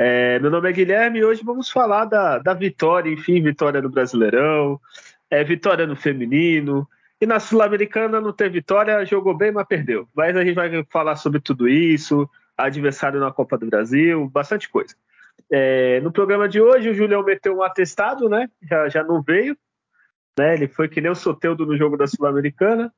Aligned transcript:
É, 0.00 0.38
meu 0.38 0.48
nome 0.48 0.70
é 0.70 0.72
Guilherme 0.72 1.18
e 1.18 1.24
hoje 1.24 1.42
vamos 1.44 1.68
falar 1.68 2.04
da, 2.04 2.38
da 2.38 2.54
vitória, 2.54 3.10
enfim, 3.10 3.42
vitória 3.42 3.82
no 3.82 3.90
Brasileirão, 3.90 4.80
é, 5.28 5.42
vitória 5.42 5.88
no 5.88 5.96
feminino. 5.96 6.88
E 7.20 7.26
na 7.26 7.40
Sul-Americana 7.40 8.20
não 8.20 8.32
teve 8.32 8.60
vitória, 8.60 9.04
jogou 9.04 9.36
bem, 9.36 9.50
mas 9.50 9.66
perdeu. 9.66 10.08
Mas 10.14 10.36
a 10.36 10.44
gente 10.44 10.54
vai 10.54 10.84
falar 10.84 11.16
sobre 11.16 11.40
tudo 11.40 11.68
isso, 11.68 12.30
adversário 12.56 13.18
na 13.18 13.32
Copa 13.32 13.58
do 13.58 13.66
Brasil, 13.66 14.28
bastante 14.28 14.68
coisa. 14.68 14.94
É, 15.50 16.00
no 16.00 16.12
programa 16.12 16.48
de 16.48 16.60
hoje, 16.60 16.90
o 16.90 16.94
Julião 16.94 17.24
meteu 17.24 17.56
um 17.56 17.62
atestado, 17.64 18.28
né? 18.28 18.48
Já, 18.62 18.88
já 18.88 19.02
não 19.02 19.20
veio, 19.20 19.56
né? 20.38 20.54
Ele 20.54 20.68
foi 20.68 20.88
que 20.88 21.00
nem 21.00 21.10
o 21.10 21.16
Soteudo 21.16 21.66
no 21.66 21.76
jogo 21.76 21.96
da 21.96 22.06
Sul-Americana. 22.06 22.92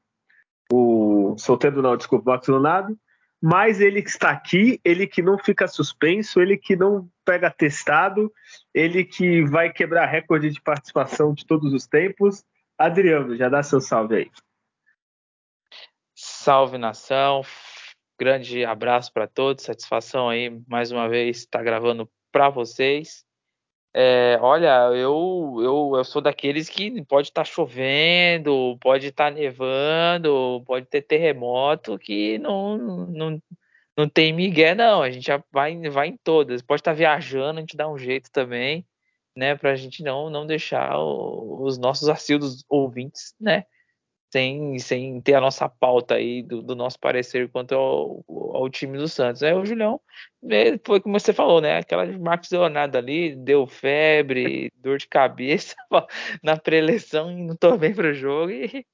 O 0.71 1.35
Soteudo 1.39 1.81
não, 1.81 1.97
desculpa, 1.97 2.31
o 2.31 2.35
Max 2.35 2.47
Leonardo. 2.47 2.95
Mas 3.43 3.81
ele 3.81 4.03
que 4.03 4.11
está 4.11 4.31
aqui, 4.31 4.79
ele 4.85 5.07
que 5.07 5.23
não 5.23 5.39
fica 5.39 5.67
suspenso, 5.67 6.41
ele 6.41 6.59
que 6.59 6.77
não 6.77 7.11
pega 7.25 7.51
testado, 7.51 8.31
ele 8.75 9.03
que 9.03 9.43
vai 9.45 9.73
quebrar 9.73 10.05
recorde 10.07 10.51
de 10.51 10.61
participação 10.61 11.33
de 11.33 11.47
todos 11.47 11.73
os 11.73 11.87
tempos. 11.87 12.45
Adriano, 12.77 13.35
já 13.37 13.49
dá 13.49 13.63
seu 13.63 13.81
salve 13.81 14.17
aí. 14.17 14.31
Salve 16.15 16.77
nação, 16.77 17.43
grande 18.19 18.63
abraço 18.63 19.11
para 19.11 19.27
todos, 19.27 19.65
satisfação 19.65 20.29
aí 20.29 20.51
mais 20.69 20.93
uma 20.93 21.09
vez 21.09 21.39
estar 21.39 21.61
tá 21.61 21.65
gravando 21.65 22.11
para 22.31 22.51
vocês. 22.51 23.25
É, 23.93 24.39
olha, 24.41 24.91
eu, 24.95 25.57
eu, 25.59 25.93
eu 25.97 26.05
sou 26.05 26.23
daqueles 26.23 26.69
que 26.69 27.03
pode 27.05 27.29
estar 27.29 27.43
tá 27.43 27.45
chovendo, 27.45 28.79
pode 28.81 29.09
estar 29.09 29.31
tá 29.33 29.37
nevando, 29.37 30.63
pode 30.65 30.87
ter 30.87 31.03
terremoto, 31.03 31.99
que 31.99 32.39
não, 32.39 32.79
não, 32.79 33.43
não 33.97 34.09
tem 34.09 34.33
migué, 34.33 34.75
não. 34.75 35.03
A 35.03 35.11
gente 35.11 35.27
já 35.27 35.43
vai, 35.53 35.77
vai 35.91 36.09
em 36.09 36.17
todas. 36.23 36.63
Pode 36.63 36.81
estar 36.81 36.93
tá 36.93 36.97
viajando, 36.97 37.59
a 37.59 37.61
gente 37.63 37.77
dá 37.77 37.89
um 37.91 37.99
jeito 37.99 38.31
também, 38.31 38.87
né? 39.37 39.57
Para 39.57 39.73
a 39.73 39.77
gente 39.77 40.03
não, 40.05 40.31
não 40.31 40.47
deixar 40.47 40.99
o, 40.99 41.65
os 41.65 41.79
nossos 41.79 42.09
assíduos 42.09 42.65
ouvintes, 42.69 43.35
né? 43.41 43.65
Sem, 44.31 44.79
sem 44.79 45.21
ter 45.21 45.35
a 45.35 45.41
nossa 45.41 45.69
pauta 45.69 46.15
aí 46.15 46.43
do, 46.43 46.63
do 46.63 46.77
nosso 46.77 46.99
parecer 46.99 47.51
quanto 47.51 47.75
ao, 47.75 48.25
ao, 48.29 48.71
time 48.71 48.97
do 48.97 49.09
Santos. 49.09 49.43
Aí 49.43 49.53
o 49.53 49.67
Julião 49.67 50.01
foi 50.85 51.01
como 51.01 51.19
você 51.19 51.33
falou, 51.33 51.61
né? 51.61 51.79
Aquela 51.79 52.07
de 52.07 52.19
Marcos 52.19 52.51
Leonardo 52.51 52.97
ali, 52.97 53.35
deu 53.35 53.67
febre, 53.67 54.71
dor 54.79 54.99
de 54.99 55.09
cabeça 55.09 55.75
na 56.43 56.57
pré-eleição 56.57 57.31
e 57.33 57.43
não 57.43 57.57
tô 57.57 57.77
bem 57.77 57.93
pro 57.93 58.15
jogo 58.15 58.53
e 58.53 58.87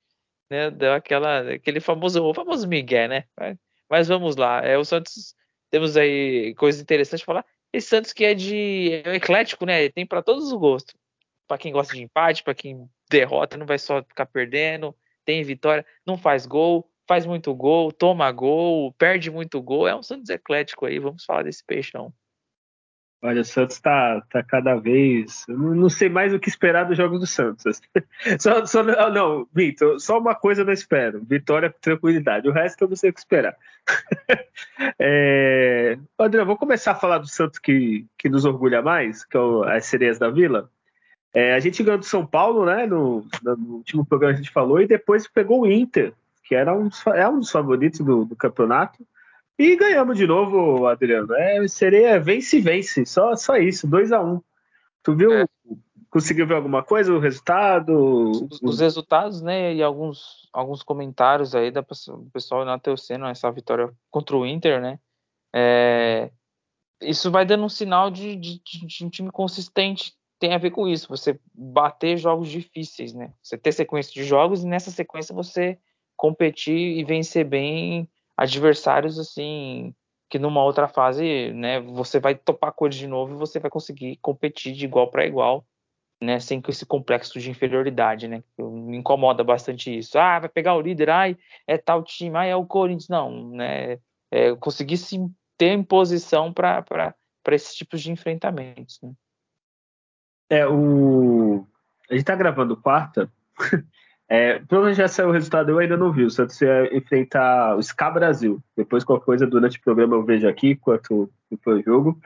né, 0.50 0.70
deu 0.70 0.92
aquela, 0.94 1.52
aquele 1.54 1.80
famoso, 1.80 2.24
o 2.24 2.34
famoso 2.34 2.66
Miguel, 2.66 3.08
né? 3.08 3.24
Mas 3.90 4.08
vamos 4.08 4.36
lá. 4.36 4.64
É, 4.64 4.78
o 4.78 4.84
Santos, 4.84 5.34
temos 5.70 5.96
aí 5.96 6.54
coisas 6.54 6.80
interessantes 6.80 7.24
para 7.24 7.34
falar. 7.34 7.46
Esse 7.72 7.88
Santos 7.88 8.12
que 8.12 8.24
é 8.24 8.32
de 8.32 9.02
é 9.04 9.16
eclético, 9.16 9.66
né? 9.66 9.88
Tem 9.90 10.06
para 10.06 10.22
todos 10.22 10.46
os 10.46 10.58
gostos. 10.58 10.94
Para 11.46 11.58
quem 11.58 11.72
gosta 11.72 11.94
de 11.94 12.02
empate, 12.02 12.42
para 12.42 12.54
quem 12.54 12.88
derrota, 13.10 13.56
não 13.56 13.66
vai 13.66 13.78
só 13.78 14.02
ficar 14.02 14.26
perdendo 14.26 14.96
tem 15.26 15.42
vitória, 15.42 15.84
não 16.06 16.16
faz 16.16 16.46
gol, 16.46 16.88
faz 17.06 17.26
muito 17.26 17.54
gol, 17.54 17.92
toma 17.92 18.30
gol, 18.32 18.92
perde 18.92 19.30
muito 19.30 19.60
gol. 19.60 19.86
É 19.86 19.94
um 19.94 20.02
Santos 20.02 20.30
eclético 20.30 20.86
aí, 20.86 20.98
vamos 20.98 21.24
falar 21.24 21.42
desse 21.42 21.64
peixão. 21.64 22.14
Olha, 23.22 23.40
o 23.40 23.44
Santos 23.44 23.80
tá, 23.80 24.22
tá 24.30 24.42
cada 24.42 24.76
vez. 24.76 25.44
Não, 25.48 25.74
não 25.74 25.88
sei 25.88 26.08
mais 26.08 26.34
o 26.34 26.38
que 26.38 26.48
esperar 26.48 26.84
dos 26.84 26.96
jogos 26.96 27.18
do 27.18 27.26
Santos. 27.26 27.80
só, 28.38 28.64
só, 28.66 28.82
não, 28.82 29.48
Vitor, 29.52 29.98
só 29.98 30.18
uma 30.18 30.34
coisa 30.34 30.60
eu 30.60 30.66
não 30.66 30.72
espero: 30.72 31.24
vitória 31.24 31.70
com 31.70 31.78
tranquilidade. 31.80 32.48
O 32.48 32.52
resto 32.52 32.84
eu 32.84 32.88
não 32.88 32.96
sei 32.96 33.10
o 33.10 33.12
que 33.12 33.18
esperar. 33.18 33.56
é... 34.98 35.98
André, 36.18 36.44
vou 36.44 36.56
começar 36.56 36.92
a 36.92 36.96
falar 36.96 37.18
do 37.18 37.26
Santos 37.26 37.58
que, 37.58 38.06
que 38.18 38.28
nos 38.28 38.44
orgulha 38.44 38.82
mais, 38.82 39.24
que 39.24 39.36
é 39.36 39.76
as 39.76 39.86
sereias 39.86 40.18
da 40.18 40.30
Vila. 40.30 40.70
É, 41.36 41.52
a 41.52 41.60
gente 41.60 41.82
ganhou 41.82 41.98
do 41.98 42.04
São 42.06 42.24
Paulo, 42.24 42.64
né? 42.64 42.86
No, 42.86 43.22
no, 43.42 43.74
último 43.74 44.06
programa 44.06 44.32
a 44.32 44.36
gente 44.38 44.50
falou, 44.50 44.80
e 44.80 44.86
depois 44.86 45.28
pegou 45.28 45.60
o 45.60 45.70
Inter, 45.70 46.14
que 46.42 46.54
era 46.54 46.74
um 46.74 46.88
dos, 46.88 47.06
é 47.08 47.28
um 47.28 47.40
dos 47.40 47.50
favoritos 47.50 48.00
do, 48.00 48.24
do 48.24 48.34
campeonato. 48.34 49.06
E 49.58 49.76
ganhamos 49.76 50.16
de 50.16 50.26
novo, 50.26 50.86
Adriano. 50.86 51.34
É, 51.34 51.68
seria 51.68 52.18
vence-vence, 52.18 53.04
só, 53.04 53.36
só 53.36 53.58
isso, 53.58 53.86
2 53.86 54.12
a 54.12 54.22
1 54.22 54.32
um. 54.32 54.40
Tu 55.02 55.14
viu? 55.14 55.30
É. 55.30 55.44
Conseguiu 56.08 56.46
ver 56.46 56.54
alguma 56.54 56.82
coisa, 56.82 57.12
o 57.12 57.18
resultado? 57.18 57.92
Os, 58.30 58.58
os, 58.62 58.80
resultados, 58.80 59.42
né? 59.42 59.74
E 59.74 59.82
alguns, 59.82 60.48
alguns 60.54 60.82
comentários 60.82 61.54
aí 61.54 61.70
da, 61.70 61.82
do 61.82 62.30
pessoal 62.32 62.64
na 62.64 62.78
Teoceno, 62.78 63.26
essa 63.26 63.52
vitória 63.52 63.92
contra 64.10 64.34
o 64.34 64.46
Inter, 64.46 64.80
né? 64.80 64.98
É, 65.54 66.30
isso 67.02 67.30
vai 67.30 67.44
dando 67.44 67.64
um 67.64 67.68
sinal 67.68 68.10
de, 68.10 68.36
de, 68.36 68.58
de, 68.64 69.04
um 69.04 69.10
time 69.10 69.30
consistente 69.30 70.14
tem 70.38 70.54
a 70.54 70.58
ver 70.58 70.70
com 70.70 70.86
isso, 70.86 71.08
você 71.08 71.38
bater 71.54 72.16
jogos 72.16 72.48
difíceis, 72.48 73.14
né? 73.14 73.32
Você 73.42 73.56
ter 73.56 73.72
sequência 73.72 74.12
de 74.12 74.24
jogos 74.24 74.62
e 74.62 74.66
nessa 74.66 74.90
sequência 74.90 75.34
você 75.34 75.78
competir 76.16 76.98
e 76.98 77.04
vencer 77.04 77.44
bem 77.44 78.08
adversários 78.36 79.18
assim 79.18 79.94
que 80.28 80.38
numa 80.38 80.62
outra 80.62 80.88
fase, 80.88 81.52
né, 81.52 81.80
você 81.80 82.18
vai 82.18 82.34
topar 82.34 82.72
cores 82.72 82.96
de 82.96 83.06
novo 83.06 83.34
e 83.34 83.38
você 83.38 83.60
vai 83.60 83.70
conseguir 83.70 84.16
competir 84.16 84.72
de 84.72 84.84
igual 84.84 85.08
para 85.08 85.24
igual, 85.24 85.64
né, 86.20 86.40
sem 86.40 86.60
com 86.60 86.70
esse 86.70 86.84
complexo 86.84 87.38
de 87.38 87.50
inferioridade, 87.50 88.26
né? 88.26 88.42
Me 88.58 88.96
incomoda 88.96 89.44
bastante 89.44 89.96
isso. 89.96 90.18
Ah, 90.18 90.40
vai 90.40 90.48
pegar 90.48 90.74
o 90.74 90.80
líder, 90.80 91.10
ai, 91.10 91.36
é 91.66 91.78
tal 91.78 92.02
time, 92.02 92.36
ai, 92.36 92.50
é 92.50 92.56
o 92.56 92.66
Corinthians, 92.66 93.08
não, 93.08 93.50
né? 93.50 93.98
É, 94.30 94.54
conseguir 94.56 94.96
se 94.96 95.18
ter 95.56 95.72
em 95.72 95.82
posição 95.84 96.52
para 96.52 97.14
esses 97.52 97.74
tipos 97.74 98.02
de 98.02 98.10
enfrentamentos, 98.10 98.98
né? 99.02 99.12
É, 100.48 100.66
o... 100.66 101.66
A 102.10 102.14
gente 102.14 102.24
tá 102.24 102.34
gravando 102.34 102.76
quarta. 102.76 103.30
É, 104.28 104.58
provavelmente 104.58 104.96
já 104.98 105.06
saiu 105.06 105.28
o 105.28 105.32
resultado, 105.32 105.70
eu 105.70 105.78
ainda 105.78 105.96
não 105.96 106.12
vi. 106.12 106.24
O 106.24 106.30
Santos 106.30 106.60
ia 106.60 106.96
enfrentar 106.96 107.76
o 107.76 107.82
SCA 107.82 108.10
Brasil. 108.10 108.60
Depois, 108.76 109.04
qualquer 109.04 109.24
coisa, 109.24 109.46
durante 109.46 109.78
o 109.78 109.82
programa 109.82 110.16
eu 110.16 110.24
vejo 110.24 110.48
aqui, 110.48 110.74
quanto 110.74 111.30
foi 111.62 111.78
o 111.78 111.84
jogo. 111.84 112.20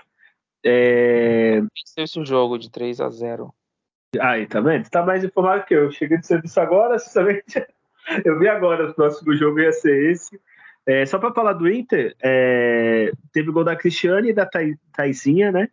É... 0.64 1.60
Venceu 1.96 2.22
o 2.22 2.26
jogo 2.26 2.58
de 2.58 2.70
3 2.70 3.00
a 3.00 3.10
0 3.10 3.54
Aí, 4.18 4.46
tá 4.46 4.60
vendo? 4.60 4.84
Você 4.84 4.90
tá 4.90 5.04
mais 5.04 5.22
informado 5.22 5.64
que 5.64 5.74
eu. 5.74 5.90
Cheguei 5.90 6.18
de 6.18 6.26
serviço 6.26 6.58
agora, 6.58 6.98
sinceramente. 6.98 7.66
Eu 8.24 8.38
vi 8.38 8.48
agora, 8.48 8.90
o 8.90 8.94
próximo 8.94 9.36
jogo 9.36 9.60
ia 9.60 9.72
ser 9.72 10.10
esse. 10.10 10.40
É, 10.86 11.04
só 11.04 11.18
para 11.18 11.34
falar 11.34 11.52
do 11.52 11.70
Inter, 11.70 12.16
é, 12.22 13.12
teve 13.32 13.52
gol 13.52 13.62
da 13.62 13.76
Cristiane 13.76 14.30
e 14.30 14.32
da 14.32 14.48
Taizinha, 14.92 15.52
né? 15.52 15.68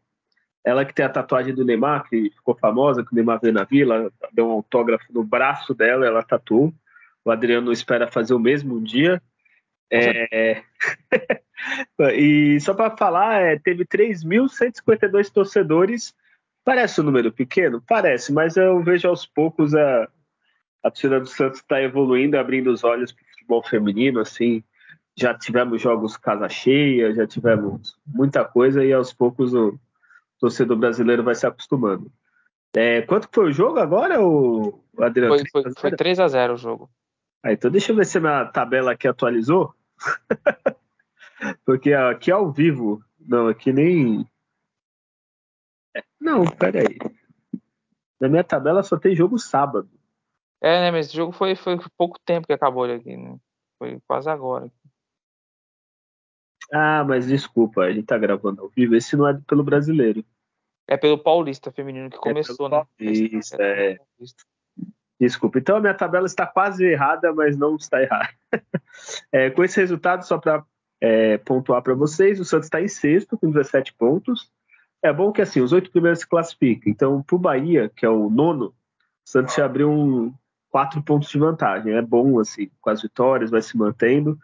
Ela 0.68 0.84
que 0.84 0.94
tem 0.94 1.06
a 1.06 1.10
tatuagem 1.10 1.56
do 1.56 1.64
Neymar, 1.64 2.10
que 2.10 2.30
ficou 2.30 2.54
famosa, 2.54 3.02
que 3.02 3.14
o 3.14 3.16
Neymar 3.16 3.40
veio 3.40 3.54
na 3.54 3.64
vila, 3.64 4.12
deu 4.34 4.50
um 4.50 4.52
autógrafo 4.52 5.06
no 5.14 5.24
braço 5.24 5.74
dela, 5.74 6.06
ela 6.06 6.22
tatuou. 6.22 6.74
O 7.24 7.32
Adriano 7.32 7.72
espera 7.72 8.12
fazer 8.12 8.34
o 8.34 8.40
mesmo 8.40 8.76
um 8.76 8.84
dia. 8.84 9.22
É... 9.90 10.62
e 12.14 12.60
só 12.60 12.74
para 12.74 12.98
falar, 12.98 13.42
é, 13.42 13.58
teve 13.58 13.86
3.152 13.86 15.32
torcedores. 15.32 16.14
Parece 16.66 17.00
um 17.00 17.06
número 17.06 17.32
pequeno? 17.32 17.82
Parece, 17.88 18.34
mas 18.34 18.58
eu 18.58 18.84
vejo 18.84 19.08
aos 19.08 19.26
poucos 19.26 19.74
a, 19.74 20.10
a 20.84 20.92
torcida 20.92 21.18
do 21.18 21.28
Santos 21.28 21.62
está 21.62 21.82
evoluindo, 21.82 22.38
abrindo 22.38 22.74
os 22.74 22.84
olhos 22.84 23.14
para 23.14 23.24
o 23.24 23.32
futebol 23.32 23.64
feminino. 23.64 24.20
Assim, 24.20 24.62
já 25.16 25.34
tivemos 25.34 25.82
jogos 25.82 26.18
casa 26.18 26.50
cheia, 26.50 27.14
já 27.14 27.26
tivemos 27.26 27.98
muita 28.06 28.44
coisa 28.44 28.84
e 28.84 28.92
aos 28.92 29.14
poucos 29.14 29.54
o, 29.54 29.80
torcedor 30.40 30.78
brasileiro 30.78 31.24
vai 31.24 31.36
se 31.36 31.46
acostumando. 31.46 32.12
É, 32.76 33.02
quanto 33.02 33.28
foi 33.32 33.50
o 33.50 33.52
jogo 33.52 33.80
agora, 33.80 34.22
o 34.22 34.84
Adriano? 35.00 35.36
Foi, 35.52 35.64
foi, 35.64 35.74
foi 35.76 35.96
3 35.96 36.20
a 36.20 36.28
0 36.28 36.54
o 36.54 36.58
jogo. 36.58 36.90
Ah, 37.44 37.52
então 37.52 37.72
deixa 37.72 37.92
eu 37.92 37.96
ver 37.96 38.06
se 38.06 38.18
a 38.18 38.22
minha 38.22 38.46
tabela 38.46 38.92
aqui 38.92 39.08
atualizou. 39.08 39.74
Porque 41.66 41.94
aqui 41.94 42.32
ao 42.32 42.52
vivo. 42.52 43.02
Não, 43.20 43.48
aqui 43.48 43.72
nem. 43.72 44.28
É, 45.96 46.04
não, 46.20 46.46
peraí. 46.46 46.98
Na 48.20 48.28
minha 48.28 48.44
tabela 48.44 48.84
só 48.84 48.98
tem 48.98 49.16
jogo 49.16 49.38
sábado. 49.38 49.90
É, 50.62 50.82
né? 50.82 50.92
Mas 50.92 51.08
esse 51.08 51.16
jogo 51.16 51.32
foi, 51.32 51.56
foi 51.56 51.78
pouco 51.98 52.20
tempo 52.26 52.48
que 52.48 52.54
acabou 52.54 52.84
aqui, 52.86 53.16
né? 53.16 53.38
Foi 53.78 54.00
quase 54.08 54.30
agora. 54.30 54.72
Ah, 56.72 57.04
mas 57.08 57.28
desculpa, 57.28 57.82
a 57.82 57.92
gente 57.92 58.06
tá 58.06 58.18
gravando 58.18 58.62
ao 58.62 58.70
vivo. 58.70 58.96
Esse 58.96 59.16
não 59.16 59.28
é 59.28 59.40
pelo 59.48 59.64
brasileiro. 59.64 60.24
É 60.88 60.96
pelo 60.98 61.18
Paulista 61.18 61.72
feminino 61.72 62.10
que 62.10 62.18
começou, 62.18 62.68
é 62.68 62.70
né? 62.70 62.86
Paulista, 62.98 63.58
é. 63.62 63.92
é. 63.92 63.98
Desculpa. 65.20 65.58
Então 65.58 65.78
a 65.78 65.82
minha 65.82 65.94
tabela 65.94 66.26
está 66.26 66.46
quase 66.46 66.86
errada, 66.86 67.34
mas 67.34 67.58
não 67.58 67.76
está 67.76 68.02
errada. 68.02 68.30
é, 69.32 69.50
com 69.50 69.64
esse 69.64 69.80
resultado, 69.80 70.24
só 70.24 70.38
para 70.38 70.64
é, 71.02 71.38
pontuar 71.40 71.82
para 71.82 71.96
vocês, 71.96 72.40
o 72.40 72.46
Santos 72.46 72.68
está 72.68 72.82
em 72.82 72.88
sexto 72.88 73.38
com 73.38 73.50
17 73.50 73.94
pontos. 73.94 74.52
É 75.02 75.12
bom 75.12 75.32
que 75.32 75.42
assim, 75.42 75.62
os 75.62 75.74
oito 75.74 75.92
primeiros 75.92 76.20
se 76.20 76.28
classificam. 76.28 76.92
Então, 76.92 77.22
para 77.22 77.36
o 77.36 77.40
Bahia, 77.40 77.92
que 77.96 78.06
é 78.06 78.10
o 78.10 78.30
nono, 78.30 78.68
o 78.68 78.74
Santos 79.30 79.56
já 79.56 79.66
abriu 79.66 79.92
um, 79.92 80.34
quatro 80.70 81.02
pontos 81.02 81.30
de 81.30 81.40
vantagem. 81.40 81.94
É 81.94 82.02
bom, 82.02 82.40
assim, 82.40 82.70
com 82.80 82.90
as 82.90 83.02
vitórias, 83.02 83.50
vai 83.50 83.62
se 83.62 83.78
mantendo. 83.78 84.38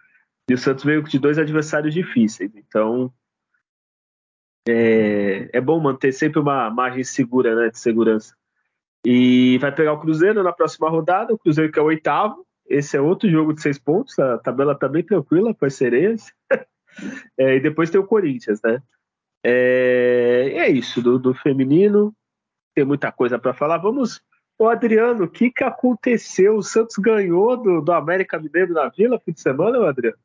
E 0.49 0.53
o 0.53 0.57
Santos 0.57 0.83
veio 0.83 1.01
de 1.03 1.19
dois 1.19 1.37
adversários 1.37 1.93
difíceis. 1.93 2.51
Então, 2.55 3.13
é, 4.67 5.49
é 5.53 5.61
bom 5.61 5.79
manter 5.79 6.11
sempre 6.11 6.39
uma 6.39 6.69
margem 6.69 7.03
segura, 7.03 7.55
né, 7.55 7.69
de 7.69 7.79
segurança. 7.79 8.35
E 9.05 9.57
vai 9.59 9.73
pegar 9.73 9.93
o 9.93 9.99
Cruzeiro 9.99 10.43
na 10.43 10.53
próxima 10.53 10.89
rodada, 10.89 11.33
o 11.33 11.37
Cruzeiro 11.37 11.71
que 11.71 11.79
é 11.79 11.81
o 11.81 11.85
oitavo. 11.85 12.45
Esse 12.65 12.95
é 12.95 13.01
outro 13.01 13.29
jogo 13.29 13.53
de 13.53 13.61
seis 13.61 13.77
pontos, 13.77 14.17
a 14.17 14.37
tabela 14.37 14.77
tá 14.77 14.87
bem 14.87 15.03
tranquila 15.03 15.53
com 15.53 15.65
as 15.65 15.75
sereias. 15.75 16.31
é, 17.37 17.55
e 17.55 17.59
depois 17.59 17.89
tem 17.89 17.99
o 17.99 18.07
Corinthians, 18.07 18.61
né? 18.63 18.81
É, 19.45 20.53
é 20.55 20.69
isso, 20.69 21.01
do, 21.01 21.19
do 21.19 21.33
feminino. 21.33 22.15
Tem 22.73 22.85
muita 22.85 23.11
coisa 23.11 23.37
para 23.37 23.53
falar. 23.53 23.77
Vamos. 23.77 24.21
Ô 24.57 24.69
Adriano, 24.69 25.25
o 25.25 25.29
que, 25.29 25.51
que 25.51 25.63
aconteceu? 25.63 26.55
O 26.55 26.63
Santos 26.63 26.95
ganhou 26.97 27.57
do, 27.57 27.81
do 27.81 27.91
América 27.91 28.39
Mineiro 28.39 28.73
na 28.73 28.87
Vila 28.87 29.19
fim 29.19 29.33
de 29.33 29.41
semana, 29.41 29.85
Adriano? 29.89 30.17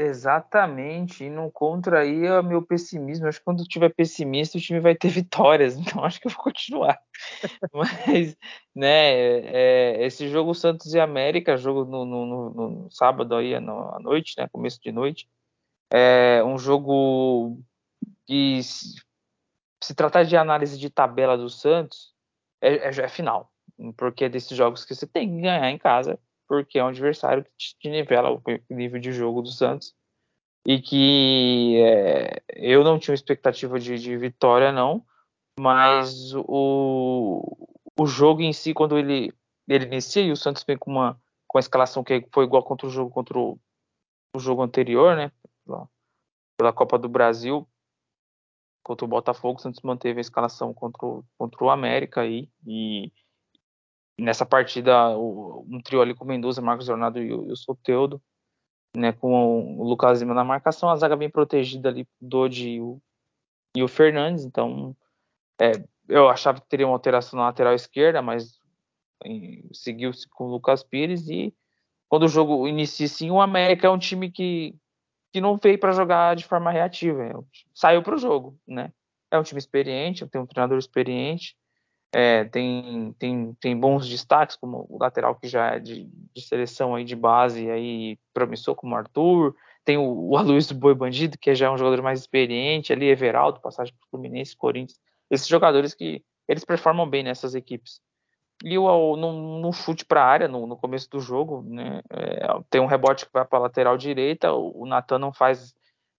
Exatamente, 0.00 1.24
e 1.24 1.28
não 1.28 1.50
contra 1.50 2.02
aí 2.02 2.30
o 2.30 2.40
meu 2.44 2.62
pessimismo. 2.62 3.26
Acho 3.26 3.40
que 3.40 3.44
quando 3.44 3.64
tiver 3.64 3.92
pessimista, 3.92 4.56
o 4.56 4.60
time 4.60 4.78
vai 4.78 4.94
ter 4.94 5.08
vitórias, 5.10 5.76
então 5.76 6.04
acho 6.04 6.20
que 6.20 6.28
eu 6.28 6.30
vou 6.30 6.44
continuar. 6.44 6.96
Mas, 7.74 8.36
né, 8.72 9.10
é, 9.40 10.06
esse 10.06 10.28
jogo 10.28 10.54
Santos 10.54 10.94
e 10.94 11.00
América, 11.00 11.56
jogo 11.56 11.84
no, 11.84 12.04
no, 12.04 12.26
no, 12.26 12.50
no 12.50 12.90
sábado 12.92 13.34
aí 13.34 13.58
no, 13.58 13.92
à 13.92 13.98
noite, 13.98 14.34
né, 14.38 14.46
começo 14.52 14.80
de 14.80 14.92
noite, 14.92 15.28
é 15.92 16.44
um 16.44 16.58
jogo 16.58 17.58
que, 18.24 18.62
se, 18.62 19.02
se 19.82 19.96
tratar 19.96 20.22
de 20.22 20.36
análise 20.36 20.78
de 20.78 20.90
tabela 20.90 21.36
do 21.36 21.50
Santos, 21.50 22.14
é, 22.62 22.88
é, 22.88 22.88
é 22.88 23.08
final, 23.08 23.50
porque 23.96 24.26
é 24.26 24.28
desses 24.28 24.56
jogos 24.56 24.84
que 24.84 24.94
você 24.94 25.08
tem 25.08 25.28
que 25.28 25.40
ganhar 25.40 25.68
em 25.68 25.78
casa 25.78 26.20
porque 26.48 26.78
é 26.78 26.84
um 26.84 26.88
adversário 26.88 27.44
que 27.44 27.76
te 27.78 27.88
nivela 27.90 28.32
o 28.32 28.42
nível 28.70 28.98
de 28.98 29.12
jogo 29.12 29.42
do 29.42 29.50
Santos. 29.50 29.94
E 30.66 30.80
que 30.80 31.80
é, 31.80 32.42
eu 32.56 32.82
não 32.82 32.98
tinha 32.98 33.14
expectativa 33.14 33.78
de, 33.78 33.98
de, 33.98 34.16
vitória 34.16 34.72
não, 34.72 35.04
mas 35.58 36.32
o, 36.34 37.68
o 37.98 38.06
jogo 38.06 38.42
em 38.42 38.52
si 38.52 38.74
quando 38.74 38.98
ele 38.98 39.32
ele 39.68 39.84
inicia 39.84 40.22
e 40.22 40.32
o 40.32 40.36
Santos 40.36 40.64
vem 40.66 40.76
com 40.76 40.90
uma 40.90 41.20
com 41.46 41.58
a 41.58 41.60
escalação 41.60 42.04
que 42.04 42.26
foi 42.32 42.44
igual 42.44 42.62
contra 42.62 42.86
o 42.86 42.90
jogo 42.90 43.10
contra 43.10 43.38
o, 43.38 43.58
o 44.34 44.38
jogo 44.38 44.62
anterior, 44.62 45.16
né, 45.16 45.32
pela, 45.64 45.88
pela 46.58 46.72
Copa 46.72 46.98
do 46.98 47.08
Brasil. 47.08 47.66
Contra 48.82 49.04
o 49.04 49.08
Botafogo, 49.08 49.58
o 49.58 49.62
Santos 49.62 49.80
manteve 49.82 50.18
a 50.18 50.20
escalação 50.20 50.72
contra 50.72 51.04
o, 51.04 51.24
contra 51.36 51.64
o 51.64 51.70
América 51.70 52.22
aí, 52.22 52.48
e 52.66 53.12
nessa 54.18 54.44
partida, 54.44 55.16
um 55.16 55.80
trio 55.82 56.02
ali 56.02 56.14
com 56.14 56.24
o 56.24 56.26
Mendoza, 56.26 56.60
Marcos 56.60 56.86
Jornado 56.86 57.22
e 57.22 57.32
o, 57.32 57.54
Soteudo, 57.56 58.20
né, 58.96 59.12
com 59.12 59.78
o 59.78 59.84
Lucas 59.84 60.20
Lima 60.20 60.34
na 60.34 60.42
marcação, 60.42 60.90
a 60.90 60.96
zaga 60.96 61.16
bem 61.16 61.30
protegida 61.30 61.88
ali, 61.88 62.02
o 62.02 62.06
Dodi 62.20 62.70
e 62.70 62.80
o, 62.80 63.00
e 63.76 63.82
o 63.82 63.88
Fernandes, 63.88 64.44
então 64.44 64.96
é, 65.60 65.72
eu 66.08 66.28
achava 66.28 66.60
que 66.60 66.68
teria 66.68 66.86
uma 66.86 66.94
alteração 66.94 67.38
na 67.38 67.46
lateral 67.46 67.74
esquerda, 67.74 68.20
mas 68.20 68.58
seguiu-se 69.72 70.28
com 70.28 70.46
o 70.46 70.50
Lucas 70.50 70.82
Pires 70.82 71.28
e 71.28 71.54
quando 72.08 72.24
o 72.24 72.28
jogo 72.28 72.66
inicia 72.66 73.06
sim, 73.06 73.30
o 73.30 73.40
América 73.40 73.86
é 73.86 73.90
um 73.90 73.98
time 73.98 74.30
que, 74.30 74.74
que 75.32 75.40
não 75.40 75.58
veio 75.58 75.78
para 75.78 75.92
jogar 75.92 76.34
de 76.34 76.44
forma 76.44 76.70
reativa, 76.70 77.24
é 77.24 77.32
saiu 77.74 78.02
para 78.02 78.14
o 78.14 78.18
jogo, 78.18 78.58
né? 78.66 78.92
É 79.30 79.38
um 79.38 79.42
time 79.42 79.58
experiente, 79.58 80.26
tem 80.26 80.40
um 80.40 80.46
treinador 80.46 80.78
experiente, 80.78 81.54
é, 82.12 82.44
tem, 82.44 83.14
tem, 83.18 83.54
tem 83.60 83.78
bons 83.78 84.08
destaques, 84.08 84.56
como 84.56 84.86
o 84.88 84.98
lateral 84.98 85.34
que 85.34 85.46
já 85.46 85.74
é 85.74 85.78
de, 85.78 86.04
de 86.34 86.42
seleção 86.42 86.94
aí 86.94 87.04
de 87.04 87.14
base, 87.14 87.70
aí 87.70 88.18
promissor, 88.32 88.74
como 88.74 88.94
o 88.94 88.98
Arthur. 88.98 89.54
Tem 89.84 89.96
o, 89.98 90.30
o 90.30 90.36
Aloysio 90.36 90.76
Boi 90.76 90.94
Bandido, 90.94 91.38
que 91.38 91.54
já 91.54 91.66
é 91.66 91.70
um 91.70 91.78
jogador 91.78 92.02
mais 92.02 92.20
experiente, 92.20 92.92
ali, 92.92 93.06
Everaldo, 93.06 93.60
passagem 93.60 93.94
para 93.94 94.08
Fluminense, 94.10 94.56
Corinthians. 94.56 94.98
Esses 95.30 95.46
jogadores 95.46 95.94
que 95.94 96.24
eles 96.48 96.64
performam 96.64 97.08
bem 97.08 97.22
nessas 97.22 97.54
equipes. 97.54 98.00
E 98.64 98.76
o, 98.76 99.16
no, 99.16 99.60
no 99.60 99.72
chute 99.72 100.04
para 100.04 100.22
a 100.22 100.26
área, 100.26 100.48
no, 100.48 100.66
no, 100.66 100.76
começo 100.76 101.08
do 101.10 101.20
jogo, 101.20 101.62
né, 101.62 102.02
é, 102.10 102.46
tem 102.68 102.80
um 102.80 102.86
rebote 102.86 103.24
que 103.26 103.32
vai 103.32 103.44
para 103.44 103.58
a 103.58 103.62
lateral 103.62 103.96
direita, 103.96 104.52
o, 104.52 104.82
o 104.82 104.86
Natan 104.86 105.18
não 105.18 105.32
faz, 105.32 105.72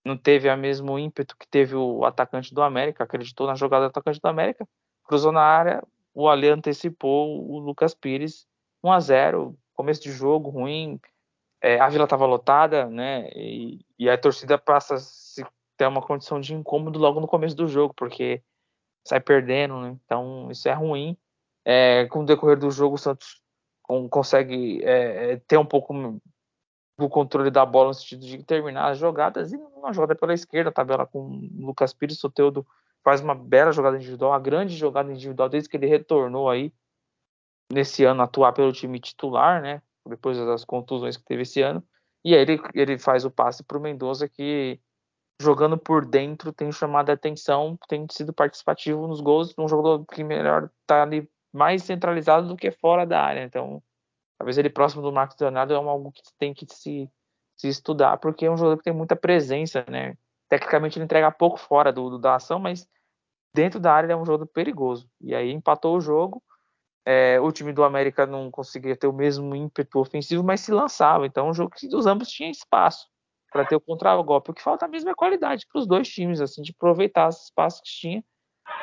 não 0.05 0.15
teve 0.15 0.49
o 0.49 0.57
mesmo 0.57 0.97
ímpeto 0.97 1.35
que 1.37 1.47
teve 1.47 1.75
o 1.75 2.05
atacante 2.05 2.53
do 2.53 2.61
América, 2.61 3.03
acreditou 3.03 3.45
na 3.45 3.55
jogada 3.55 3.87
do 3.87 3.89
atacante 3.89 4.21
do 4.21 4.27
América, 4.27 4.65
cruzou 5.09 5.31
na 5.31 5.41
área, 5.41 5.83
o 6.13 6.29
Ale 6.29 6.49
antecipou 6.49 7.43
o 7.51 7.57
Lucas 7.57 7.95
Pires 7.95 8.45
1 8.83 8.91
a 8.91 8.99
0 8.99 9.57
começo 9.73 10.03
de 10.03 10.11
jogo 10.11 10.51
ruim, 10.51 10.99
é, 11.61 11.79
a 11.79 11.89
Vila 11.89 12.03
estava 12.03 12.27
lotada, 12.27 12.85
né, 12.87 13.27
e, 13.33 13.79
e, 13.97 14.07
a 14.07 14.17
torcida 14.17 14.57
passa 14.57 14.95
a 14.95 15.49
ter 15.77 15.87
uma 15.87 16.01
condição 16.01 16.39
de 16.39 16.53
incômodo 16.53 16.99
logo 16.99 17.19
no 17.19 17.27
começo 17.27 17.55
do 17.55 17.67
jogo, 17.67 17.93
porque 17.95 18.43
sai 19.03 19.19
perdendo, 19.19 19.81
né, 19.81 19.97
então 20.05 20.51
isso 20.51 20.69
é 20.69 20.73
ruim. 20.73 21.17
É, 21.65 22.05
com 22.05 22.19
o 22.19 22.25
decorrer 22.25 22.59
do 22.59 22.69
jogo, 22.69 22.95
o 22.95 22.97
Santos 22.99 23.41
consegue 24.09 24.83
é, 24.83 25.31
é, 25.31 25.37
ter 25.47 25.57
um 25.57 25.65
pouco 25.65 26.21
do 26.97 27.09
controle 27.09 27.49
da 27.49 27.65
bola 27.65 27.87
no 27.87 27.93
sentido 27.93 28.25
de 28.25 28.43
terminar 28.43 28.89
as 28.91 28.99
jogadas, 28.99 29.51
e 29.51 29.57
uma 29.57 29.91
jogada 29.91 30.15
pela 30.15 30.33
esquerda, 30.33 30.71
tabela 30.71 31.07
com 31.07 31.49
Lucas 31.57 31.93
Pires, 31.93 32.19
Soteudo 32.19 32.65
faz 33.09 33.21
uma 33.21 33.33
bela 33.33 33.71
jogada 33.71 33.97
individual, 33.97 34.31
uma 34.31 34.39
grande 34.39 34.77
jogada 34.77 35.11
individual 35.11 35.49
desde 35.49 35.67
que 35.67 35.75
ele 35.75 35.87
retornou 35.87 36.47
aí 36.47 36.71
nesse 37.73 38.03
ano 38.03 38.21
atuar 38.21 38.53
pelo 38.53 38.71
time 38.71 38.99
titular, 38.99 39.63
né? 39.63 39.81
Depois 40.07 40.37
das 40.37 40.63
contusões 40.63 41.17
que 41.17 41.23
teve 41.23 41.41
esse 41.41 41.59
ano. 41.59 41.83
E 42.23 42.35
aí 42.35 42.41
ele, 42.41 42.61
ele 42.75 42.99
faz 42.99 43.25
o 43.25 43.31
passe 43.31 43.63
para 43.63 43.79
o 43.79 43.81
Mendoza 43.81 44.29
que 44.29 44.79
jogando 45.41 45.75
por 45.75 46.05
dentro 46.05 46.53
tem 46.53 46.71
chamado 46.71 47.09
a 47.09 47.13
atenção, 47.13 47.79
tem 47.87 48.05
sido 48.11 48.31
participativo 48.31 49.07
nos 49.07 49.21
gols, 49.21 49.55
um 49.57 49.67
jogador 49.67 50.05
que 50.05 50.23
melhor 50.23 50.69
tá 50.85 51.01
ali 51.01 51.27
mais 51.51 51.81
centralizado 51.81 52.47
do 52.47 52.55
que 52.55 52.69
fora 52.69 53.07
da 53.07 53.19
área. 53.19 53.43
Então, 53.43 53.81
talvez 54.37 54.55
ele 54.59 54.69
próximo 54.69 55.01
do 55.01 55.11
Marcos 55.11 55.37
Leonardo 55.39 55.73
é 55.73 55.77
algo 55.77 56.11
que 56.11 56.21
tem 56.37 56.53
que 56.53 56.67
se, 56.69 57.09
se 57.57 57.67
estudar, 57.67 58.17
porque 58.17 58.45
é 58.45 58.51
um 58.51 58.57
jogador 58.57 58.77
que 58.77 58.83
tem 58.83 58.93
muita 58.93 59.15
presença, 59.15 59.83
né? 59.89 60.15
Tecnicamente 60.47 60.97
ele 60.97 61.05
entrega 61.05 61.31
pouco 61.31 61.57
fora 61.57 61.91
do, 61.91 62.09
do, 62.09 62.19
da 62.19 62.35
ação, 62.35 62.59
mas 62.59 62.87
dentro 63.53 63.79
da 63.79 63.93
área 63.93 64.05
ele 64.05 64.13
é 64.13 64.17
um 64.17 64.25
jogo 64.25 64.45
perigoso. 64.45 65.09
E 65.21 65.33
aí 65.33 65.51
empatou 65.51 65.97
o 65.97 66.01
jogo. 66.01 66.41
É, 67.05 67.39
o 67.39 67.51
time 67.51 67.73
do 67.73 67.83
América 67.83 68.25
não 68.25 68.51
conseguia 68.51 68.95
ter 68.95 69.07
o 69.07 69.13
mesmo 69.13 69.55
ímpeto 69.55 69.99
ofensivo, 69.99 70.43
mas 70.43 70.59
se 70.61 70.71
lançava. 70.71 71.25
Então, 71.25 71.47
é 71.47 71.49
um 71.49 71.53
jogo 71.53 71.71
que 71.75 71.87
dos 71.87 72.05
ambos 72.05 72.29
tinha 72.29 72.51
espaço 72.51 73.07
para 73.51 73.65
ter 73.65 73.75
o 73.75 73.81
contra-golpe. 73.81 74.51
O 74.51 74.53
que 74.53 74.61
falta 74.61 74.87
mesmo 74.87 75.09
é 75.09 75.15
qualidade 75.15 75.65
para 75.71 75.79
os 75.79 75.87
dois 75.87 76.07
times, 76.07 76.39
assim, 76.39 76.61
de 76.61 76.71
aproveitar 76.71 77.29
esse 77.29 77.45
espaço 77.45 77.81
que 77.83 77.89
tinha. 77.89 78.23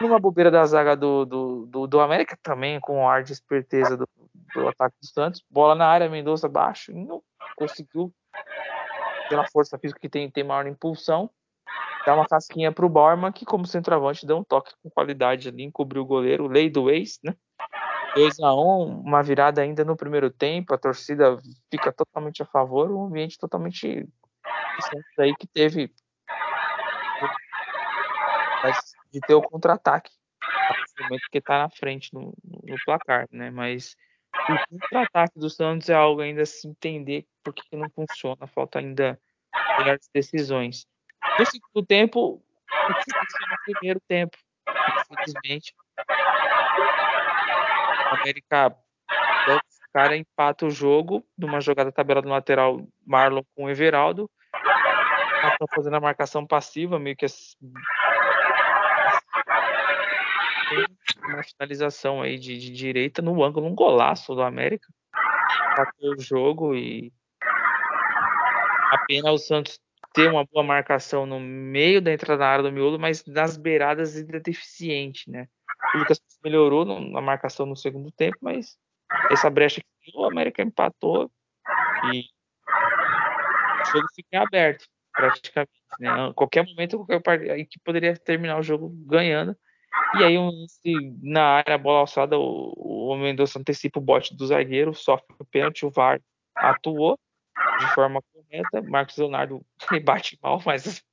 Numa 0.00 0.18
bobeira 0.18 0.50
da 0.50 0.64
zaga 0.64 0.96
do, 0.96 1.24
do, 1.24 1.66
do, 1.66 1.86
do 1.86 2.00
América, 2.00 2.36
também 2.42 2.80
com 2.80 3.04
o 3.04 3.08
ar 3.08 3.22
de 3.22 3.32
esperteza 3.32 3.96
do, 3.96 4.08
do 4.52 4.68
ataque 4.68 4.96
do 5.00 5.06
Santos. 5.06 5.44
Bola 5.48 5.76
na 5.76 5.86
área, 5.86 6.08
Mendonça 6.08 6.48
baixo, 6.48 6.92
não 6.92 7.22
conseguiu, 7.56 8.12
pela 9.28 9.46
força 9.46 9.78
física 9.78 10.00
que 10.00 10.08
tem, 10.08 10.28
tem 10.28 10.42
maior 10.42 10.66
impulsão 10.66 11.30
dá 12.06 12.14
uma 12.14 12.26
casquinha 12.26 12.70
pro 12.70 12.88
Borman, 12.88 13.32
que 13.32 13.44
como 13.44 13.66
centroavante 13.66 14.24
deu 14.24 14.38
um 14.38 14.44
toque 14.44 14.72
com 14.82 14.88
qualidade 14.88 15.48
ali, 15.48 15.64
encobriu 15.64 16.02
o 16.02 16.06
goleiro, 16.06 16.46
lei 16.46 16.70
do 16.70 16.88
ex, 16.88 17.18
né? 17.22 17.34
2 18.14 18.40
a 18.40 18.54
1 18.54 18.58
um, 18.58 19.00
uma 19.00 19.22
virada 19.22 19.60
ainda 19.60 19.84
no 19.84 19.96
primeiro 19.96 20.30
tempo, 20.30 20.72
a 20.72 20.78
torcida 20.78 21.36
fica 21.70 21.92
totalmente 21.92 22.42
a 22.42 22.46
favor, 22.46 22.90
um 22.90 23.06
ambiente 23.06 23.36
totalmente 23.36 24.08
aí 25.18 25.34
que 25.36 25.46
teve 25.46 25.92
de 29.12 29.20
ter 29.20 29.34
o 29.34 29.42
contra-ataque 29.42 30.10
momento 31.00 31.28
que 31.30 31.38
está 31.38 31.58
na 31.58 31.70
frente 31.70 32.12
no, 32.12 32.34
no, 32.44 32.76
placar, 32.84 33.26
né? 33.30 33.50
Mas 33.50 33.96
o 34.32 34.80
contra-ataque 34.80 35.38
do 35.38 35.50
Santos 35.50 35.88
é 35.88 35.94
algo 35.94 36.20
ainda 36.20 36.42
a 36.42 36.46
se 36.46 36.66
entender 36.66 37.26
porque 37.42 37.62
não 37.76 37.88
funciona, 37.90 38.46
falta 38.46 38.78
ainda 38.78 39.20
melhores 39.78 40.08
decisões. 40.12 40.86
No 41.38 41.46
segundo 41.46 41.86
tempo, 41.86 42.42
no 42.88 43.74
primeiro 43.74 44.00
tempo, 44.08 44.36
infelizmente. 45.12 45.74
O 48.10 48.14
América 48.14 48.76
o 49.48 49.92
cara 49.92 50.16
empata 50.16 50.66
o 50.66 50.70
jogo 50.70 51.26
numa 51.38 51.60
jogada 51.60 51.90
tabela 51.90 52.20
do 52.20 52.28
lateral 52.28 52.86
Marlon 53.06 53.42
com 53.54 53.64
o 53.64 53.70
Everaldo. 53.70 54.30
Estão 54.54 55.66
fazendo 55.74 55.96
a 55.96 56.00
marcação 56.00 56.46
passiva, 56.46 56.98
meio 56.98 57.16
que 57.16 57.24
uma 61.24 61.42
finalização 61.42 62.22
aí 62.22 62.38
de, 62.38 62.58
de 62.58 62.70
direita 62.70 63.22
no 63.22 63.42
ângulo, 63.42 63.66
um 63.66 63.74
golaço 63.74 64.34
do 64.34 64.42
América. 64.42 64.86
Bateu 65.76 66.12
o 66.12 66.20
jogo 66.20 66.74
e 66.74 67.12
a 68.90 68.98
pena 69.06 69.30
o 69.30 69.38
Santos 69.38 69.78
ter 70.16 70.30
uma 70.30 70.46
boa 70.46 70.64
marcação 70.64 71.26
no 71.26 71.38
meio 71.38 72.00
da 72.00 72.10
entrada 72.10 72.38
da 72.38 72.48
área 72.48 72.62
do 72.62 72.72
miolo, 72.72 72.98
mas 72.98 73.22
nas 73.26 73.58
beiradas 73.58 74.16
ainda 74.16 74.40
deficiente, 74.40 75.30
né? 75.30 75.46
O 75.94 75.98
Lucas 75.98 76.18
melhorou 76.42 76.86
na 76.86 77.20
marcação 77.20 77.66
no 77.66 77.76
segundo 77.76 78.10
tempo, 78.10 78.38
mas 78.40 78.78
essa 79.30 79.50
brecha 79.50 79.82
que 80.00 80.12
o 80.16 80.24
América 80.24 80.62
empatou 80.62 81.30
e 82.14 82.24
o 83.82 83.92
jogo 83.92 84.06
fica 84.14 84.40
aberto 84.40 84.86
praticamente, 85.12 85.70
né? 86.00 86.08
A 86.08 86.32
qualquer 86.32 86.64
momento 86.64 87.04
qualquer 87.04 87.58
equipe 87.58 87.84
poderia 87.84 88.16
terminar 88.16 88.58
o 88.58 88.62
jogo 88.62 88.88
ganhando. 89.06 89.54
E 90.18 90.24
aí 90.24 90.38
um, 90.38 90.50
na 91.22 91.58
área 91.58 91.74
a 91.74 91.78
bola 91.78 92.00
alçada 92.00 92.38
o, 92.38 92.72
o 93.12 93.16
Mendonça 93.18 93.58
antecipa 93.58 93.98
o 93.98 94.02
bote 94.02 94.34
do 94.34 94.46
zagueiro, 94.46 94.94
sofre 94.94 95.36
o 95.38 95.44
pênalti, 95.44 95.84
o 95.84 95.90
VAR 95.90 96.22
atuou 96.56 97.18
de 97.80 97.94
forma 97.94 98.22
correta. 98.46 98.82
Marcos 98.82 99.16
Leonardo 99.16 99.64
bate 100.04 100.38
mal, 100.42 100.62
mas 100.64 101.04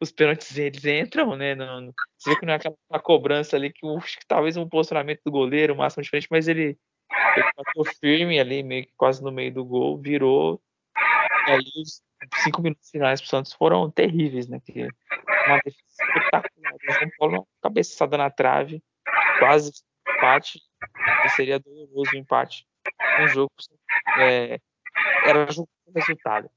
os, 0.00 0.12
pênaltis 0.12 0.56
eles 0.56 0.84
entram, 0.84 1.36
né? 1.36 1.54
No, 1.54 1.92
você 2.18 2.30
vê 2.30 2.38
que 2.38 2.46
não 2.46 2.52
é 2.52 2.56
aquela, 2.56 2.76
cobrança 3.02 3.56
ali 3.56 3.72
que, 3.72 3.80
que 3.80 4.26
talvez 4.26 4.56
um 4.56 4.68
posicionamento 4.68 5.20
do 5.24 5.32
goleiro, 5.32 5.74
o 5.74 5.76
máximo 5.76 6.02
diferente, 6.02 6.28
mas 6.30 6.48
ele, 6.48 6.78
ele 7.36 7.46
bateu 7.56 7.84
firme 8.00 8.38
ali, 8.38 8.62
meio 8.62 8.86
que 8.86 8.92
quase 8.96 9.22
no 9.22 9.32
meio 9.32 9.52
do 9.52 9.64
gol, 9.64 9.98
virou. 9.98 10.60
E 11.48 11.50
aí 11.50 11.64
os 11.82 12.02
cinco 12.42 12.62
minutos 12.62 12.88
finais 12.90 13.20
pro 13.20 13.30
Santos 13.30 13.52
foram 13.52 13.90
terríveis, 13.90 14.48
né? 14.48 14.60
Que 14.64 14.88
uma 15.46 15.58
defesa 15.58 15.76
espetacular. 15.88 16.52
Paulo 17.18 17.34
uma 17.34 17.46
cabeçada 17.62 18.16
na 18.16 18.30
trave, 18.30 18.82
quase 19.38 19.72
empate. 20.08 20.60
E 21.24 21.28
seria 21.30 21.58
doloroso 21.58 22.10
o 22.14 22.16
empate. 22.16 22.66
Um 23.20 23.28
jogo 23.28 23.52
é, 24.18 24.60
era 25.24 25.50
jogo 25.50 25.68
com 25.84 25.92
resultado. 25.98 26.50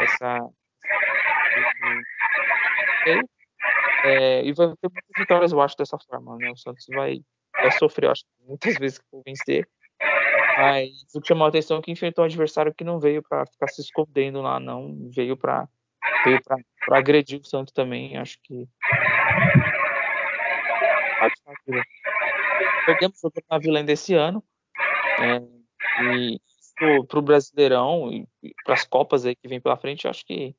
Essa. 0.00 0.38
É, 4.04 4.44
e 4.44 4.52
vai 4.52 4.68
ter 4.68 4.90
muitas 4.90 5.18
vitórias, 5.18 5.52
eu 5.52 5.60
acho, 5.60 5.76
dessa 5.76 5.98
forma. 5.98 6.36
Né? 6.36 6.50
O 6.50 6.56
Santos 6.56 6.86
vai, 6.94 7.20
vai 7.60 7.70
sofrer, 7.72 8.10
acho, 8.10 8.22
muitas 8.46 8.74
vezes 8.78 9.00
for 9.10 9.22
vencer. 9.24 9.68
Mas 10.56 10.88
o 11.14 11.20
que 11.20 11.28
chamou 11.28 11.46
a 11.46 11.48
atenção 11.48 11.78
é 11.78 11.82
que 11.82 11.92
enfrentou 11.92 12.24
um 12.24 12.26
adversário 12.26 12.74
que 12.74 12.84
não 12.84 12.98
veio 12.98 13.22
para 13.22 13.46
ficar 13.46 13.68
se 13.68 13.80
escondendo 13.80 14.42
lá, 14.42 14.58
não. 14.58 15.08
Veio 15.14 15.36
para 15.36 15.68
veio 16.24 16.40
para 16.42 16.98
agredir 16.98 17.40
o 17.40 17.44
Santos 17.44 17.72
também. 17.72 18.16
Acho 18.16 18.38
que 18.42 18.66
Perdemos 22.88 23.22
o 23.22 23.58
Vila 23.60 23.80
ainda 23.80 23.92
esse 23.92 24.14
ano. 24.14 24.42
É, 25.20 25.42
e 26.04 26.40
para 27.06 27.18
o 27.18 27.22
Brasileirão 27.22 28.10
e 28.10 28.26
para 28.64 28.72
as 28.72 28.84
Copas 28.86 29.26
aí 29.26 29.36
que 29.36 29.46
vem 29.46 29.60
pela 29.60 29.76
frente, 29.76 30.06
eu 30.06 30.10
acho 30.10 30.24
que, 30.24 30.56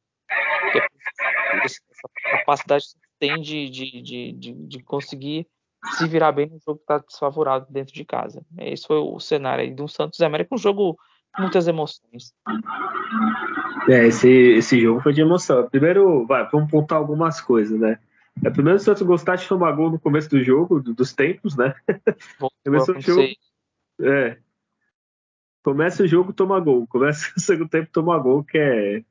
que 0.72 0.78
é 0.78 0.88
essa 1.66 1.80
capacidade 2.32 2.86
tem 3.20 3.42
de, 3.42 3.68
de, 3.70 4.02
de, 4.34 4.54
de, 4.54 4.84
conseguir 4.84 5.48
se 5.98 6.08
virar 6.08 6.32
bem 6.32 6.46
no 6.46 6.60
jogo 6.60 6.78
que 6.78 6.84
está 6.84 7.00
desfavorável 7.00 7.68
dentro 7.68 7.96
de 7.96 8.06
casa. 8.06 8.46
Esse 8.60 8.86
foi 8.86 8.98
o 8.98 9.20
cenário 9.20 9.64
aí 9.64 9.74
do 9.74 9.88
Santos 9.88 10.22
América, 10.22 10.54
um 10.54 10.58
jogo 10.58 10.98
com 11.36 11.42
muitas 11.42 11.68
emoções. 11.68 12.32
É, 13.90 14.06
esse, 14.06 14.30
esse 14.30 14.80
jogo 14.80 15.02
foi 15.02 15.14
de 15.14 15.22
emoção. 15.22 15.68
Primeiro, 15.68 16.28
vai, 16.28 16.48
vamos 16.52 16.70
pontar 16.70 16.98
algumas 16.98 17.42
coisas, 17.42 17.80
né? 17.80 17.98
É, 18.46 18.50
primeiro 18.50 18.78
o 18.78 18.80
Santos 18.80 19.02
gostar 19.02 19.36
de 19.36 19.48
tomar 19.48 19.72
gol 19.74 19.92
no 19.92 20.00
começo 20.00 20.30
do 20.30 20.42
jogo, 20.44 20.82
dos 20.82 21.14
tempos, 21.14 21.58
né? 21.58 21.76
Bom, 22.40 22.50
Começou 22.64 22.96
o 22.96 23.02
jogo. 23.02 23.28
É. 24.02 24.38
Começa 25.64 26.04
o 26.04 26.08
jogo, 26.08 26.32
toma 26.32 26.60
gol. 26.60 26.88
Começa 26.88 27.32
o 27.36 27.40
segundo 27.40 27.70
tempo, 27.70 27.90
toma 27.92 28.18
gol, 28.18 28.44
que 28.44 28.58
é 28.58 29.04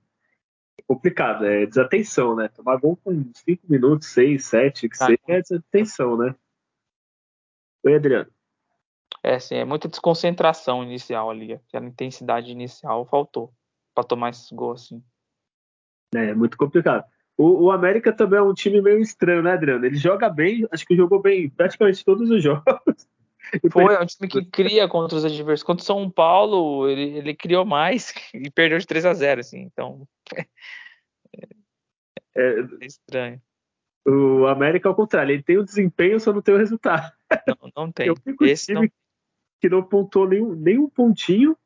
complicado, 0.86 1.44
é 1.44 1.66
desatenção, 1.66 2.34
né? 2.34 2.48
Tomar 2.48 2.78
gol 2.78 2.96
com 2.96 3.30
5 3.34 3.62
minutos, 3.68 4.08
6, 4.08 4.44
7, 4.44 4.88
que 4.88 4.96
ah, 5.00 5.06
seja, 5.06 5.18
é 5.28 5.42
desatenção, 5.42 6.16
né? 6.16 6.34
Oi, 7.84 7.94
Adriano. 7.94 8.30
É, 9.22 9.38
sim, 9.38 9.56
é 9.56 9.64
muita 9.64 9.88
desconcentração 9.88 10.82
inicial 10.82 11.30
ali. 11.30 11.52
Aquela 11.52 11.86
intensidade 11.86 12.50
inicial 12.50 13.04
faltou 13.04 13.52
para 13.94 14.04
tomar 14.04 14.30
esses 14.30 14.50
gols, 14.50 14.84
assim. 14.84 15.04
É, 16.14 16.30
é 16.30 16.34
muito 16.34 16.56
complicado. 16.56 17.04
O, 17.38 17.66
o, 17.66 17.70
América 17.70 18.12
também 18.12 18.40
é 18.40 18.42
um 18.42 18.52
time 18.52 18.82
meio 18.82 18.98
estranho, 18.98 19.42
né, 19.42 19.52
Adriano? 19.52 19.86
Ele 19.86 19.94
joga 19.94 20.28
bem, 20.28 20.66
acho 20.72 20.84
que 20.84 20.96
jogou 20.96 21.22
bem 21.22 21.48
praticamente 21.48 22.04
todos 22.04 22.28
os 22.28 22.42
jogos. 22.42 23.08
Foi, 23.70 23.94
é 23.94 24.00
um 24.00 24.06
time 24.06 24.28
que 24.28 24.44
cria 24.44 24.88
contra 24.88 25.16
os 25.16 25.24
adversários. 25.24 25.62
Contra 25.62 25.82
o 25.82 25.86
São 25.86 26.10
Paulo, 26.10 26.88
ele, 26.88 27.18
ele 27.18 27.34
criou 27.34 27.64
mais 27.64 28.12
e 28.34 28.50
perdeu 28.50 28.78
de 28.78 28.86
3 28.86 29.06
a 29.06 29.14
0 29.14 29.40
assim. 29.40 29.60
Então. 29.60 30.06
É, 32.36 32.60
é 32.80 32.86
estranho. 32.86 33.40
O 34.06 34.46
América, 34.46 34.88
ao 34.88 34.94
contrário, 34.94 35.32
ele 35.32 35.42
tem 35.42 35.58
o 35.58 35.64
desempenho, 35.64 36.18
só 36.18 36.32
não 36.32 36.42
tem 36.42 36.54
o 36.54 36.58
resultado. 36.58 37.12
Não, 37.46 37.72
não 37.76 37.92
tem. 37.92 38.08
Eu 38.08 38.16
fico 38.16 38.44
Esse 38.44 38.66
time 38.66 38.80
não... 38.80 38.88
que 39.60 39.68
não 39.68 39.82
pontuou 39.82 40.28
nenhum, 40.28 40.54
nenhum 40.54 40.88
pontinho. 40.88 41.56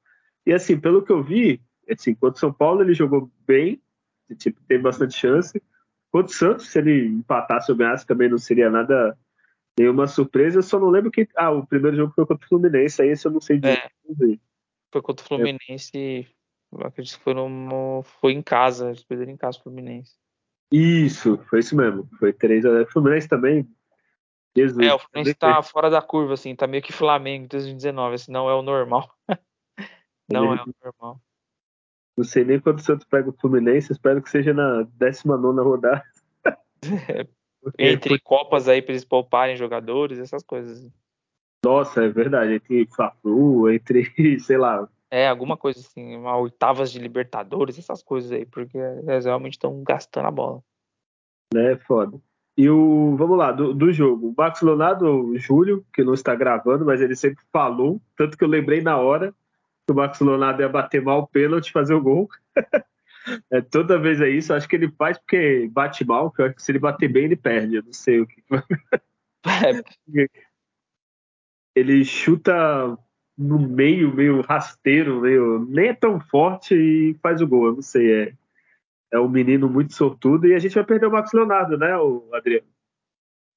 E 0.45 0.53
assim, 0.53 0.79
pelo 0.79 1.03
que 1.03 1.13
eu 1.13 1.23
vi, 1.23 1.63
assim, 1.89 2.15
contra 2.15 2.37
o 2.37 2.41
São 2.41 2.53
Paulo 2.53 2.83
ele 2.83 2.95
jogou 2.95 3.31
bem, 3.47 3.81
tipo, 4.35 4.61
teve 4.67 4.83
bastante 4.83 5.15
chance. 5.15 5.63
Contra 6.11 6.31
o 6.31 6.35
Santos, 6.35 6.69
se 6.69 6.79
ele 6.79 7.07
empatasse 7.07 7.71
ou 7.71 7.77
ganhasse, 7.77 8.07
também 8.07 8.29
não 8.29 8.39
seria 8.39 8.71
nada, 8.71 9.17
nenhuma 9.79 10.07
surpresa. 10.07 10.59
Eu 10.59 10.63
só 10.63 10.79
não 10.79 10.91
lembro 10.91 11.11
que. 11.11 11.27
Ah, 11.37 11.51
o 11.51 11.67
primeiro 11.67 11.97
jogo 11.97 12.13
foi 12.15 12.27
contra 12.27 12.45
o 12.45 12.49
Fluminense, 12.49 13.01
aí 13.01 13.09
esse 13.09 13.27
eu 13.27 13.33
não 13.33 13.41
sei 13.41 13.59
dizer. 13.59 13.79
É, 13.79 13.91
foi 14.93 15.01
contra 15.01 15.25
o 15.25 15.29
Fluminense, 15.29 16.27
é. 16.75 16.87
acredito 16.87 17.17
que 17.17 17.25
foi, 17.25 17.35
no, 17.35 18.03
foi 18.21 18.33
em 18.33 18.43
casa, 18.43 18.89
eles 18.89 19.03
perderam 19.03 19.33
em 19.33 19.37
casa 19.37 19.59
o 19.59 19.63
Fluminense. 19.63 20.15
Isso, 20.71 21.39
foi 21.49 21.61
isso 21.61 21.77
mesmo. 21.77 22.09
Foi 22.19 22.33
3 22.33 22.65
a 22.67 22.71
0 22.71 22.87
Fluminense 22.91 23.29
também. 23.29 23.67
Jesus, 24.55 24.87
é, 24.87 24.95
o 24.95 24.99
Fluminense 24.99 25.35
tá 25.35 25.63
fora 25.63 25.89
da 25.89 26.03
curva, 26.03 26.35
assim, 26.35 26.55
tá 26.55 26.67
meio 26.67 26.83
que 26.83 26.93
Flamengo 26.93 27.45
em 27.45 27.49
2019, 27.49 28.15
assim, 28.15 28.31
não 28.31 28.51
é 28.51 28.55
o 28.55 28.61
normal. 28.61 29.11
não 30.31 30.53
é 30.55 30.63
o 30.63 30.75
normal. 30.85 31.21
Não 32.17 32.25
sei 32.25 32.45
nem 32.45 32.61
quando 32.61 32.79
o 32.79 32.83
Santos 32.83 33.07
pega 33.07 33.31
o 33.31 33.33
Fluminense, 33.33 33.93
espero 33.93 34.23
que 34.23 34.31
seja 34.31 34.53
na 34.53 34.87
19 34.99 35.61
rodada. 35.61 36.03
entre 37.79 38.11
foi... 38.11 38.19
Copas 38.19 38.69
aí 38.69 38.83
para 38.83 38.93
eles 38.93 39.05
pouparem 39.05 39.57
jogadores, 39.57 40.19
essas 40.19 40.43
coisas. 40.43 40.91
Nossa, 41.65 42.05
é 42.05 42.09
verdade. 42.09 42.55
Entre 42.55 42.87
Fla-Flu, 42.87 43.71
entre, 43.71 44.13
sei 44.41 44.59
lá. 44.59 44.89
É, 45.11 45.29
alguma 45.29 45.57
coisa 45.57 45.81
assim, 45.81 46.17
uma 46.17 46.37
oitavas 46.39 46.91
de 46.91 46.99
Libertadores, 46.99 47.79
essas 47.79 48.03
coisas 48.03 48.33
aí, 48.33 48.47
porque 48.47 48.79
eles 48.79 49.25
realmente 49.25 49.55
estão 49.55 49.83
gastando 49.83 50.27
a 50.27 50.31
bola. 50.31 50.63
É, 51.55 51.77
foda. 51.77 52.19
E 52.57 52.69
o, 52.69 53.15
vamos 53.17 53.39
lá, 53.39 53.53
do, 53.53 53.73
do 53.73 53.93
jogo. 53.93 54.29
O 54.29 54.35
Max 54.37 54.61
Leonardo, 54.61 55.07
o 55.07 55.39
Júlio, 55.39 55.85
que 55.93 56.05
não 56.05 56.15
está 56.15 56.35
gravando, 56.35 56.85
mas 56.85 57.01
ele 57.01 57.17
sempre 57.17 57.43
falou, 57.53 58.01
tanto 58.17 58.37
que 58.37 58.45
eu 58.45 58.49
lembrei 58.49 58.83
na 58.83 58.99
hora, 58.99 59.35
que 59.87 59.93
o 59.93 59.95
Max 59.95 60.21
Leonardo 60.21 60.63
ia 60.63 60.69
bater 60.69 61.03
mal 61.03 61.21
o 61.21 61.27
pênalti 61.27 61.73
fazer 61.73 61.95
o 61.95 62.01
gol. 62.01 62.29
é, 63.51 63.61
toda 63.61 63.99
vez 63.99 64.21
é 64.21 64.29
isso. 64.29 64.53
Acho 64.53 64.69
que 64.69 64.77
ele 64.77 64.91
faz 64.93 65.19
porque 65.19 65.69
bate 65.73 66.05
mal, 66.05 66.31
porque 66.31 66.43
eu 66.43 66.47
acho 66.47 66.55
que 66.57 66.63
se 66.63 66.73
ele 66.73 66.79
bater 66.79 67.09
bem, 67.11 67.25
ele 67.25 67.37
perde. 67.37 67.77
Eu 67.77 67.83
não 67.83 67.93
sei 67.93 68.21
o 68.21 68.27
que. 68.27 68.43
ele 71.75 72.05
chuta 72.05 72.99
no 73.37 73.59
meio, 73.59 74.15
meio 74.15 74.41
rasteiro, 74.43 75.21
meio. 75.21 75.67
Nem 75.69 75.89
é 75.89 75.95
tão 75.95 76.21
forte 76.21 76.75
e 76.75 77.15
faz 77.23 77.41
o 77.41 77.47
gol. 77.47 77.67
Eu 77.67 77.75
não 77.75 77.83
sei. 77.83 78.23
É, 78.23 78.35
é 79.13 79.21
um 79.21 79.29
menino 79.29 79.69
muito 79.69 79.95
sortudo 79.95 80.47
e 80.47 80.55
a 80.55 80.59
gente 80.59 80.75
vai 80.75 80.85
perder 80.85 81.07
o 81.07 81.13
Max 81.13 81.33
Leonardo, 81.33 81.77
né, 81.77 81.97
o 81.99 82.27
Adriano? 82.33 82.67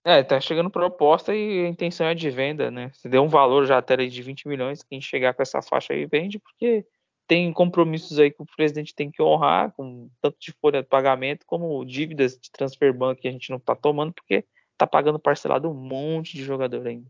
É, 0.08 0.22
tá 0.22 0.40
chegando 0.40 0.70
proposta 0.70 1.34
e 1.34 1.66
a 1.66 1.68
intenção 1.68 2.06
é 2.06 2.14
de 2.14 2.30
venda, 2.30 2.70
né? 2.70 2.92
Se 2.94 3.10
deu 3.10 3.24
um 3.24 3.28
valor 3.28 3.66
já 3.66 3.80
até 3.80 3.98
de 3.98 4.22
20 4.22 4.48
milhões, 4.48 4.84
quem 4.84 5.02
chegar 5.02 5.34
com 5.34 5.42
essa 5.42 5.64
faixa 5.64 5.94
aí 5.94 6.06
vende, 6.06 6.38
porque 6.38 6.86
tem 7.28 7.52
compromissos 7.52 8.20
aí 8.20 8.30
que 8.30 8.40
o 8.40 8.46
presidente 8.46 8.94
tem 8.94 9.10
que 9.10 9.20
honrar, 9.20 9.72
com 9.72 10.08
tanto 10.22 10.38
de 10.40 10.52
folha 10.62 10.84
de 10.84 10.88
pagamento 10.88 11.44
como 11.48 11.84
dívidas 11.84 12.38
de 12.38 12.52
transfer 12.52 12.94
bank 12.94 13.20
que 13.20 13.28
a 13.28 13.32
gente 13.32 13.50
não 13.50 13.58
tá 13.58 13.76
tomando, 13.76 14.14
porque 14.14 14.46
tá 14.78 14.86
pagando 14.86 15.18
parcelado 15.18 15.72
um 15.72 15.74
monte 15.74 16.38
de 16.38 16.44
jogador 16.44 16.86
ainda. 16.86 17.10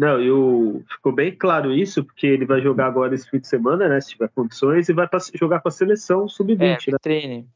Não, 0.00 0.20
eu, 0.20 0.84
ficou 0.90 1.12
bem 1.12 1.32
claro 1.32 1.72
isso, 1.72 2.04
porque 2.04 2.26
ele 2.26 2.46
vai 2.46 2.60
jogar 2.60 2.86
agora 2.86 3.14
esse 3.14 3.30
fim 3.30 3.38
de 3.38 3.46
semana, 3.46 3.88
né? 3.88 4.00
Se 4.00 4.10
tiver 4.10 4.28
condições, 4.28 4.88
e 4.88 4.92
vai 4.92 5.08
jogar 5.34 5.60
com 5.60 5.68
a 5.68 5.72
seleção 5.72 6.28
sub-20. 6.28 6.88
É, 6.88 6.90
né? 6.92 6.98
treine. 7.00 7.48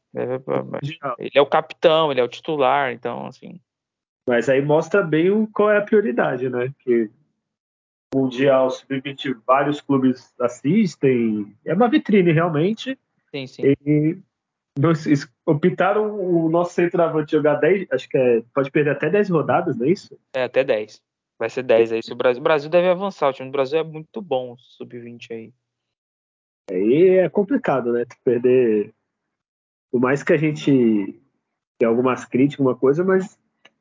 Ele 1.19 1.31
é 1.35 1.41
o 1.41 1.45
capitão, 1.45 2.11
ele 2.11 2.21
é 2.21 2.23
o 2.23 2.29
titular, 2.29 2.93
então, 2.93 3.27
assim. 3.27 3.59
Mas 4.27 4.47
aí 4.47 4.61
mostra 4.61 5.03
bem 5.03 5.29
o, 5.29 5.47
qual 5.47 5.71
é 5.71 5.77
a 5.77 5.81
prioridade, 5.81 6.49
né? 6.49 6.73
Que 6.79 7.09
Mundial 8.13 8.69
Sub-20 8.69 9.41
vários 9.45 9.81
clubes 9.81 10.33
assistem, 10.39 11.53
é 11.65 11.73
uma 11.73 11.89
vitrine 11.89 12.31
realmente. 12.31 12.97
Sim, 13.31 13.47
sim. 13.47 13.63
E 13.85 14.17
optaram 15.45 16.19
o 16.19 16.49
nosso 16.49 16.73
centroavante 16.73 17.31
jogar 17.31 17.55
10, 17.55 17.87
acho 17.91 18.09
que 18.09 18.17
é, 18.17 18.43
pode 18.53 18.71
perder 18.71 18.91
até 18.91 19.09
10 19.09 19.29
rodadas, 19.29 19.77
não 19.77 19.85
é 19.85 19.89
isso? 19.89 20.17
É, 20.33 20.43
até 20.43 20.63
10. 20.63 21.01
Vai 21.37 21.49
ser 21.49 21.63
10 21.63 21.91
aí. 21.91 22.03
Se 22.03 22.13
o, 22.13 22.15
Brasil, 22.15 22.39
o 22.39 22.43
Brasil 22.43 22.69
deve 22.69 22.87
avançar, 22.87 23.29
o 23.29 23.33
time 23.33 23.49
do 23.49 23.51
Brasil 23.51 23.79
é 23.79 23.83
muito 23.83 24.21
bom, 24.21 24.55
sub-20 24.57 25.31
aí. 25.31 25.53
Aí 26.71 27.09
é 27.17 27.29
complicado, 27.29 27.91
né? 27.91 28.05
Tu 28.05 28.15
perder. 28.23 28.93
Por 29.91 29.99
mais 29.99 30.23
que 30.23 30.33
a 30.33 30.37
gente 30.37 31.19
tenha 31.77 31.89
algumas 31.89 32.25
críticas, 32.25 32.65
uma 32.65 32.75
coisa, 32.75 33.03
mas 33.03 33.37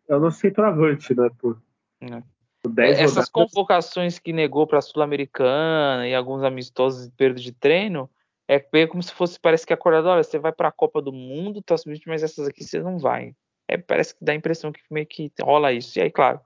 é 0.09 0.17
o 0.17 0.21
nosso 0.21 0.39
centroavante, 0.39 1.15
né? 1.15 1.31
Por, 1.39 1.61
é. 2.01 2.23
por 2.63 2.79
Essas 2.81 3.11
rodadas. 3.11 3.31
convocações 3.31 4.19
que 4.19 4.33
negou 4.33 4.67
para 4.67 4.79
a 4.79 4.83
Sul-Americana 4.83 6.07
e 6.07 6.15
alguns 6.15 6.43
amistosos 6.43 7.09
de 7.09 7.17
perda 7.17 7.41
de 7.41 7.53
treino 7.53 8.11
é 8.49 8.65
meio 8.73 8.89
como 8.89 9.03
se 9.03 9.13
fosse, 9.13 9.39
parece 9.41 9.67
que 9.67 9.73
acordado, 9.73 10.07
olha, 10.07 10.23
você 10.23 10.39
vai 10.39 10.53
para 10.53 10.69
a 10.69 10.73
Copa 10.73 11.01
do 11.01 11.13
Mundo, 11.13 11.63
tá 11.63 11.77
subindo, 11.77 12.03
mas 12.07 12.23
essas 12.23 12.47
aqui 12.47 12.65
você 12.65 12.81
não 12.81 12.99
vai. 12.99 13.35
É, 13.69 13.79
parece 13.79 14.15
que 14.15 14.25
dá 14.25 14.33
a 14.33 14.37
impressão 14.37 14.73
que 14.73 14.81
meio 14.91 15.07
que 15.07 15.33
rola 15.41 15.73
isso. 15.73 15.99
E 15.99 16.03
aí, 16.03 16.11
claro, 16.11 16.41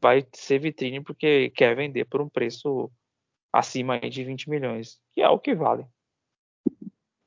vai 0.00 0.26
ser 0.32 0.58
vitrine 0.58 1.00
porque 1.00 1.50
quer 1.50 1.76
vender 1.76 2.06
por 2.06 2.20
um 2.20 2.28
preço 2.28 2.90
acima 3.52 4.00
de 4.00 4.24
20 4.24 4.50
milhões, 4.50 4.98
que 5.14 5.20
é 5.22 5.28
o 5.28 5.38
que 5.38 5.54
vale. 5.54 5.86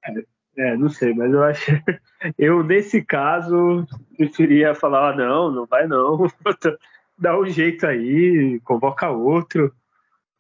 É, 0.03 0.11
é, 0.57 0.77
não 0.77 0.89
sei, 0.89 1.13
mas 1.13 1.31
eu 1.31 1.43
acho. 1.43 1.71
Eu, 2.37 2.63
nesse 2.63 3.03
caso, 3.03 3.85
preferia 4.17 4.73
falar: 4.73 5.11
ah, 5.11 5.15
não, 5.15 5.51
não 5.51 5.65
vai 5.65 5.87
não, 5.87 6.27
dá 7.17 7.37
um 7.37 7.45
jeito 7.45 7.85
aí, 7.85 8.59
convoca 8.61 9.09
outro. 9.09 9.73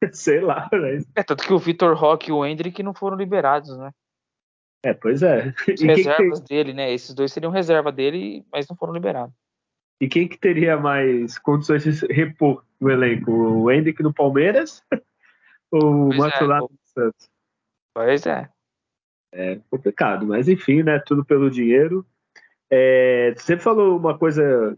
Sei 0.11 0.39
lá, 0.39 0.69
né? 0.71 1.01
É, 1.15 1.23
tanto 1.23 1.45
que 1.45 1.53
o 1.53 1.59
Vitor 1.59 1.95
Roque 1.95 2.29
e 2.29 2.33
o 2.33 2.45
Hendrick 2.45 2.81
não 2.83 2.93
foram 2.93 3.17
liberados, 3.17 3.77
né? 3.77 3.91
É, 4.83 4.93
pois 4.93 5.23
é. 5.23 5.53
Os 5.67 5.81
reservas 5.81 6.41
tem... 6.41 6.57
dele, 6.57 6.73
né? 6.73 6.93
Esses 6.93 7.13
dois 7.13 7.31
seriam 7.31 7.51
reserva 7.51 7.91
dele, 7.91 8.45
mas 8.51 8.67
não 8.67 8.75
foram 8.75 8.93
liberados. 8.93 9.33
E 9.99 10.07
quem 10.07 10.27
que 10.27 10.37
teria 10.37 10.77
mais 10.77 11.39
condições 11.39 11.83
de 11.83 12.13
repor 12.13 12.63
o 12.79 12.89
elenco? 12.89 13.31
O 13.31 13.71
Hendrick 13.71 14.03
no 14.03 14.13
Palmeiras 14.13 14.83
ou 15.71 16.09
o 16.09 16.15
Matulato 16.15 16.71
é, 16.71 17.01
Santos? 17.01 17.29
Pois 17.93 18.25
é. 18.25 18.49
É 19.37 19.59
complicado, 19.69 20.25
mas 20.25 20.47
enfim, 20.47 20.81
né? 20.81 20.97
Tudo 20.97 21.25
pelo 21.25 21.51
dinheiro. 21.51 22.05
É, 22.69 23.33
você 23.35 23.57
falou 23.57 23.97
uma 23.97 24.17
coisa 24.17 24.77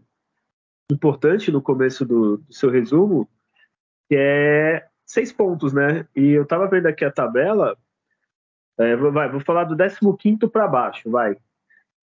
importante 0.90 1.52
no 1.52 1.62
começo 1.62 2.04
do, 2.04 2.38
do 2.38 2.52
seu 2.52 2.68
resumo, 2.68 3.28
que 4.08 4.16
é 4.16 4.84
seis 5.06 5.32
pontos, 5.32 5.72
né? 5.72 6.06
E 6.14 6.30
eu 6.30 6.44
tava 6.44 6.66
vendo 6.66 6.86
aqui 6.86 7.04
a 7.04 7.12
tabela. 7.12 7.76
É, 8.76 8.96
vai, 8.96 9.30
vou 9.30 9.40
falar 9.40 9.64
do 9.64 9.76
15 10.16 10.48
para 10.48 10.66
baixo, 10.66 11.08
vai. 11.08 11.36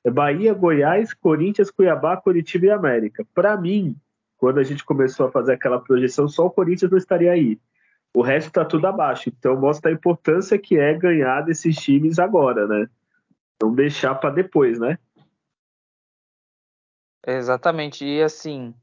É 0.05 0.09
Bahia, 0.09 0.53
Goiás, 0.53 1.13
Corinthians, 1.13 1.69
Cuiabá, 1.69 2.15
Curitiba 2.15 2.67
e 2.67 2.69
América. 2.69 3.25
Para 3.33 3.57
mim, 3.57 3.97
quando 4.37 4.59
a 4.59 4.63
gente 4.63 4.85
começou 4.85 5.27
a 5.27 5.31
fazer 5.31 5.53
aquela 5.53 5.79
projeção, 5.79 6.27
só 6.27 6.45
o 6.45 6.51
Corinthians 6.51 6.91
não 6.91 6.97
estaria 6.97 7.31
aí. 7.31 7.59
O 8.15 8.21
resto 8.21 8.47
está 8.47 8.65
tudo 8.65 8.87
abaixo. 8.87 9.29
Então 9.29 9.59
mostra 9.59 9.91
a 9.91 9.93
importância 9.93 10.57
que 10.57 10.77
é 10.79 10.93
ganhar 10.93 11.41
desses 11.41 11.75
times 11.75 12.17
agora, 12.17 12.65
né? 12.67 12.87
Não 13.61 13.73
deixar 13.73 14.15
para 14.15 14.29
depois, 14.29 14.79
né? 14.79 14.97
Exatamente. 17.27 18.05
E 18.05 18.21
assim, 18.21 18.73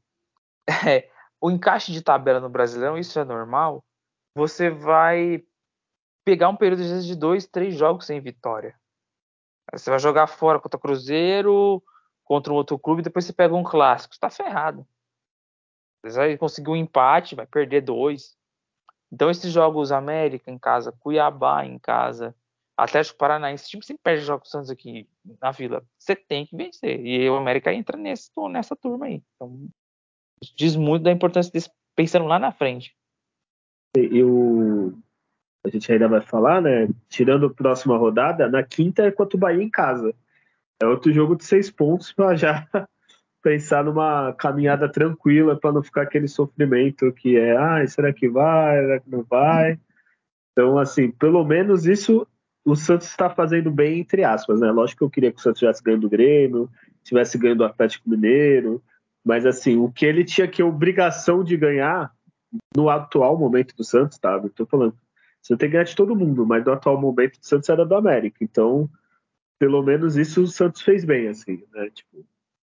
é, 0.87 1.09
o 1.41 1.49
encaixe 1.49 1.91
de 1.91 2.01
tabela 2.01 2.39
no 2.39 2.49
Brasileirão, 2.49 2.97
isso 2.97 3.19
é 3.19 3.25
normal 3.25 3.83
você 4.35 4.69
vai 4.69 5.43
pegar 6.25 6.49
um 6.49 6.55
período 6.55 6.83
de 7.01 7.15
dois, 7.15 7.45
três 7.45 7.75
jogos 7.75 8.05
sem 8.05 8.19
vitória. 8.19 8.79
Você 9.71 9.89
vai 9.89 9.99
jogar 9.99 10.27
fora 10.27 10.59
contra 10.59 10.77
o 10.77 10.81
Cruzeiro, 10.81 11.83
contra 12.23 12.51
um 12.51 12.55
outro 12.55 12.77
clube, 12.79 13.01
depois 13.01 13.25
você 13.25 13.33
pega 13.33 13.53
um 13.53 13.63
clássico. 13.63 14.13
Você 14.13 14.19
tá 14.19 14.29
ferrado. 14.29 14.87
Você 16.03 16.17
vai 16.17 16.37
conseguir 16.37 16.69
um 16.69 16.75
empate, 16.75 17.35
vai 17.35 17.45
perder 17.45 17.81
dois. 17.81 18.37
Então, 19.13 19.29
esses 19.29 19.53
jogos 19.53 19.91
América 19.91 20.49
em 20.49 20.57
casa, 20.57 20.91
Cuiabá 20.91 21.65
em 21.65 21.77
casa, 21.77 22.35
Atlético 22.75 23.19
Paranaense, 23.19 23.63
esse 23.63 23.71
time 23.71 23.83
sempre 23.83 24.01
perde 24.03 24.25
jogos 24.25 24.49
Santos 24.49 24.71
aqui 24.71 25.07
na 25.39 25.51
Vila. 25.51 25.83
Você 25.99 26.15
tem 26.15 26.45
que 26.45 26.57
vencer. 26.57 27.05
E 27.05 27.29
o 27.29 27.35
América 27.35 27.71
entra 27.71 27.95
nesse, 27.95 28.31
nessa 28.49 28.75
turma 28.75 29.05
aí. 29.05 29.21
Então, 29.35 29.67
diz 30.55 30.75
muito 30.75 31.03
da 31.03 31.11
importância 31.11 31.51
desse, 31.51 31.69
pensando 31.95 32.25
lá 32.25 32.39
na 32.39 32.51
frente 32.51 32.95
eu 33.95 34.93
a 35.65 35.69
gente 35.69 35.89
ainda 35.91 36.09
vai 36.09 36.19
falar, 36.19 36.61
né? 36.61 36.89
Tirando 37.07 37.45
a 37.45 37.53
próxima 37.53 37.97
rodada, 37.97 38.49
na 38.49 38.61
quinta 38.63 39.03
é 39.03 39.11
contra 39.11 39.37
o 39.37 39.39
Bahia 39.39 39.63
em 39.63 39.69
casa. 39.69 40.13
É 40.81 40.85
outro 40.85 41.13
jogo 41.13 41.37
de 41.37 41.45
seis 41.45 41.71
pontos 41.71 42.11
para 42.11 42.35
já 42.35 42.67
pensar 43.43 43.83
numa 43.83 44.33
caminhada 44.33 44.89
tranquila 44.89 45.59
para 45.59 45.73
não 45.73 45.83
ficar 45.83 46.03
aquele 46.03 46.29
sofrimento 46.29 47.11
que 47.11 47.37
é, 47.37 47.55
ah, 47.55 47.85
será 47.85 48.13
que 48.13 48.29
vai, 48.29 48.81
será 48.81 48.99
que 49.01 49.11
não 49.11 49.21
vai? 49.23 49.77
Então, 50.51 50.77
assim, 50.79 51.11
pelo 51.11 51.43
menos 51.43 51.85
isso 51.85 52.25
o 52.65 52.75
Santos 52.75 53.07
está 53.07 53.29
fazendo 53.29 53.69
bem, 53.69 53.99
entre 53.99 54.23
aspas, 54.23 54.61
né? 54.61 54.71
Lógico 54.71 54.99
que 54.99 55.03
eu 55.03 55.09
queria 55.09 55.31
que 55.31 55.39
o 55.39 55.41
Santos 55.41 55.59
tivesse 55.59 55.83
ganho 55.83 55.99
do 55.99 56.09
Grêmio, 56.09 56.69
tivesse 57.03 57.37
ganho 57.37 57.57
do 57.57 57.65
Atlético 57.65 58.09
Mineiro, 58.09 58.81
mas 59.25 59.45
assim, 59.45 59.77
o 59.77 59.91
que 59.91 60.05
ele 60.05 60.23
tinha 60.23 60.47
que 60.47 60.63
obrigação 60.63 61.43
de 61.43 61.57
ganhar 61.57 62.13
no 62.75 62.89
atual 62.89 63.37
momento 63.37 63.75
do 63.75 63.83
Santos, 63.83 64.17
tá? 64.17 64.39
Eu 64.41 64.49
tô 64.49 64.65
falando. 64.65 64.95
Você 65.41 65.57
tem 65.57 65.67
que 65.67 65.73
ganhar 65.73 65.83
de 65.83 65.95
todo 65.95 66.15
mundo, 66.15 66.45
mas 66.45 66.63
no 66.63 66.71
atual 66.71 66.99
momento 66.99 67.37
do 67.37 67.45
Santos 67.45 67.67
era 67.67 67.85
do 67.85 67.95
América. 67.95 68.37
Então, 68.41 68.89
pelo 69.59 69.83
menos 69.83 70.15
isso 70.15 70.43
o 70.43 70.47
Santos 70.47 70.81
fez 70.81 71.03
bem, 71.03 71.27
assim, 71.27 71.61
né? 71.73 71.89
Tipo, 71.89 72.25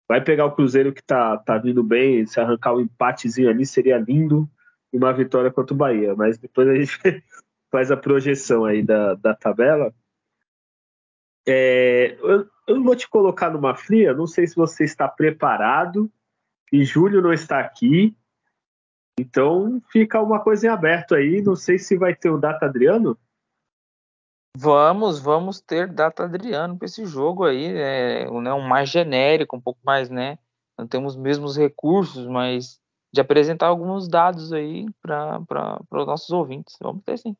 vai 0.08 0.22
pegar 0.22 0.46
o 0.46 0.52
Cruzeiro 0.52 0.92
que 0.92 1.02
tá, 1.02 1.36
tá 1.36 1.58
vindo 1.58 1.82
bem, 1.82 2.26
se 2.26 2.40
arrancar 2.40 2.74
um 2.74 2.80
empatezinho 2.80 3.50
ali 3.50 3.66
seria 3.66 3.98
lindo 3.98 4.48
e 4.92 4.96
uma 4.96 5.12
vitória 5.12 5.50
contra 5.50 5.74
o 5.74 5.76
Bahia. 5.76 6.14
Mas 6.16 6.38
depois 6.38 6.66
a 6.66 6.74
gente 6.74 6.98
faz 7.70 7.90
a 7.90 7.96
projeção 7.96 8.64
aí 8.64 8.82
da, 8.82 9.14
da 9.14 9.34
tabela. 9.34 9.94
É, 11.46 12.16
eu, 12.20 12.48
eu 12.66 12.82
vou 12.82 12.96
te 12.96 13.08
colocar 13.08 13.50
numa 13.50 13.74
fria, 13.74 14.14
não 14.14 14.26
sei 14.26 14.46
se 14.46 14.56
você 14.56 14.84
está 14.84 15.06
preparado, 15.06 16.10
e 16.72 16.84
Júlio 16.84 17.22
não 17.22 17.32
está 17.32 17.60
aqui, 17.60 18.16
então 19.18 19.82
fica 19.90 20.22
uma 20.22 20.40
coisa 20.40 20.66
em 20.66 20.70
aberto 20.70 21.14
aí. 21.14 21.42
Não 21.42 21.56
sei 21.56 21.78
se 21.78 21.96
vai 21.96 22.14
ter 22.14 22.30
o 22.30 22.38
Data 22.38 22.66
Adriano. 22.66 23.18
Vamos, 24.56 25.20
vamos 25.20 25.60
ter 25.60 25.86
Data 25.86 26.24
Adriano 26.24 26.76
para 26.76 26.86
esse 26.86 27.04
jogo 27.06 27.44
aí. 27.44 27.66
É 27.66 28.30
né, 28.40 28.52
um 28.52 28.60
mais 28.60 28.88
genérico, 28.88 29.56
um 29.56 29.60
pouco 29.60 29.80
mais, 29.84 30.10
né? 30.10 30.38
Não 30.76 30.86
temos 30.86 31.14
os 31.14 31.20
mesmos 31.20 31.56
recursos, 31.56 32.26
mas 32.26 32.80
de 33.12 33.20
apresentar 33.20 33.66
alguns 33.66 34.08
dados 34.08 34.52
aí 34.52 34.86
para 35.00 35.40
os 35.90 36.06
nossos 36.06 36.30
ouvintes. 36.30 36.76
Vamos 36.80 37.02
ter 37.04 37.18
sim. 37.18 37.36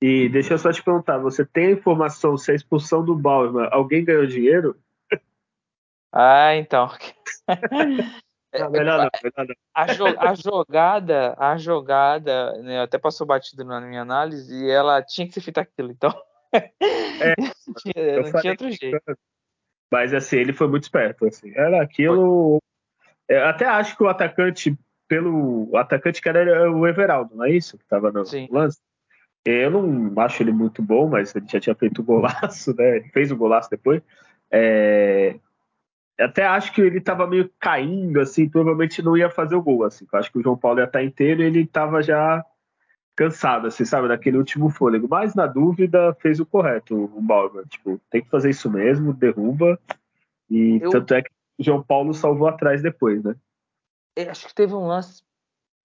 E 0.00 0.28
deixa 0.28 0.54
eu 0.54 0.58
só 0.58 0.70
te 0.70 0.82
perguntar, 0.82 1.18
você 1.18 1.44
tem 1.44 1.66
a 1.66 1.72
informação 1.72 2.36
se 2.36 2.52
a 2.52 2.54
expulsão 2.54 3.04
do 3.04 3.16
Bauerman, 3.16 3.68
alguém 3.72 4.04
ganhou 4.04 4.26
dinheiro? 4.26 4.80
Ah, 6.12 6.54
então. 6.54 6.88
É, 8.52 8.60
não, 8.60 8.70
melhor 8.70 8.98
não, 8.98 9.10
melhor 9.22 9.46
não. 9.46 9.54
A, 9.74 9.92
jo 9.92 10.06
a, 10.06 10.34
jogada, 10.34 11.34
a 11.38 11.56
jogada, 11.56 12.52
né, 12.62 12.80
até 12.80 12.98
passou 12.98 13.26
batido 13.26 13.64
na 13.64 13.80
minha 13.80 14.02
análise 14.02 14.54
e 14.54 14.70
ela 14.70 15.02
tinha 15.02 15.26
que 15.26 15.34
ser 15.34 15.40
feita 15.40 15.60
aquilo, 15.60 15.90
então. 15.90 16.12
É, 16.52 17.34
não 17.66 17.74
tinha, 17.74 18.22
não 18.22 18.40
tinha 18.40 18.52
outro 18.52 18.70
jeito. 18.70 19.18
Mas 19.90 20.14
assim, 20.14 20.36
ele 20.36 20.52
foi 20.52 20.68
muito 20.68 20.84
esperto, 20.84 21.26
assim. 21.26 21.52
Era 21.54 21.82
aquilo. 21.82 22.58
É, 23.28 23.42
até 23.42 23.66
acho 23.66 23.96
que 23.96 24.02
o 24.02 24.08
atacante, 24.08 24.76
pelo. 25.06 25.70
O 25.70 25.76
atacante 25.76 26.20
que 26.20 26.28
era 26.28 26.70
o 26.70 26.86
Everaldo, 26.86 27.34
não 27.36 27.44
é 27.44 27.50
isso? 27.50 27.78
Que 27.78 27.84
tava 27.86 28.10
no 28.10 28.24
Sim. 28.24 28.48
lance. 28.50 28.78
Eu 29.44 29.70
não 29.70 30.22
acho 30.22 30.42
ele 30.42 30.52
muito 30.52 30.82
bom, 30.82 31.08
mas 31.08 31.34
ele 31.34 31.46
já 31.48 31.58
tinha 31.58 31.74
feito 31.74 32.00
o 32.00 32.04
golaço, 32.04 32.74
né? 32.76 32.96
Ele 32.96 33.08
fez 33.08 33.30
o 33.30 33.36
golaço 33.36 33.70
depois. 33.70 34.02
É, 34.50 35.38
até 36.18 36.46
acho 36.46 36.72
que 36.72 36.80
ele 36.80 36.98
estava 36.98 37.26
meio 37.26 37.50
caindo, 37.60 38.20
assim, 38.20 38.48
provavelmente 38.48 39.02
não 39.02 39.16
ia 39.16 39.30
fazer 39.30 39.54
o 39.54 39.62
gol, 39.62 39.84
assim. 39.84 40.06
Eu 40.12 40.18
acho 40.18 40.32
que 40.32 40.38
o 40.38 40.42
João 40.42 40.56
Paulo 40.56 40.80
ia 40.80 40.84
estar 40.84 41.02
inteiro 41.02 41.42
e 41.42 41.44
ele 41.44 41.60
estava 41.62 42.02
já 42.02 42.44
cansado, 43.16 43.66
assim, 43.66 43.84
sabe, 43.84 44.08
daquele 44.08 44.36
último 44.36 44.68
fôlego. 44.68 45.06
Mas 45.08 45.34
na 45.34 45.46
dúvida 45.46 46.14
fez 46.20 46.40
o 46.40 46.46
correto, 46.46 46.94
o 46.94 47.20
Bauer. 47.20 47.66
Tipo, 47.68 48.00
tem 48.10 48.22
que 48.22 48.30
fazer 48.30 48.50
isso 48.50 48.70
mesmo, 48.70 49.12
derruba. 49.12 49.78
E 50.50 50.80
eu... 50.82 50.90
tanto 50.90 51.14
é 51.14 51.22
que 51.22 51.30
o 51.58 51.64
João 51.64 51.82
Paulo 51.82 52.12
salvou 52.14 52.48
atrás 52.48 52.82
depois, 52.82 53.22
né? 53.22 53.34
Eu 54.16 54.30
acho 54.30 54.46
que 54.46 54.54
teve 54.54 54.74
um 54.74 54.86
lance. 54.86 55.22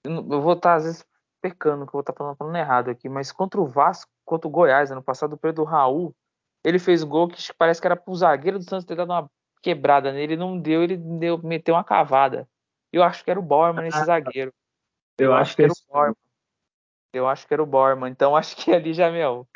Eu 0.06 0.41
vou 0.41 0.54
estar, 0.54 0.76
às 0.76 0.84
vezes, 0.84 1.06
pecando, 1.41 1.86
que 1.86 1.89
eu 1.89 1.93
vou 1.93 2.02
estar 2.02 2.13
falando, 2.13 2.36
falando 2.36 2.56
errado 2.56 2.89
aqui, 2.89 3.08
mas 3.08 3.32
contra 3.32 3.62
o 3.62 3.67
Vasco, 3.67 4.10
contra 4.26 4.48
o 4.48 4.52
Goiás, 4.52 4.91
ano 4.91 5.04
passado, 5.04 5.34
o 5.34 5.38
Pedro 5.38 5.63
Raul, 5.63 6.15
ele 6.63 6.80
fez 6.80 7.04
gol 7.04 7.28
que 7.28 7.41
parece 7.58 7.82
que 7.82 7.88
era 7.88 7.96
pro 7.96 8.15
zagueiro 8.15 8.58
do 8.58 8.63
Santos 8.63 8.86
ter 8.86 8.96
dado 8.96 9.12
uma 9.12 9.30
quebrada 9.63 10.12
nele, 10.12 10.36
não 10.36 10.60
deu, 10.60 10.84
ele 10.84 10.97
deu, 10.97 11.41
meteu 11.41 11.73
uma 11.73 11.84
cavada. 11.84 12.47
Eu 12.91 13.02
acho 13.02 13.23
que 13.23 13.32
era 13.32 13.39
o 13.39 13.43
Borman 13.43 13.88
esse 13.88 13.97
ah, 13.97 14.06
zagueiro. 14.06 14.54
Eu, 15.17 15.28
eu 15.28 15.34
acho, 15.34 15.41
acho, 15.41 15.56
que, 15.56 15.63
era 15.63 15.71
o 15.71 15.76
Borman. 15.89 16.15
Eu 17.13 17.28
acho 17.28 17.47
que 17.47 17.54
era 17.54 17.63
o 17.63 17.65
Borman. 17.65 18.12
Então 18.12 18.36
acho 18.38 18.56
que 18.58 18.71
ali 18.71 18.93
já, 18.93 19.10
meu. 19.10 19.47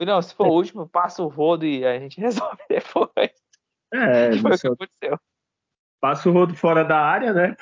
Não, 0.00 0.22
se 0.22 0.34
for 0.34 0.46
o 0.46 0.52
último, 0.52 0.88
passa 0.88 1.22
o 1.22 1.28
rodo 1.28 1.66
e 1.66 1.84
a 1.84 1.98
gente 1.98 2.20
resolve 2.20 2.62
depois. 2.68 3.32
É, 3.92 4.30
foi 4.40 4.52
o 4.52 4.58
que 4.58 4.66
aconteceu. 4.66 5.18
Passa 6.00 6.28
o 6.28 6.32
rodo 6.32 6.54
fora 6.54 6.84
da 6.84 6.98
área, 6.98 7.32
né? 7.32 7.56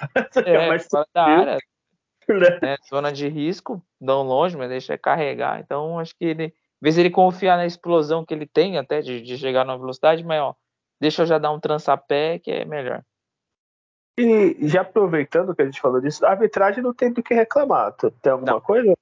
É, 0.44 0.68
mais 0.68 0.86
fora 0.86 1.06
da 1.12 1.24
área. 1.24 1.58
Né? 2.62 2.76
Zona 2.88 3.10
de 3.10 3.26
risco, 3.26 3.82
não 4.00 4.22
longe, 4.22 4.56
mas 4.56 4.68
deixa 4.68 4.98
carregar. 4.98 5.58
Então, 5.58 5.98
acho 5.98 6.14
que 6.14 6.24
ele, 6.24 6.44
em 6.44 6.52
vez 6.80 6.94
de 6.94 7.00
ele 7.00 7.10
confiar 7.10 7.56
na 7.56 7.66
explosão 7.66 8.24
que 8.24 8.32
ele 8.32 8.46
tem 8.46 8.78
até 8.78 9.00
de, 9.00 9.22
de 9.22 9.36
chegar 9.38 9.64
na 9.64 9.76
velocidade, 9.76 10.24
ó, 10.24 10.54
deixa 11.00 11.22
eu 11.22 11.26
já 11.26 11.38
dar 11.38 11.52
um 11.52 11.60
trançapé 11.60 12.38
que 12.38 12.50
é 12.50 12.64
melhor. 12.64 13.02
E 14.18 14.66
já 14.66 14.80
aproveitando 14.80 15.54
que 15.54 15.62
a 15.62 15.64
gente 15.64 15.80
falou 15.80 16.00
disso, 16.00 16.26
a 16.26 16.30
arbitragem 16.30 16.82
não 16.82 16.92
tem 16.92 17.12
do 17.12 17.22
que 17.22 17.34
reclamar. 17.34 17.92
Tem 18.20 18.32
alguma 18.32 18.52
não. 18.52 18.60
coisa? 18.60 18.92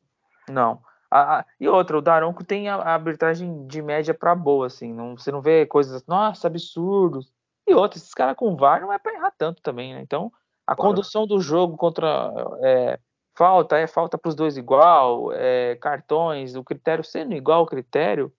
Não. 0.49 0.81
A, 1.11 1.39
a, 1.39 1.45
e 1.59 1.67
outra, 1.69 1.97
o 1.97 2.03
Daronco 2.03 2.45
tem 2.45 2.69
a, 2.69 2.77
a 2.77 2.95
arbitragem 2.95 3.67
de 3.67 3.81
média 3.81 4.13
para 4.13 4.35
boa, 4.35 4.67
assim. 4.67 4.93
Não, 4.93 5.17
você 5.17 5.33
não 5.33 5.41
vê 5.41 5.65
coisas, 5.65 6.05
nossa, 6.07 6.47
absurdos. 6.47 7.33
E 7.67 7.75
outra, 7.75 7.99
esses 7.99 8.13
caras 8.13 8.37
com 8.37 8.57
VAR 8.57 8.81
não 8.81 8.93
é 8.93 8.99
para 8.99 9.15
errar 9.15 9.33
tanto 9.37 9.63
também, 9.63 9.95
né? 9.95 10.01
Então, 10.03 10.31
a 10.67 10.77
condução 10.77 11.27
do 11.27 11.41
jogo 11.41 11.77
contra 11.77 12.33
é, 12.63 12.99
falta, 13.35 13.79
é 13.79 13.87
falta 13.87 14.19
para 14.19 14.29
os 14.29 14.35
dois 14.35 14.57
igual, 14.57 15.33
é, 15.33 15.77
cartões, 15.77 16.57
o 16.57 16.63
critério 16.63 17.03
sendo 17.03 17.35
igual 17.35 17.61
ao 17.61 17.67
critério, 17.67 18.33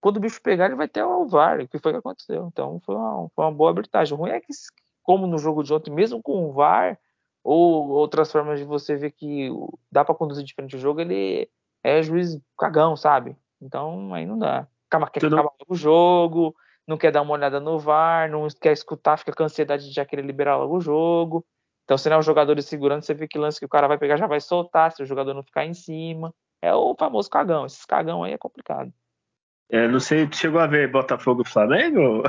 quando 0.00 0.18
o 0.18 0.20
bicho 0.20 0.40
pegar, 0.42 0.66
ele 0.66 0.76
vai 0.76 0.88
ter 0.88 1.02
o 1.02 1.26
VAR, 1.26 1.60
o 1.60 1.68
que 1.68 1.78
foi 1.78 1.92
que 1.92 1.98
aconteceu. 1.98 2.48
Então, 2.52 2.80
foi 2.84 2.94
uma, 2.94 3.28
foi 3.34 3.44
uma 3.44 3.52
boa 3.52 3.70
arbitragem. 3.70 4.14
O 4.14 4.16
ruim 4.16 4.30
é 4.30 4.40
que, 4.40 4.52
como 5.02 5.26
no 5.26 5.38
jogo 5.38 5.62
de 5.62 5.72
ontem, 5.74 5.90
mesmo 5.90 6.22
com 6.22 6.48
o 6.48 6.52
VAR, 6.52 6.98
ou 7.42 7.88
outras 7.88 8.30
formas 8.30 8.58
de 8.58 8.64
você 8.64 8.96
ver 8.96 9.12
que 9.12 9.50
dá 9.90 10.04
para 10.04 10.14
conduzir 10.14 10.44
diferente 10.44 10.76
o 10.76 10.78
jogo, 10.78 11.00
ele 11.00 11.48
é 11.82 12.02
juiz 12.02 12.38
cagão, 12.58 12.96
sabe? 12.96 13.36
Então, 13.60 14.12
aí 14.14 14.26
não 14.26 14.38
dá. 14.38 14.66
Calma, 14.90 15.08
quer 15.10 15.24
acabar 15.24 15.50
o 15.68 15.74
jogo, 15.74 16.54
não 16.86 16.96
quer 16.96 17.10
dar 17.10 17.22
uma 17.22 17.34
olhada 17.34 17.60
no 17.60 17.78
VAR, 17.78 18.30
não 18.30 18.46
quer 18.60 18.72
escutar, 18.72 19.18
fica 19.18 19.32
com 19.32 19.44
ansiedade 19.44 19.88
de 19.88 19.94
já 19.94 20.04
querer 20.04 20.24
liberar 20.24 20.56
logo 20.56 20.76
o 20.76 20.80
jogo. 20.80 21.44
Então, 21.84 21.96
se 21.96 22.08
não 22.08 22.16
é 22.16 22.18
o 22.18 22.22
jogador 22.22 22.54
de 22.54 22.62
segurando, 22.62 23.02
você 23.02 23.14
vê 23.14 23.26
que 23.26 23.38
lance 23.38 23.58
que 23.58 23.64
o 23.64 23.68
cara 23.68 23.88
vai 23.88 23.98
pegar 23.98 24.16
já 24.16 24.26
vai 24.26 24.40
soltar, 24.40 24.92
se 24.92 25.02
o 25.02 25.06
jogador 25.06 25.34
não 25.34 25.42
ficar 25.42 25.64
em 25.64 25.74
cima. 25.74 26.34
É 26.60 26.74
o 26.74 26.94
famoso 26.98 27.30
cagão. 27.30 27.64
Esses 27.66 27.84
cagão 27.86 28.24
aí 28.24 28.32
é 28.32 28.38
complicado. 28.38 28.92
É, 29.70 29.86
não 29.86 30.00
sei, 30.00 30.28
chegou 30.32 30.60
a 30.60 30.66
ver 30.66 30.90
Botafogo 30.90 31.44
Flamengo? 31.44 32.22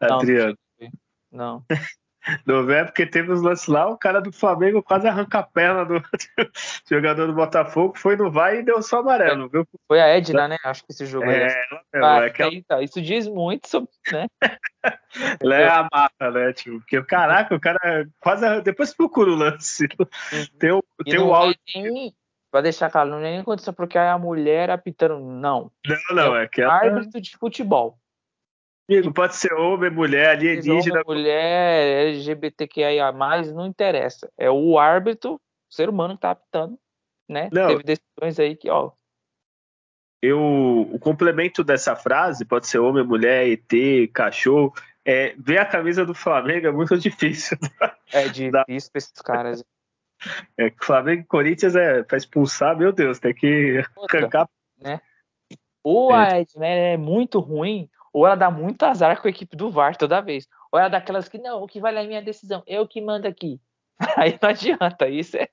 Adriano. 0.00 0.58
Não. 1.30 1.64
Não 2.46 2.70
é 2.70 2.84
porque 2.84 3.04
teve 3.04 3.30
os 3.32 3.42
lances 3.42 3.66
lá, 3.66 3.88
o 3.88 3.98
cara 3.98 4.20
do 4.20 4.32
Flamengo 4.32 4.82
quase 4.82 5.06
arranca 5.06 5.40
a 5.40 5.42
perna 5.42 5.84
do 5.84 6.02
jogador 6.88 7.26
do 7.26 7.34
Botafogo, 7.34 7.94
foi 7.96 8.16
no 8.16 8.30
vai 8.30 8.60
e 8.60 8.62
deu 8.62 8.80
só 8.82 9.00
amarelo, 9.00 9.48
viu? 9.48 9.66
Foi 9.86 10.00
a 10.00 10.08
Edna, 10.08 10.48
né? 10.48 10.56
Acho 10.64 10.84
que 10.84 10.92
esse 10.92 11.06
jogo 11.06 11.26
é, 11.26 11.46
aí. 11.46 11.78
Ah, 11.94 12.22
é 12.22 12.26
aquela... 12.26 12.54
então, 12.54 12.80
isso 12.80 13.00
diz 13.02 13.28
muito 13.28 13.68
sobre, 13.68 13.90
né? 14.10 14.26
Ela 15.40 15.56
é 15.56 15.68
a 15.68 15.88
mata, 15.92 16.30
né, 16.30 16.52
tipo, 16.52 16.78
porque 16.78 17.02
caraca, 17.02 17.54
o 17.54 17.60
cara 17.60 18.06
quase 18.20 18.62
depois 18.62 18.94
procura 18.94 19.30
o 19.30 19.36
lance. 19.36 19.86
Uhum. 19.98 20.46
Tem 20.58 20.72
o, 20.72 20.82
tem 21.04 21.18
o 21.18 21.34
áudio. 21.34 21.58
É 21.74 22.10
pra 22.54 22.60
deixar 22.60 22.88
claro, 22.88 23.10
não 23.10 23.18
é 23.18 23.22
nem 23.22 23.38
aconteceu 23.40 23.72
porque 23.72 23.98
a 23.98 24.16
mulher 24.16 24.70
apitando, 24.70 25.18
não. 25.18 25.72
Não, 25.84 26.14
não, 26.14 26.36
é, 26.36 26.44
é 26.44 26.46
que 26.46 26.62
ela... 26.62 26.72
árbitro 26.72 27.20
de 27.20 27.36
futebol. 27.36 27.98
Amigo, 28.88 29.12
pode 29.12 29.34
ser 29.34 29.52
homem, 29.54 29.90
mulher, 29.90 30.36
alienígena. 30.36 31.00
Homem, 31.00 31.02
mulher, 31.04 32.10
LGBTQIA, 32.10 33.10
não 33.52 33.66
interessa. 33.66 34.30
É 34.38 34.48
o 34.48 34.78
árbitro, 34.78 35.34
o 35.34 35.40
ser 35.68 35.88
humano 35.88 36.14
que 36.14 36.20
tá 36.20 36.30
apitando, 36.30 36.78
né? 37.28 37.48
Não. 37.50 37.66
Teve 37.66 37.82
decisões 37.82 38.38
aí 38.38 38.54
que, 38.54 38.70
ó. 38.70 38.92
Eu, 40.22 40.40
o 40.40 40.98
complemento 41.00 41.64
dessa 41.64 41.96
frase 41.96 42.44
pode 42.44 42.68
ser 42.68 42.78
homem, 42.78 43.02
mulher, 43.02 43.48
ET, 43.48 44.12
cachorro. 44.12 44.72
É, 45.04 45.34
ver 45.36 45.58
a 45.58 45.66
camisa 45.66 46.06
do 46.06 46.14
Flamengo 46.14 46.68
é 46.68 46.70
muito 46.70 46.96
difícil. 47.02 47.58
É 48.12 48.28
difícil 48.28 48.52
pra 48.92 48.98
esses 48.98 49.10
caras. 49.26 49.64
É, 50.58 50.72
Flamengo 50.80 51.22
e 51.22 51.26
Corinthians 51.26 51.74
é 51.74 52.02
pra 52.02 52.16
expulsar, 52.16 52.76
meu 52.76 52.92
Deus, 52.92 53.18
tem 53.18 53.34
que 53.34 53.82
arrancar. 54.10 54.48
Né? 54.80 55.00
Ou 55.82 56.14
é. 56.14 56.16
a 56.16 56.40
Edner 56.40 56.94
é 56.94 56.96
muito 56.96 57.40
ruim, 57.40 57.88
ou 58.12 58.26
ela 58.26 58.36
dá 58.36 58.50
muito 58.50 58.82
azar 58.84 59.20
com 59.20 59.26
a 59.26 59.30
equipe 59.30 59.56
do 59.56 59.70
VAR 59.70 59.96
toda 59.96 60.20
vez. 60.20 60.48
Ou 60.72 60.78
ela 60.78 60.88
dá 60.88 60.98
aquelas 60.98 61.28
que, 61.28 61.38
não, 61.38 61.62
o 61.62 61.66
que 61.66 61.80
vale 61.80 61.98
é 61.98 62.02
a 62.02 62.06
minha 62.06 62.22
decisão, 62.22 62.62
eu 62.66 62.86
que 62.86 63.00
mando 63.00 63.28
aqui. 63.28 63.60
Aí 64.16 64.38
não 64.42 64.48
adianta, 64.48 65.04
aí 65.04 65.22
você 65.22 65.48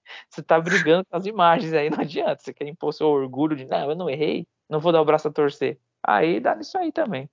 tá 0.46 0.60
brigando 0.60 1.06
com 1.06 1.16
as 1.16 1.28
imagens, 1.28 1.74
aí 1.74 1.92
não 1.92 2.00
adianta. 2.00 2.42
Você 2.42 2.52
quer 2.52 2.68
impor 2.68 2.92
seu 2.92 3.08
orgulho 3.08 3.56
de, 3.56 3.66
não, 3.66 3.92
eu 3.92 3.96
não 3.96 4.10
errei, 4.10 4.48
não 4.68 4.80
vou 4.80 4.92
dar 4.92 5.00
o 5.00 5.06
braço 5.06 5.28
a 5.28 5.32
torcer. 5.32 5.78
Aí 6.04 6.40
dá 6.40 6.56
nisso 6.56 6.76
aí 6.76 6.92
também. 6.92 7.30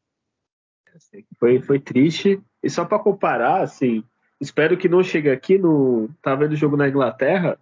Foi, 1.38 1.62
foi 1.62 1.80
triste. 1.80 2.42
E 2.62 2.68
só 2.68 2.84
para 2.84 2.98
comparar, 2.98 3.62
assim, 3.62 4.04
espero 4.40 4.76
que 4.76 4.88
não 4.88 5.02
chegue 5.02 5.30
aqui 5.30 5.58
no. 5.58 6.08
Tá 6.22 6.34
vendo 6.34 6.52
o 6.52 6.56
jogo 6.56 6.76
na 6.76 6.88
Inglaterra. 6.88 7.58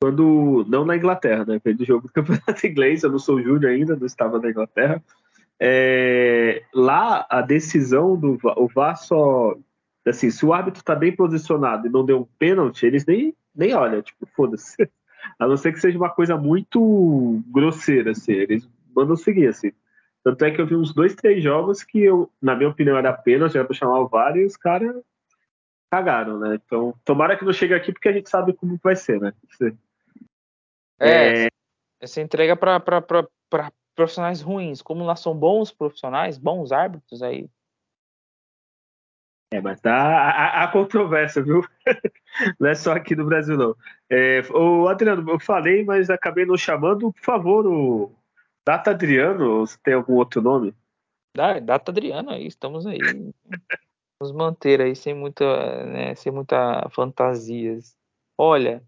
Quando. 0.00 0.64
Não 0.68 0.84
na 0.84 0.96
Inglaterra, 0.96 1.44
né? 1.44 1.60
Vendo 1.64 1.80
o 1.80 1.86
jogo 1.86 2.06
do 2.06 2.12
Campeonato 2.14 2.66
Inglês, 2.66 3.02
eu 3.02 3.10
não 3.10 3.18
sou 3.18 3.42
júnior 3.42 3.72
ainda, 3.72 3.96
não 3.96 4.06
estava 4.06 4.38
na 4.38 4.50
Inglaterra. 4.50 5.02
É, 5.58 6.62
lá 6.72 7.26
a 7.28 7.42
decisão 7.42 8.16
do 8.16 8.38
o 8.56 8.66
VAR 8.68 8.96
só 8.96 9.54
assim, 10.06 10.30
se 10.30 10.44
o 10.44 10.52
árbitro 10.52 10.80
está 10.80 10.94
bem 10.94 11.14
posicionado 11.14 11.86
e 11.86 11.90
não 11.90 12.04
deu 12.04 12.20
um 12.20 12.28
pênalti, 12.38 12.86
eles 12.86 13.04
nem, 13.04 13.34
nem 13.54 13.74
olham, 13.74 14.02
tipo, 14.02 14.26
foda-se. 14.34 14.76
A 15.38 15.46
não 15.46 15.56
ser 15.56 15.72
que 15.72 15.80
seja 15.80 15.98
uma 15.98 16.08
coisa 16.08 16.36
muito 16.36 17.42
grosseira, 17.48 18.12
assim, 18.12 18.32
eles 18.32 18.68
mandam 18.94 19.16
seguir, 19.16 19.48
assim. 19.48 19.70
Tanto 20.24 20.44
é 20.44 20.50
que 20.50 20.60
eu 20.60 20.66
vi 20.66 20.74
uns 20.74 20.94
dois, 20.94 21.14
três 21.14 21.42
jogos 21.42 21.82
que 21.82 22.00
eu, 22.00 22.30
na 22.40 22.56
minha 22.56 22.70
opinião, 22.70 22.96
era 22.96 23.12
pênalti, 23.12 23.56
era 23.56 23.66
pra 23.66 23.76
chamar 23.76 24.00
o 24.00 24.08
VAR 24.08 24.36
e 24.36 24.44
os 24.44 24.56
caras 24.56 24.96
cagaram, 25.90 26.38
né? 26.38 26.54
Então, 26.54 26.94
tomara 27.04 27.36
que 27.36 27.44
não 27.44 27.52
chegue 27.52 27.74
aqui 27.74 27.92
porque 27.92 28.08
a 28.08 28.12
gente 28.12 28.30
sabe 28.30 28.52
como 28.52 28.78
vai 28.82 28.94
ser, 28.94 29.20
né? 29.20 29.32
É, 30.98 31.46
é... 31.46 31.48
essa 32.00 32.20
entrega 32.20 32.56
para 32.56 33.28
profissionais 33.94 34.40
ruins, 34.40 34.80
como 34.80 35.04
lá 35.04 35.16
são 35.16 35.34
bons 35.34 35.72
profissionais, 35.72 36.38
bons 36.38 36.70
árbitros 36.70 37.22
aí. 37.22 37.48
É, 39.52 39.60
mas 39.60 39.80
tá 39.80 40.62
a, 40.62 40.68
controvérsia, 40.68 41.42
viu? 41.42 41.60
não 42.60 42.68
é 42.68 42.74
só 42.76 42.92
aqui 42.92 43.16
no 43.16 43.26
Brasil, 43.26 43.56
não. 43.56 43.76
É, 44.08 44.42
o 44.52 44.86
Adriano, 44.86 45.28
eu 45.28 45.40
falei, 45.40 45.84
mas 45.84 46.08
acabei 46.08 46.46
não 46.46 46.56
chamando. 46.56 47.12
Por 47.12 47.20
favor, 47.20 47.66
o 47.66 48.12
Data 48.64 48.92
Adriano, 48.92 49.66
você 49.66 49.76
tem 49.82 49.94
algum 49.94 50.14
outro 50.14 50.40
nome? 50.40 50.72
Data 51.64 51.90
Adriano, 51.90 52.30
aí, 52.30 52.46
estamos 52.46 52.86
aí. 52.86 52.98
Vamos 54.20 54.36
manter 54.36 54.82
aí 54.82 54.94
sem 54.94 55.14
muita, 55.14 55.86
né, 55.86 56.14
sem 56.14 56.30
muita 56.30 56.88
fantasias. 56.90 57.96
Olha, 58.36 58.84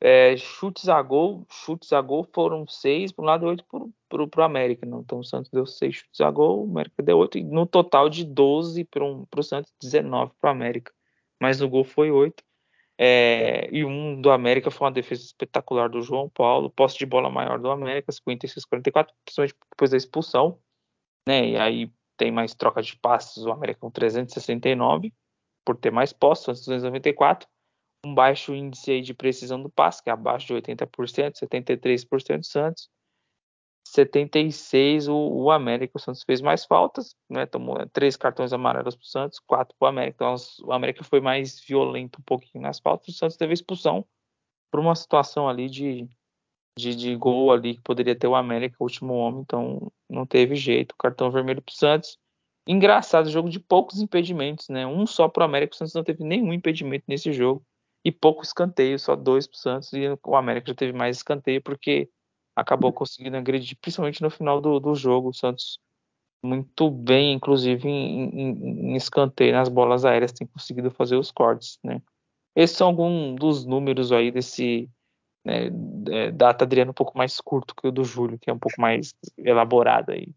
é, 0.00 0.36
chutes 0.36 0.88
a 0.88 1.02
gol, 1.02 1.44
chutes 1.50 1.92
a 1.92 2.00
gol 2.00 2.24
foram 2.32 2.66
seis 2.68 3.10
para 3.10 3.22
um 3.24 3.26
lado 3.26 3.46
e 3.46 3.48
oito 3.48 3.64
para 4.08 4.40
o 4.40 4.44
América. 4.44 4.86
Não? 4.86 5.00
Então 5.00 5.18
o 5.20 5.24
Santos 5.24 5.50
deu 5.50 5.66
seis 5.66 5.96
chutes 5.96 6.20
a 6.20 6.30
gol, 6.30 6.66
o 6.66 6.70
América 6.70 7.02
deu 7.02 7.18
oito, 7.18 7.36
e 7.38 7.44
no 7.44 7.66
total 7.66 8.08
de 8.08 8.24
12 8.24 8.84
para 8.84 9.04
um, 9.04 9.26
o 9.36 9.42
Santos, 9.42 9.72
19 9.82 10.32
para 10.40 10.50
o 10.50 10.52
América. 10.52 10.92
Mas 11.40 11.60
no 11.60 11.68
gol 11.68 11.84
foi 11.84 12.10
oito. 12.10 12.44
É, 12.98 13.68
e 13.72 13.84
um 13.84 14.20
do 14.20 14.30
América 14.30 14.70
foi 14.70 14.86
uma 14.86 14.92
defesa 14.92 15.22
espetacular 15.22 15.88
do 15.88 16.00
João 16.00 16.28
Paulo, 16.30 16.70
posse 16.70 16.96
de 16.98 17.06
bola 17.06 17.30
maior 17.30 17.58
do 17.58 17.70
América, 17.70 18.12
56-44, 18.12 19.08
principalmente 19.24 19.54
depois 19.70 19.90
da 19.90 19.96
expulsão. 19.96 20.58
Né? 21.28 21.50
E 21.50 21.56
aí 21.56 21.92
tem 22.16 22.30
mais 22.30 22.54
troca 22.54 22.82
de 22.82 22.96
passes, 22.96 23.44
o 23.44 23.50
América 23.50 23.80
com 23.80 23.90
369, 23.90 25.12
por 25.64 25.76
ter 25.76 25.90
mais 25.90 26.12
posse, 26.12 26.44
Santos 26.44 26.62
294 26.62 27.48
um 28.06 28.14
baixo 28.14 28.54
índice 28.54 29.00
de 29.00 29.12
precisão 29.12 29.60
do 29.60 29.68
passe, 29.68 30.02
que 30.02 30.08
é 30.08 30.12
abaixo 30.12 30.46
de 30.46 30.54
80%, 30.54 31.34
73% 31.42 32.44
Santos, 32.44 32.88
76% 33.94 35.08
o, 35.08 35.44
o, 35.44 35.50
América. 35.50 35.96
O 35.96 36.00
Santos 36.00 36.22
fez 36.22 36.40
mais 36.40 36.64
faltas, 36.64 37.16
né? 37.28 37.46
tomou 37.46 37.84
três 37.88 38.16
cartões 38.16 38.52
amarelos 38.52 38.94
para 38.94 39.02
o 39.02 39.06
Santos, 39.06 39.40
quatro 39.40 39.74
para 39.78 39.86
o 39.86 39.88
América. 39.88 40.16
Então 40.16 40.34
o 40.64 40.72
América 40.72 41.02
foi 41.04 41.20
mais 41.20 41.60
violento 41.60 42.20
um 42.20 42.24
pouquinho 42.24 42.62
nas 42.62 42.78
faltas. 42.78 43.08
O 43.08 43.18
Santos 43.18 43.36
teve 43.36 43.52
expulsão 43.52 44.06
por 44.70 44.80
uma 44.80 44.94
situação 44.94 45.48
ali 45.48 45.68
de, 45.68 46.08
de, 46.78 46.94
de 46.94 47.16
gol 47.16 47.50
ali 47.52 47.74
que 47.74 47.80
poderia 47.80 48.14
ter 48.14 48.26
o 48.26 48.34
América, 48.34 48.76
o 48.78 48.84
último 48.84 49.14
homem, 49.14 49.40
então 49.40 49.90
não 50.08 50.26
teve 50.26 50.54
jeito. 50.54 50.94
Cartão 50.98 51.30
vermelho 51.30 51.62
para 51.62 51.72
o 51.72 51.76
Santos. 51.76 52.18
Engraçado, 52.66 53.30
jogo 53.30 53.48
de 53.48 53.60
poucos 53.60 54.00
impedimentos, 54.00 54.68
né? 54.68 54.86
Um 54.86 55.06
só 55.06 55.28
para 55.28 55.42
o 55.42 55.44
América, 55.44 55.74
o 55.74 55.76
Santos 55.76 55.94
não 55.94 56.04
teve 56.04 56.24
nenhum 56.24 56.52
impedimento 56.52 57.04
nesse 57.08 57.32
jogo 57.32 57.64
e 58.04 58.12
pouco 58.12 58.42
escanteio, 58.42 58.98
só 58.98 59.16
dois 59.16 59.46
para 59.46 59.56
o 59.56 59.58
Santos, 59.58 59.92
e 59.92 60.06
o 60.24 60.36
América 60.36 60.68
já 60.68 60.74
teve 60.74 60.92
mais 60.92 61.16
escanteio 61.16 61.62
porque 61.62 62.08
acabou 62.54 62.92
conseguindo 62.92 63.36
agredir, 63.36 63.76
principalmente 63.80 64.22
no 64.22 64.30
final 64.30 64.60
do, 64.60 64.78
do 64.80 64.94
jogo. 64.94 65.30
O 65.30 65.34
Santos 65.34 65.78
muito 66.42 66.90
bem, 66.90 67.32
inclusive 67.32 67.88
em, 67.88 68.28
em, 68.28 68.90
em, 68.90 68.96
escanteio, 68.96 69.52
nas 69.52 69.68
bolas 69.68 70.04
aéreas, 70.04 70.32
tem 70.32 70.46
conseguido 70.46 70.90
fazer 70.90 71.16
os 71.16 71.30
cortes, 71.30 71.78
né? 71.82 72.00
Esses 72.54 72.76
são 72.76 72.88
alguns 72.88 73.36
dos 73.36 73.64
números 73.66 74.12
aí 74.12 74.30
desse 74.30 74.88
né, 75.46 75.70
é, 76.10 76.32
data 76.32 76.64
Adriano 76.64 76.90
um 76.90 76.94
pouco 76.94 77.16
mais 77.16 77.40
curto 77.40 77.74
que 77.74 77.86
o 77.86 77.92
do 77.92 78.02
Júlio, 78.02 78.36
que 78.36 78.50
é 78.50 78.52
um 78.52 78.58
pouco 78.58 78.80
mais 78.80 79.14
elaborado 79.38 80.10
aí. 80.10 80.28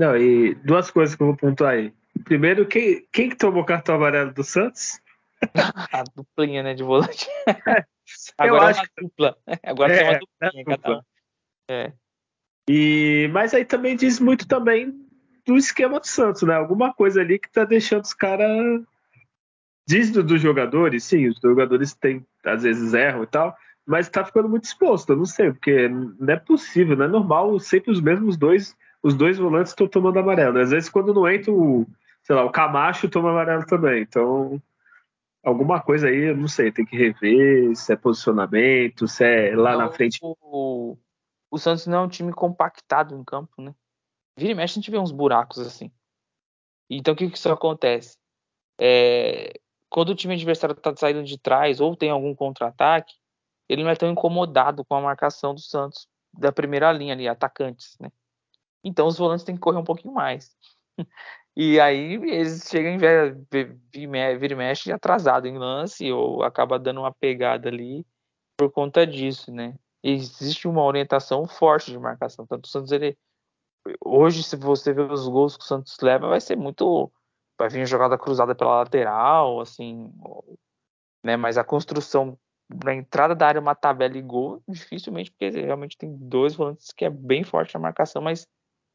Não, 0.00 0.16
e 0.16 0.54
duas 0.54 0.90
coisas 0.90 1.14
que 1.14 1.22
eu 1.22 1.26
vou 1.26 1.36
pontuar 1.36 1.74
aí. 1.74 1.92
Primeiro, 2.24 2.66
quem, 2.66 3.06
quem 3.12 3.28
que 3.28 3.36
tomou 3.36 3.64
cartão 3.64 3.96
amarelo 3.96 4.32
do 4.32 4.42
Santos? 4.42 5.00
a 5.92 6.02
duplinha, 6.16 6.62
né, 6.62 6.72
de 6.72 6.82
volante. 6.82 7.28
É, 7.46 7.84
Agora 8.38 8.70
é 8.70 8.74
uma 8.74 8.88
dupla. 8.96 9.36
Agora 9.62 9.94
é, 9.94 10.00
é 10.00 10.04
uma 10.04 10.18
duplinha, 10.18 10.78
é 10.82 10.90
um. 10.90 11.00
É. 11.70 11.92
E, 12.70 13.28
mas 13.32 13.52
aí 13.52 13.64
também 13.66 13.96
diz 13.96 14.18
muito 14.18 14.48
também 14.48 14.94
do 15.46 15.56
esquema 15.56 16.00
do 16.00 16.06
Santos, 16.06 16.42
né? 16.42 16.54
Alguma 16.54 16.92
coisa 16.94 17.20
ali 17.20 17.38
que 17.38 17.50
tá 17.50 17.64
deixando 17.64 18.04
os 18.04 18.14
caras. 18.14 18.82
Diz 19.86 20.10
dos 20.10 20.24
do 20.24 20.38
jogadores, 20.38 21.04
sim, 21.04 21.28
os 21.28 21.38
jogadores 21.40 21.94
têm, 21.94 22.26
às 22.44 22.62
vezes 22.62 22.92
erram 22.92 23.22
e 23.22 23.26
tal, 23.26 23.56
mas 23.88 24.06
tá 24.10 24.22
ficando 24.22 24.50
muito 24.50 24.64
exposto, 24.64 25.10
eu 25.10 25.16
não 25.16 25.24
sei, 25.24 25.50
porque 25.50 25.88
não 25.88 26.34
é 26.34 26.36
possível, 26.36 26.94
não 26.94 27.06
é 27.06 27.08
normal, 27.08 27.58
sempre 27.58 27.90
os 27.90 28.02
mesmos 28.02 28.36
dois, 28.36 28.76
os 29.02 29.14
dois 29.14 29.38
volantes 29.38 29.72
estão 29.72 29.88
tomando 29.88 30.18
amarelo. 30.18 30.58
Às 30.58 30.70
vezes 30.70 30.90
quando 30.90 31.14
não 31.14 31.26
entra 31.26 31.50
o, 31.50 31.86
sei 32.22 32.36
lá, 32.36 32.44
o 32.44 32.50
Camacho 32.50 33.08
toma 33.08 33.30
amarelo 33.30 33.64
também, 33.64 34.02
então 34.02 34.60
alguma 35.42 35.80
coisa 35.80 36.08
aí, 36.08 36.28
eu 36.28 36.36
não 36.36 36.46
sei, 36.46 36.70
tem 36.70 36.84
que 36.84 36.94
rever 36.94 37.74
se 37.74 37.90
é 37.90 37.96
posicionamento, 37.96 39.08
se 39.08 39.24
é 39.24 39.56
lá 39.56 39.72
não, 39.72 39.78
na 39.78 39.90
frente. 39.90 40.18
O, 40.22 40.98
o 41.50 41.58
Santos 41.58 41.86
não 41.86 42.00
é 42.00 42.02
um 42.02 42.08
time 42.08 42.30
compactado 42.30 43.14
em 43.14 43.24
campo, 43.24 43.62
né? 43.62 43.74
Vira 44.36 44.52
e 44.52 44.54
mexe, 44.54 44.74
a 44.74 44.80
gente 44.82 44.90
vê 44.90 44.98
uns 44.98 45.12
buracos 45.12 45.60
assim. 45.60 45.90
Então 46.90 47.14
o 47.14 47.16
que, 47.16 47.30
que 47.30 47.38
isso 47.38 47.50
acontece? 47.50 48.18
É, 48.78 49.58
quando 49.88 50.10
o 50.10 50.14
time 50.14 50.34
adversário 50.34 50.74
está 50.74 50.94
saindo 50.94 51.24
de 51.24 51.38
trás 51.38 51.80
ou 51.80 51.96
tem 51.96 52.10
algum 52.10 52.34
contra-ataque, 52.34 53.14
ele 53.68 53.82
não 53.82 53.90
é 53.90 53.96
tão 53.96 54.10
incomodado 54.10 54.84
com 54.84 54.94
a 54.94 55.00
marcação 55.00 55.54
do 55.54 55.60
Santos 55.60 56.08
da 56.32 56.52
primeira 56.52 56.92
linha 56.92 57.14
ali, 57.14 57.28
atacantes, 57.28 57.96
né? 58.00 58.10
Então 58.84 59.06
os 59.06 59.18
volantes 59.18 59.44
têm 59.44 59.54
que 59.54 59.60
correr 59.60 59.78
um 59.78 59.84
pouquinho 59.84 60.14
mais. 60.14 60.56
e 61.56 61.80
aí 61.80 62.14
eles 62.14 62.68
chegam 62.68 62.92
em 62.92 62.98
vira 62.98 64.52
e 64.52 64.56
mexe 64.56 64.92
atrasado 64.92 65.46
em 65.46 65.58
lance 65.58 66.10
ou 66.12 66.42
acaba 66.42 66.78
dando 66.78 67.00
uma 67.00 67.12
pegada 67.12 67.68
ali 67.68 68.06
por 68.56 68.70
conta 68.70 69.06
disso, 69.06 69.52
né? 69.52 69.74
Existe 70.02 70.68
uma 70.68 70.82
orientação 70.84 71.46
forte 71.46 71.90
de 71.90 71.98
marcação. 71.98 72.46
Tanto 72.46 72.66
o 72.66 72.68
Santos 72.68 72.92
ele 72.92 73.16
hoje, 74.04 74.42
se 74.42 74.56
você 74.56 74.92
ver 74.92 75.10
os 75.10 75.28
gols 75.28 75.56
que 75.56 75.64
o 75.64 75.66
Santos 75.66 75.96
leva, 76.00 76.28
vai 76.28 76.40
ser 76.40 76.56
muito. 76.56 77.10
Vai 77.58 77.68
vir 77.68 77.86
jogada 77.86 78.16
cruzada 78.16 78.54
pela 78.54 78.78
lateral, 78.78 79.60
assim. 79.60 80.12
Né? 81.24 81.36
Mas 81.36 81.58
a 81.58 81.64
construção 81.64 82.38
na 82.84 82.94
entrada 82.94 83.34
da 83.34 83.46
área, 83.46 83.60
uma 83.60 83.74
tabela 83.74 84.16
e 84.16 84.22
gol, 84.22 84.62
dificilmente, 84.68 85.30
porque 85.30 85.48
realmente 85.50 85.96
tem 85.96 86.14
dois 86.14 86.54
volantes 86.54 86.92
que 86.92 87.04
é 87.04 87.10
bem 87.10 87.42
forte 87.42 87.76
a 87.76 87.80
marcação, 87.80 88.20
mas 88.20 88.46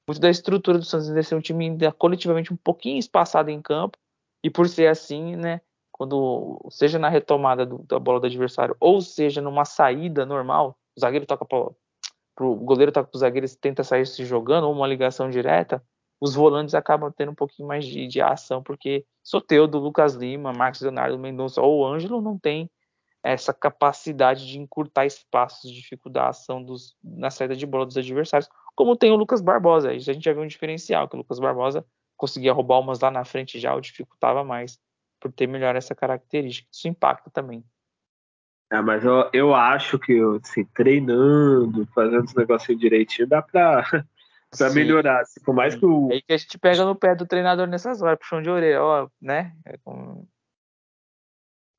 muito 0.07 0.19
da 0.19 0.29
estrutura 0.29 0.77
do 0.77 0.86
Santos 0.86 1.09
ainda 1.09 1.23
ser 1.23 1.36
um 1.36 1.41
time 1.41 1.65
ainda 1.65 1.91
coletivamente 1.91 2.53
um 2.53 2.57
pouquinho 2.57 2.99
espaçado 2.99 3.49
em 3.49 3.62
campo, 3.62 3.97
e 4.43 4.49
por 4.49 4.67
ser 4.67 4.88
assim, 4.88 5.36
né? 5.36 5.62
Quando 5.91 6.59
seja 6.69 6.99
na 6.99 7.07
retomada 7.07 7.65
do, 7.65 7.79
da 7.83 7.99
bola 7.99 8.19
do 8.19 8.25
adversário, 8.25 8.75
ou 8.79 8.99
seja 9.01 9.41
numa 9.41 9.63
saída 9.63 10.25
normal, 10.25 10.77
o 10.97 10.99
zagueiro 10.99 11.25
toca 11.25 11.45
para 11.45 11.69
pro 12.36 12.55
goleiro 12.55 12.91
tá 12.91 13.03
com 13.03 13.12
os 13.13 13.19
zagueiros 13.19 13.55
tenta 13.55 13.83
sair 13.83 14.07
se 14.07 14.25
jogando, 14.25 14.65
ou 14.65 14.73
uma 14.73 14.88
ligação 14.88 15.29
direta, 15.29 15.83
os 16.19 16.33
volantes 16.33 16.73
acabam 16.73 17.12
tendo 17.15 17.31
um 17.31 17.36
pouquinho 17.36 17.67
mais 17.67 17.86
de, 17.86 18.07
de 18.07 18.21
ação, 18.21 18.63
porque 18.63 19.05
Soteudo, 19.21 19.77
Lucas 19.77 20.15
Lima, 20.15 20.51
Marcos 20.51 20.81
Leonardo 20.81 21.19
Mendonça 21.19 21.62
ou 21.62 21.81
o 21.81 21.86
Ângelo 21.86 22.21
não 22.21 22.38
tem 22.38 22.69
essa 23.23 23.53
capacidade 23.53 24.45
de 24.45 24.59
encurtar 24.59 25.05
espaços, 25.05 25.71
dificultar 25.71 26.25
a 26.25 26.29
ação 26.29 26.62
dos, 26.62 26.95
na 27.01 27.31
saída 27.31 27.55
de 27.55 27.65
bola 27.65 27.86
dos 27.86 27.97
adversários, 27.97 28.49
como 28.75 28.97
tem 28.97 29.12
o 29.12 29.15
Lucas 29.15 29.41
Barbosa. 29.41 29.91
A 29.91 29.97
gente 29.97 30.23
já 30.23 30.33
viu 30.33 30.43
um 30.43 30.47
diferencial, 30.47 31.07
que 31.07 31.15
o 31.15 31.19
Lucas 31.19 31.39
Barbosa 31.39 31.86
conseguia 32.17 32.51
roubar 32.53 32.79
umas 32.79 32.99
lá 32.99 33.09
na 33.09 33.23
frente 33.23 33.59
já, 33.59 33.73
ou 33.73 33.81
dificultava 33.81 34.43
mais, 34.43 34.77
por 35.19 35.31
ter 35.31 35.47
melhor 35.47 35.75
essa 35.75 35.95
característica. 35.95 36.67
Isso 36.71 36.88
impacta 36.88 37.29
também. 37.31 37.63
É, 38.71 38.81
mas 38.81 39.05
eu, 39.05 39.29
eu 39.31 39.53
acho 39.53 39.99
que 39.99 40.19
assim, 40.43 40.65
treinando, 40.73 41.88
fazendo 41.93 42.25
os 42.25 42.33
negocinhos 42.33 42.81
direitinho, 42.81 43.27
dá 43.27 43.41
pra, 43.41 43.83
pra 44.57 44.69
melhorar. 44.71 45.21
Assim, 45.21 45.39
por 45.41 45.53
mais 45.53 45.75
que 45.75 45.86
o. 45.86 46.09
É 46.12 46.15
aí 46.15 46.21
que 46.21 46.33
a 46.33 46.38
gente 46.38 46.57
pega 46.57 46.83
no 46.83 46.95
pé 46.95 47.15
do 47.15 47.27
treinador 47.27 47.67
nessas 47.67 48.01
horas, 48.01 48.17
puxão 48.17 48.41
de 48.41 48.49
orelha, 48.49 48.81
ó, 48.81 49.07
né? 49.21 49.53
É, 49.63 49.77
com... 49.77 50.25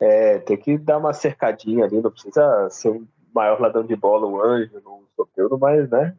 é, 0.04 0.38
tem 0.38 0.56
que 0.56 0.76
dar 0.76 0.98
uma 0.98 1.14
cercadinha 1.14 1.84
ali, 1.84 2.00
não 2.00 2.10
precisa 2.10 2.68
ser 2.68 2.90
o 2.90 3.06
maior 3.34 3.58
ladrão 3.58 3.84
de 3.84 3.96
bola, 3.96 4.26
o 4.26 4.40
anjo, 4.40 4.76
o 4.84 5.04
solteiro, 5.16 5.58
mas, 5.58 5.88
né? 5.88 6.14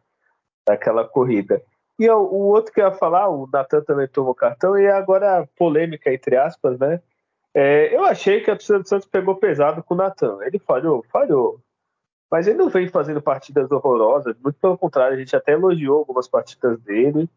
Daquela 0.65 1.07
corrida. 1.07 1.61
E 1.99 2.09
o, 2.09 2.17
o 2.17 2.47
outro 2.47 2.73
que 2.73 2.81
eu 2.81 2.85
ia 2.85 2.91
falar, 2.91 3.29
o 3.29 3.47
Natan 3.51 3.81
também 3.81 4.07
tomou 4.07 4.33
cartão, 4.33 4.77
e 4.77 4.87
agora 4.87 5.47
polêmica, 5.55 6.11
entre 6.11 6.35
aspas, 6.35 6.79
né? 6.79 6.99
É, 7.53 7.95
eu 7.95 8.03
achei 8.03 8.41
que 8.41 8.51
a 8.51 8.55
torcida 8.55 8.79
do 8.79 8.89
Santos 8.89 9.07
pegou 9.07 9.35
pesado 9.35 9.81
com 9.83 9.93
o 9.93 9.97
Natan. 9.97 10.39
Ele 10.41 10.59
falhou, 10.59 11.05
falhou. 11.09 11.61
Mas 12.29 12.47
ele 12.47 12.57
não 12.57 12.69
vem 12.69 12.87
fazendo 12.89 13.21
partidas 13.21 13.71
horrorosas, 13.71 14.35
muito 14.43 14.59
pelo 14.59 14.77
contrário, 14.77 15.15
a 15.15 15.19
gente 15.19 15.35
até 15.35 15.53
elogiou 15.53 15.99
algumas 15.99 16.27
partidas 16.27 16.81
dele. 16.81 17.29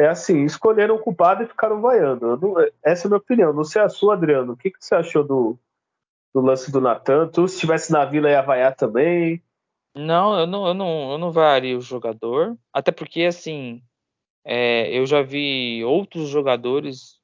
É 0.00 0.08
assim, 0.08 0.44
escolheram 0.44 0.96
o 0.96 0.98
culpado 0.98 1.42
e 1.42 1.46
ficaram 1.46 1.80
vaiando. 1.80 2.36
Não, 2.38 2.54
essa 2.82 3.04
é 3.04 3.06
a 3.06 3.10
minha 3.10 3.18
opinião. 3.18 3.52
Não 3.52 3.64
sei 3.64 3.82
a 3.82 3.88
sua, 3.88 4.14
Adriano. 4.14 4.54
O 4.54 4.56
que, 4.56 4.70
que 4.70 4.78
você 4.80 4.94
achou 4.94 5.22
do, 5.22 5.58
do 6.34 6.40
lance 6.40 6.70
do 6.70 6.80
Natan? 6.80 7.28
Tu, 7.28 7.46
se 7.48 7.54
estivesse 7.54 7.92
na 7.92 8.04
vila, 8.04 8.30
ia 8.30 8.42
vaiar 8.42 8.74
também? 8.74 9.42
Não, 9.94 10.38
eu 10.38 10.46
não, 10.46 10.66
eu 10.66 10.74
não, 10.74 11.12
eu 11.12 11.18
não 11.18 11.32
vaiaria 11.32 11.76
o 11.76 11.80
jogador. 11.80 12.56
Até 12.72 12.92
porque, 12.92 13.22
assim, 13.22 13.82
é, 14.44 14.96
eu 14.96 15.06
já 15.06 15.22
vi 15.22 15.84
outros 15.84 16.28
jogadores 16.28 17.20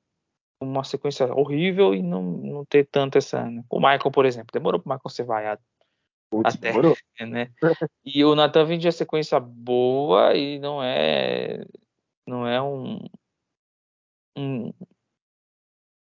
uma 0.61 0.85
sequência 0.85 1.27
horrível 1.35 1.95
e 1.95 2.03
não, 2.03 2.23
não 2.23 2.65
ter 2.65 2.87
tanto 2.87 3.19
essa. 3.19 3.45
Né? 3.45 3.63
O 3.71 3.79
Michael, 3.79 4.11
por 4.11 4.25
exemplo, 4.25 4.49
demorou 4.53 4.81
para 4.81 4.91
o 4.91 4.95
Michael 4.95 5.11
ser 5.11 5.25
vaiado. 5.25 5.63
Putz, 6.31 6.55
até, 6.55 6.71
demorou. 6.71 6.97
né? 7.21 7.53
E 8.05 8.25
o 8.25 8.35
Nathan 8.35 8.65
vem 8.65 8.79
de 8.79 8.91
sequência 8.91 9.39
boa 9.39 10.35
e 10.35 10.59
não 10.59 10.83
é 10.83 11.65
não 12.27 12.47
é 12.47 12.61
um, 12.61 12.99
um 14.37 14.73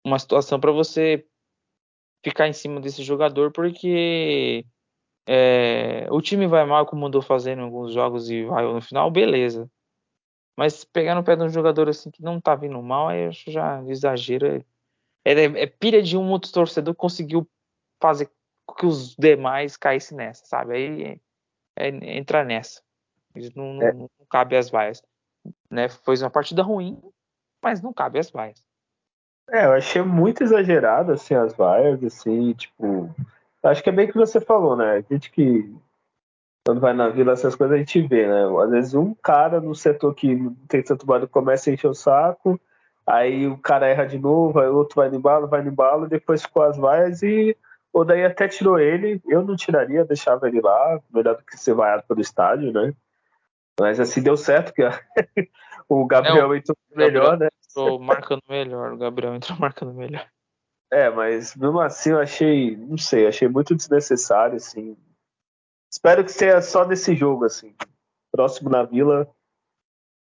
uma 0.05 0.19
situação 0.19 0.59
para 0.59 0.73
você 0.73 1.25
ficar 2.26 2.48
em 2.48 2.52
cima 2.52 2.80
desse 2.80 3.04
jogador 3.04 3.52
porque 3.52 4.66
é, 5.28 6.08
o 6.10 6.20
time 6.20 6.48
vai 6.48 6.66
mal 6.66 6.84
como 6.84 7.06
andou 7.06 7.22
fazendo 7.22 7.60
em 7.60 7.64
alguns 7.64 7.92
jogos 7.92 8.28
e 8.28 8.44
vai 8.44 8.64
no 8.64 8.82
final, 8.82 9.08
beleza. 9.12 9.70
Mas 10.58 10.84
pegar 10.84 11.14
no 11.14 11.22
pé 11.22 11.36
de 11.36 11.44
um 11.44 11.48
jogador 11.48 11.88
assim 11.88 12.10
que 12.10 12.22
não 12.22 12.40
tá 12.40 12.56
vindo 12.56 12.82
mal, 12.82 13.08
aí 13.08 13.22
eu 13.22 13.28
acho 13.28 13.48
já 13.48 13.80
exagero. 13.84 14.64
É, 15.24 15.32
é, 15.32 15.44
é 15.44 15.66
pilha 15.68 16.02
de 16.02 16.16
um 16.16 16.28
outro 16.30 16.50
torcedor 16.50 16.94
que 16.94 17.00
conseguiu 17.00 17.48
fazer 18.02 18.28
com 18.66 18.74
que 18.74 18.86
os 18.86 19.14
demais 19.14 19.76
caíssem 19.76 20.18
nessa, 20.18 20.44
sabe? 20.46 20.74
Aí 20.74 21.20
é, 21.76 21.88
é, 21.88 22.16
entra 22.16 22.42
nessa. 22.42 22.82
Não, 23.54 23.74
não, 23.74 23.82
é. 23.82 23.92
não, 23.92 24.10
cabe 24.28 24.56
as 24.56 24.68
vaias. 24.68 25.00
Né? 25.70 25.88
Foi 25.88 26.16
uma 26.16 26.30
partida 26.30 26.62
ruim, 26.62 27.00
mas 27.62 27.80
não 27.80 27.92
cabe 27.92 28.18
as 28.18 28.30
vaias. 28.30 28.65
É, 29.50 29.66
eu 29.66 29.72
achei 29.72 30.02
muito 30.02 30.42
exagerado 30.42 31.12
assim 31.12 31.35
as 31.35 31.54
vaias, 31.54 32.02
assim, 32.02 32.52
tipo. 32.54 33.14
Acho 33.62 33.82
que 33.82 33.88
é 33.88 33.92
bem 33.92 34.06
o 34.06 34.12
que 34.12 34.18
você 34.18 34.40
falou, 34.40 34.76
né? 34.76 34.96
A 34.96 35.12
gente 35.12 35.30
que 35.30 35.72
quando 36.66 36.80
vai 36.80 36.92
na 36.92 37.09
vila, 37.09 37.32
essas 37.32 37.54
coisas 37.54 37.76
a 37.76 37.78
gente 37.78 38.02
vê, 38.02 38.26
né? 38.26 38.42
Às 38.64 38.70
vezes 38.70 38.94
um 38.94 39.14
cara 39.14 39.61
no 39.61 39.72
setor 39.72 40.12
que 40.14 40.35
não 40.35 40.52
tem 40.66 40.82
tanto 40.82 41.06
barulho 41.06 41.28
começa 41.28 41.70
a 41.70 41.72
encher 41.72 41.87
o 41.87 41.94
saco, 41.94 42.61
aí 43.06 43.46
o 43.46 43.56
cara 43.56 43.87
erra 43.87 44.04
de 44.04 44.18
novo, 44.18 44.59
aí 44.59 44.68
o 44.68 44.74
outro 44.74 44.96
vai 44.96 45.09
no 45.09 45.14
embalo, 45.14 45.46
vai 45.46 45.62
no 45.62 45.70
embalo, 45.70 46.09
depois 46.09 46.42
ficou 46.42 46.64
as 46.64 46.76
vaias 46.76 47.22
e 47.22 47.56
o 47.92 48.04
daí 48.04 48.24
até 48.24 48.48
tirou 48.48 48.80
ele. 48.80 49.22
Eu 49.28 49.42
não 49.44 49.54
tiraria, 49.54 50.04
deixava 50.04 50.48
ele 50.48 50.61
lá, 50.61 51.00
melhor 51.14 51.37
do 51.37 51.44
que 51.44 51.56
ser 51.56 51.72
vaiado 51.72 52.02
pelo 52.09 52.20
estádio, 52.20 52.72
né? 52.72 52.92
Mas 53.78 54.00
assim 54.00 54.20
deu 54.20 54.37
certo 54.37 54.72
que 54.74 54.82
o 55.88 56.04
Gabriel 56.04 56.52
é, 56.52 56.59
entrou 56.59 56.76
melhor, 56.96 57.38
né? 57.38 57.48
Entrou 57.76 57.98
marcando 57.98 58.42
melhor, 58.48 58.92
o 58.92 58.96
Gabriel 58.96 59.34
entrou 59.34 59.58
marcando 59.60 59.92
melhor. 59.92 60.26
É, 60.90 61.10
mas 61.10 61.54
mesmo 61.56 61.80
assim 61.80 62.10
eu 62.10 62.20
achei, 62.20 62.76
não 62.76 62.96
sei, 62.96 63.26
achei 63.26 63.48
muito 63.48 63.74
desnecessário, 63.74 64.56
assim. 64.56 64.96
Espero 65.90 66.24
que 66.24 66.32
seja 66.32 66.60
só 66.62 66.84
desse 66.84 67.14
jogo, 67.14 67.44
assim. 67.44 67.74
Próximo 68.30 68.70
na 68.70 68.82
Vila 68.82 69.28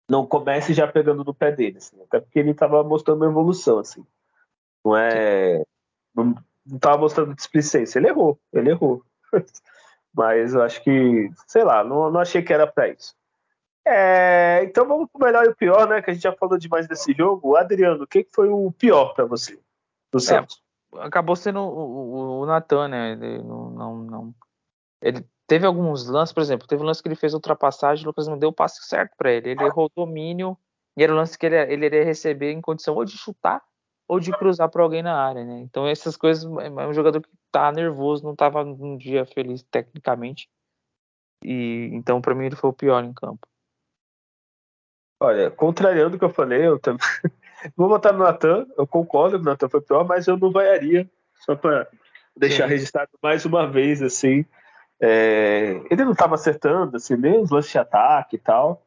não 0.10 0.26
comece 0.26 0.74
já 0.74 0.88
pegando 0.88 1.24
no 1.24 1.34
pé 1.34 1.52
dele, 1.52 1.78
assim. 1.78 2.02
Até 2.04 2.20
porque 2.20 2.40
ele 2.40 2.52
estava 2.52 2.84
mostrando 2.84 3.22
uma 3.22 3.32
evolução, 3.32 3.80
assim. 3.80 4.06
Não 4.84 4.96
é. 4.96 5.64
Não, 6.16 6.36
estava 6.66 6.98
mostrando 6.98 7.36
displicência. 7.36 8.00
Ele 8.00 8.10
errou, 8.10 8.40
ele 8.54 8.70
errou. 8.70 9.04
Mas 10.14 10.54
eu 10.54 10.62
acho 10.62 10.82
que, 10.84 11.30
sei 11.48 11.64
lá, 11.64 11.84
não, 11.84 12.10
não 12.10 12.22
achei 12.22 12.42
que 12.42 12.54
era 12.54 12.66
para 12.66 12.88
isso. 12.88 13.14
É, 13.88 14.64
então 14.64 14.88
vamos 14.88 15.10
pro 15.12 15.24
melhor 15.24 15.46
e 15.46 15.50
o 15.50 15.56
pior, 15.56 15.88
né? 15.88 16.02
Que 16.02 16.12
a 16.12 16.14
gente 16.14 16.24
já 16.24 16.34
falou 16.34 16.58
demais 16.58 16.88
desse 16.88 17.14
jogo. 17.14 17.56
Adriano, 17.56 18.04
o 18.04 18.08
que 18.08 18.28
foi 18.34 18.50
o 18.50 18.72
pior 18.72 19.14
para 19.14 19.26
você 19.26 19.60
do 20.12 20.18
é, 20.18 20.22
Santos? 20.22 20.62
É, 20.96 21.02
acabou 21.02 21.36
sendo 21.36 21.60
o, 21.60 21.80
o, 21.80 22.40
o 22.42 22.46
Natan, 22.46 22.88
né? 22.88 23.12
Ele 23.12 23.44
não, 23.44 23.70
não, 23.70 23.98
não, 23.98 24.36
ele 25.02 25.26
Teve 25.48 25.66
alguns 25.66 26.08
lances, 26.08 26.34
por 26.34 26.42
exemplo, 26.42 26.68
teve 26.68 26.82
um 26.82 26.86
lance 26.86 27.04
que 27.04 27.08
ele 27.08 27.16
fez 27.16 27.34
ultrapassagem, 27.34 28.04
o 28.04 28.08
Lucas 28.08 28.28
não 28.28 28.38
deu 28.38 28.50
o 28.50 28.54
passe 28.54 28.84
certo 28.88 29.16
para 29.16 29.32
ele. 29.32 29.52
Ele 29.52 29.64
errou 29.64 29.86
o 29.86 30.06
domínio, 30.06 30.58
e 30.98 31.04
era 31.04 31.14
um 31.14 31.16
lance 31.16 31.38
que 31.38 31.46
ele, 31.46 31.56
ele 31.72 31.86
iria 31.86 32.04
receber 32.04 32.52
em 32.52 32.62
condição 32.62 32.96
ou 32.96 33.06
de 33.06 33.16
chutar 33.18 33.64
ou 34.08 34.20
de 34.20 34.32
cruzar 34.32 34.70
para 34.70 34.84
alguém 34.84 35.04
na 35.04 35.16
área, 35.16 35.44
né? 35.44 35.60
Então 35.60 35.88
essas 35.88 36.16
coisas 36.16 36.46
é, 36.60 36.68
é 36.68 36.88
um 36.88 36.94
jogador 36.94 37.22
que 37.22 37.30
tá 37.52 37.72
nervoso, 37.72 38.24
não 38.24 38.34
estava 38.34 38.64
num 38.64 38.98
dia 38.98 39.26
feliz 39.26 39.64
tecnicamente. 39.64 40.50
E 41.44 41.90
então 41.94 42.22
para 42.22 42.34
mim 42.34 42.46
ele 42.46 42.56
foi 42.56 42.70
o 42.70 42.74
pior 42.74 43.04
em 43.04 43.14
campo. 43.14 43.48
Olha, 45.20 45.50
contrariando 45.50 46.16
o 46.16 46.20
que 46.20 46.26
eu 46.26 46.30
falei, 46.30 46.68
eu 46.68 46.80
também 46.80 47.00
vou 47.76 47.88
votar 47.88 48.14
no 48.14 48.20
Natan, 48.20 48.66
eu 48.78 48.86
concordo 48.86 49.38
que 49.38 49.44
o 49.44 49.50
Natan 49.50 49.70
foi 49.70 49.82
pior, 49.82 50.06
mas 50.06 50.28
eu 50.28 50.38
não 50.38 50.52
vaiaria, 50.52 51.10
só 51.46 51.56
para 51.56 51.88
deixar 52.36 52.66
registrado 52.66 53.12
mais 53.22 53.46
uma 53.46 53.68
vez 53.68 54.02
assim. 54.02 54.46
É, 55.00 55.82
ele 55.90 56.06
não 56.06 56.12
estava 56.12 56.36
acertando 56.36 56.98
assim, 56.98 57.16
nem 57.16 57.40
os 57.40 57.50
lances 57.50 57.72
de 57.72 57.78
ataque 57.78 58.36
e 58.36 58.40
tal. 58.40 58.86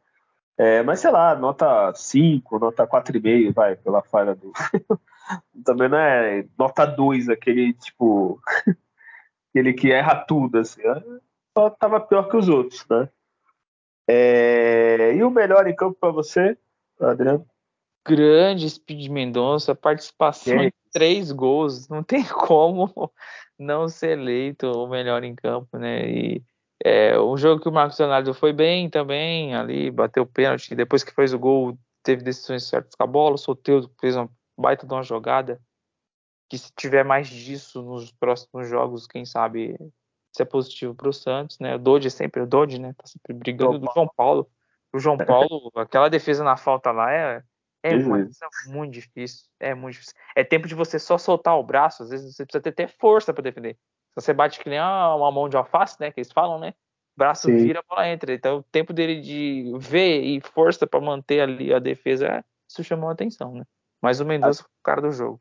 É, 0.56 0.82
mas 0.82 1.00
sei 1.00 1.10
lá, 1.10 1.36
nota 1.36 1.92
5, 1.94 2.58
nota 2.58 2.86
4,5, 2.86 3.54
vai, 3.54 3.76
pela 3.76 4.02
falha 4.02 4.34
do. 4.34 4.52
Também 5.64 5.88
não 5.88 5.98
é 5.98 6.44
nota 6.58 6.84
2, 6.84 7.28
aquele 7.28 7.72
tipo. 7.74 8.40
aquele 9.50 9.72
que 9.72 9.92
erra 9.92 10.16
tudo, 10.16 10.58
assim. 10.58 10.82
Né? 10.82 11.02
Só 11.56 11.70
tava 11.70 12.00
pior 12.00 12.28
que 12.28 12.36
os 12.36 12.48
outros, 12.48 12.84
né? 12.90 13.08
É... 14.08 15.14
E 15.14 15.22
o 15.22 15.30
melhor 15.30 15.66
em 15.66 15.76
campo 15.76 15.96
para 16.00 16.10
você, 16.10 16.56
Adriano? 17.00 17.46
Grande 18.06 18.68
Speed 18.70 19.08
Mendonça, 19.08 19.74
participação 19.74 20.62
em 20.62 20.72
três 20.90 21.30
gols. 21.30 21.88
Não 21.88 22.02
tem 22.02 22.24
como 22.24 23.12
não 23.58 23.88
ser 23.88 24.18
eleito 24.18 24.66
o 24.66 24.88
melhor 24.88 25.24
em 25.24 25.34
campo, 25.34 25.76
né? 25.76 26.08
E 26.08 26.42
é, 26.84 27.18
um 27.20 27.36
jogo 27.36 27.60
que 27.60 27.68
o 27.68 27.72
Marcos 27.72 27.98
Leonardo 27.98 28.32
foi 28.32 28.52
bem 28.52 28.88
também, 28.88 29.54
ali, 29.54 29.90
bateu 29.90 30.24
pênalti, 30.24 30.74
depois 30.74 31.02
que 31.02 31.14
fez 31.14 31.34
o 31.34 31.38
gol, 31.38 31.76
teve 32.02 32.22
decisões 32.22 32.64
certas 32.68 32.94
com 32.94 33.02
a 33.02 33.06
bola, 33.06 33.34
o 33.34 33.38
Soteldo 33.38 33.90
fez 34.00 34.14
uma 34.14 34.30
baita 34.56 34.86
de 34.86 34.92
uma 34.92 35.02
jogada, 35.02 35.60
que 36.48 36.56
se 36.56 36.72
tiver 36.76 37.04
mais 37.04 37.28
disso 37.28 37.82
nos 37.82 38.12
próximos 38.12 38.68
jogos, 38.68 39.06
quem 39.06 39.24
sabe 39.24 39.76
se 40.32 40.42
é 40.42 40.44
positivo 40.44 40.94
para 40.94 41.08
o 41.08 41.12
Santos, 41.12 41.58
né? 41.58 41.74
O 41.74 41.78
Dodge 41.78 42.08
é 42.08 42.10
sempre 42.10 42.42
o 42.42 42.46
Dodge, 42.46 42.78
né? 42.78 42.94
Tá 42.96 43.06
sempre 43.06 43.32
brigando 43.32 43.78
do 43.78 43.90
João 43.92 44.08
Paulo. 44.16 44.48
O 44.92 44.98
João 44.98 45.16
Paulo, 45.18 45.70
aquela 45.76 46.08
defesa 46.08 46.44
na 46.44 46.56
falta 46.56 46.90
lá 46.90 47.12
é, 47.12 47.42
é 47.82 47.96
uma 47.96 48.18
decisão 48.18 48.48
muito 48.66 48.92
difícil. 48.92 49.46
É 49.58 49.74
muito 49.74 49.94
difícil. 49.94 50.14
É 50.36 50.44
tempo 50.44 50.68
de 50.68 50.74
você 50.74 50.98
só 50.98 51.18
soltar 51.18 51.58
o 51.58 51.62
braço, 51.62 52.02
às 52.02 52.10
vezes 52.10 52.34
você 52.34 52.44
precisa 52.44 52.62
ter, 52.62 52.72
ter 52.72 52.88
força 52.88 53.32
para 53.32 53.42
defender 53.42 53.78
você 54.20 54.32
bate 54.32 54.58
que 54.58 54.68
nem 54.68 54.80
uma 54.80 55.30
mão 55.30 55.48
de 55.48 55.56
alface, 55.56 55.96
né? 56.00 56.10
Que 56.10 56.20
eles 56.20 56.32
falam, 56.32 56.58
né? 56.58 56.74
Braço 57.16 57.48
Sim. 57.48 57.56
vira, 57.56 57.80
a 57.80 57.82
bola 57.88 58.08
entra. 58.08 58.32
Então, 58.32 58.58
o 58.58 58.62
tempo 58.62 58.92
dele 58.92 59.20
de 59.20 59.72
ver 59.78 60.22
e 60.22 60.40
força 60.40 60.86
para 60.86 61.00
manter 61.00 61.40
ali 61.40 61.72
a 61.72 61.78
defesa, 61.78 62.44
isso 62.68 62.84
chamou 62.84 63.08
a 63.08 63.12
atenção, 63.12 63.54
né? 63.54 63.64
Mas 64.00 64.20
o 64.20 64.24
Mendonça 64.24 64.62
foi 64.62 64.70
o 64.70 64.84
cara 64.84 65.00
do 65.00 65.10
jogo. 65.10 65.38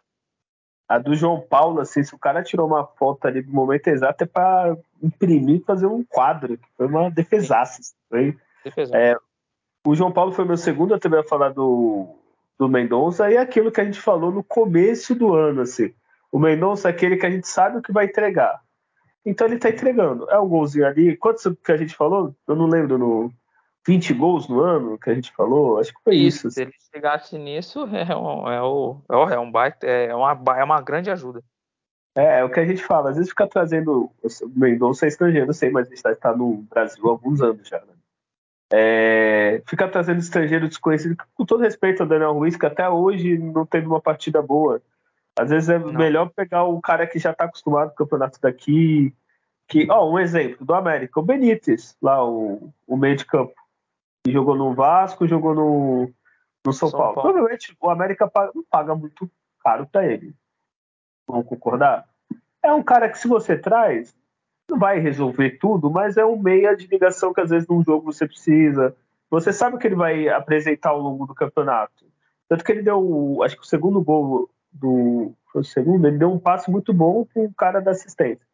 A 0.87 0.97
do 0.97 1.15
João 1.15 1.41
Paulo, 1.41 1.81
assim, 1.81 2.03
se 2.03 2.15
o 2.15 2.19
cara 2.19 2.43
tirou 2.43 2.65
uma 2.65 2.85
foto 2.85 3.25
ali 3.25 3.41
do 3.41 3.51
momento 3.51 3.87
exato, 3.87 4.23
é 4.23 4.27
para 4.27 4.77
imprimir 5.03 5.57
e 5.57 5.63
fazer 5.63 5.85
um 5.85 6.03
quadro. 6.03 6.57
Foi 6.77 6.87
uma 6.87 7.11
defesaça. 7.11 7.81
Foi, 8.09 8.37
é, 8.93 9.17
o 9.85 9.95
João 9.95 10.11
Paulo 10.11 10.31
foi 10.31 10.45
meu 10.45 10.57
segundo, 10.57 10.93
eu 10.93 10.99
também 10.99 11.19
ia 11.19 11.27
falar 11.27 11.49
do, 11.49 12.07
do 12.57 12.69
Mendonça, 12.69 13.29
e 13.29 13.35
é 13.35 13.37
aquilo 13.37 13.71
que 13.71 13.81
a 13.81 13.83
gente 13.83 13.99
falou 13.99 14.31
no 14.31 14.43
começo 14.43 15.13
do 15.13 15.33
ano, 15.33 15.61
assim. 15.61 15.93
O 16.31 16.39
Mendonça 16.39 16.87
é 16.87 16.91
aquele 16.91 17.17
que 17.17 17.25
a 17.25 17.29
gente 17.29 17.47
sabe 17.47 17.77
o 17.77 17.81
que 17.81 17.91
vai 17.91 18.05
entregar. 18.05 18.61
Então 19.25 19.45
ele 19.45 19.57
tá 19.57 19.69
entregando. 19.69 20.29
É 20.29 20.39
um 20.39 20.47
golzinho 20.47 20.85
ali. 20.85 21.17
Quantos 21.17 21.43
que 21.63 21.71
a 21.71 21.77
gente 21.77 21.95
falou? 21.95 22.33
Eu 22.47 22.55
não 22.55 22.67
lembro 22.67 22.97
no 22.97 23.31
20 23.87 24.13
gols 24.15 24.49
no 24.49 24.59
ano 24.59 24.97
que 24.99 25.09
a 25.09 25.13
gente 25.15 25.31
falou. 25.31 25.79
Acho 25.79 25.93
que 25.93 26.03
foi 26.03 26.15
isso. 26.15 26.47
isso. 26.47 26.51
Se 26.51 26.61
ele 26.63 26.73
chegasse 26.93 27.37
nisso, 27.37 27.87
é 27.95 28.15
um, 28.15 28.51
é 28.51 28.61
o, 28.61 29.01
é, 29.09 29.35
é 29.35 29.39
um 29.39 29.49
baita, 29.49 29.87
é 29.87 30.13
uma, 30.13 30.37
é 30.57 30.63
uma 30.63 30.81
grande 30.81 31.09
ajuda. 31.09 31.41
É, 32.13 32.39
é 32.39 32.43
o 32.43 32.49
que 32.49 32.59
a 32.59 32.65
gente 32.65 32.83
fala. 32.83 33.11
Às 33.11 33.15
vezes 33.15 33.29
fica 33.29 33.47
trazendo. 33.47 34.11
Mendonça 34.53 35.05
é 35.05 35.07
estrangeiro, 35.07 35.47
não 35.47 35.53
sei, 35.53 35.69
mas 35.69 35.87
ele 35.87 35.95
está 35.95 36.35
no 36.35 36.65
Brasil 36.69 37.07
há 37.07 37.09
alguns 37.09 37.41
anos 37.41 37.67
já, 37.67 37.79
né? 37.79 37.93
É, 38.73 39.61
fica 39.65 39.87
trazendo 39.87 40.19
estrangeiro 40.19 40.67
desconhecido, 40.67 41.15
com 41.33 41.45
todo 41.45 41.63
respeito 41.63 42.03
ao 42.03 42.09
Daniel 42.09 42.33
Ruiz, 42.33 42.57
que 42.57 42.65
até 42.65 42.89
hoje 42.89 43.37
não 43.37 43.65
teve 43.65 43.87
uma 43.87 44.01
partida 44.01 44.41
boa. 44.41 44.81
Às 45.39 45.49
vezes 45.49 45.69
é 45.69 45.79
não. 45.79 45.93
melhor 45.93 46.29
pegar 46.35 46.65
o 46.65 46.81
cara 46.81 47.07
que 47.07 47.19
já 47.19 47.31
está 47.31 47.45
acostumado 47.45 47.89
com 47.89 47.93
o 47.93 47.97
campeonato 47.97 48.41
daqui. 48.41 49.13
Que, 49.69 49.87
ó, 49.89 50.11
um 50.11 50.19
exemplo 50.19 50.65
do 50.65 50.73
América, 50.73 51.19
o 51.19 51.23
Benítez, 51.23 51.95
lá, 52.01 52.25
o, 52.25 52.73
o 52.85 52.97
meio 52.97 53.15
de 53.15 53.25
campo. 53.25 53.53
Jogou 54.31 54.55
no 54.55 54.73
Vasco, 54.73 55.27
jogou 55.27 55.53
no, 55.53 56.11
no 56.65 56.73
São, 56.73 56.89
São 56.89 56.99
Paulo. 56.99 57.15
Paulo. 57.15 57.29
Provavelmente 57.29 57.75
o 57.79 57.89
América 57.89 58.27
paga, 58.27 58.51
não 58.53 58.63
paga 58.69 58.95
muito 58.95 59.29
caro 59.63 59.87
para 59.87 60.05
ele. 60.05 60.33
Vamos 61.27 61.47
concordar? 61.47 62.07
É 62.63 62.71
um 62.73 62.83
cara 62.83 63.09
que, 63.09 63.17
se 63.17 63.27
você 63.27 63.57
traz, 63.57 64.15
não 64.69 64.77
vai 64.77 64.99
resolver 64.99 65.57
tudo, 65.59 65.89
mas 65.89 66.17
é 66.17 66.25
um 66.25 66.37
meia 66.37 66.75
de 66.75 66.87
ligação 66.87 67.33
que 67.33 67.41
às 67.41 67.49
vezes 67.49 67.67
num 67.67 67.83
jogo 67.83 68.11
você 68.11 68.27
precisa. 68.27 68.95
Você 69.29 69.51
sabe 69.51 69.75
o 69.75 69.79
que 69.79 69.87
ele 69.87 69.95
vai 69.95 70.27
apresentar 70.29 70.89
ao 70.89 70.99
longo 70.99 71.25
do 71.25 71.35
campeonato. 71.35 72.05
Tanto 72.47 72.63
que 72.63 72.71
ele 72.71 72.81
deu, 72.81 73.39
acho 73.43 73.57
que 73.57 73.63
o 73.63 73.67
segundo 73.67 74.01
gol 74.01 74.49
do 74.71 75.33
foi 75.51 75.61
o 75.61 75.65
segundo, 75.65 76.07
ele 76.07 76.17
deu 76.17 76.31
um 76.31 76.39
passe 76.39 76.69
muito 76.69 76.93
bom 76.93 77.25
pro 77.25 77.51
cara 77.53 77.79
da 77.79 77.91
assistência. 77.91 78.45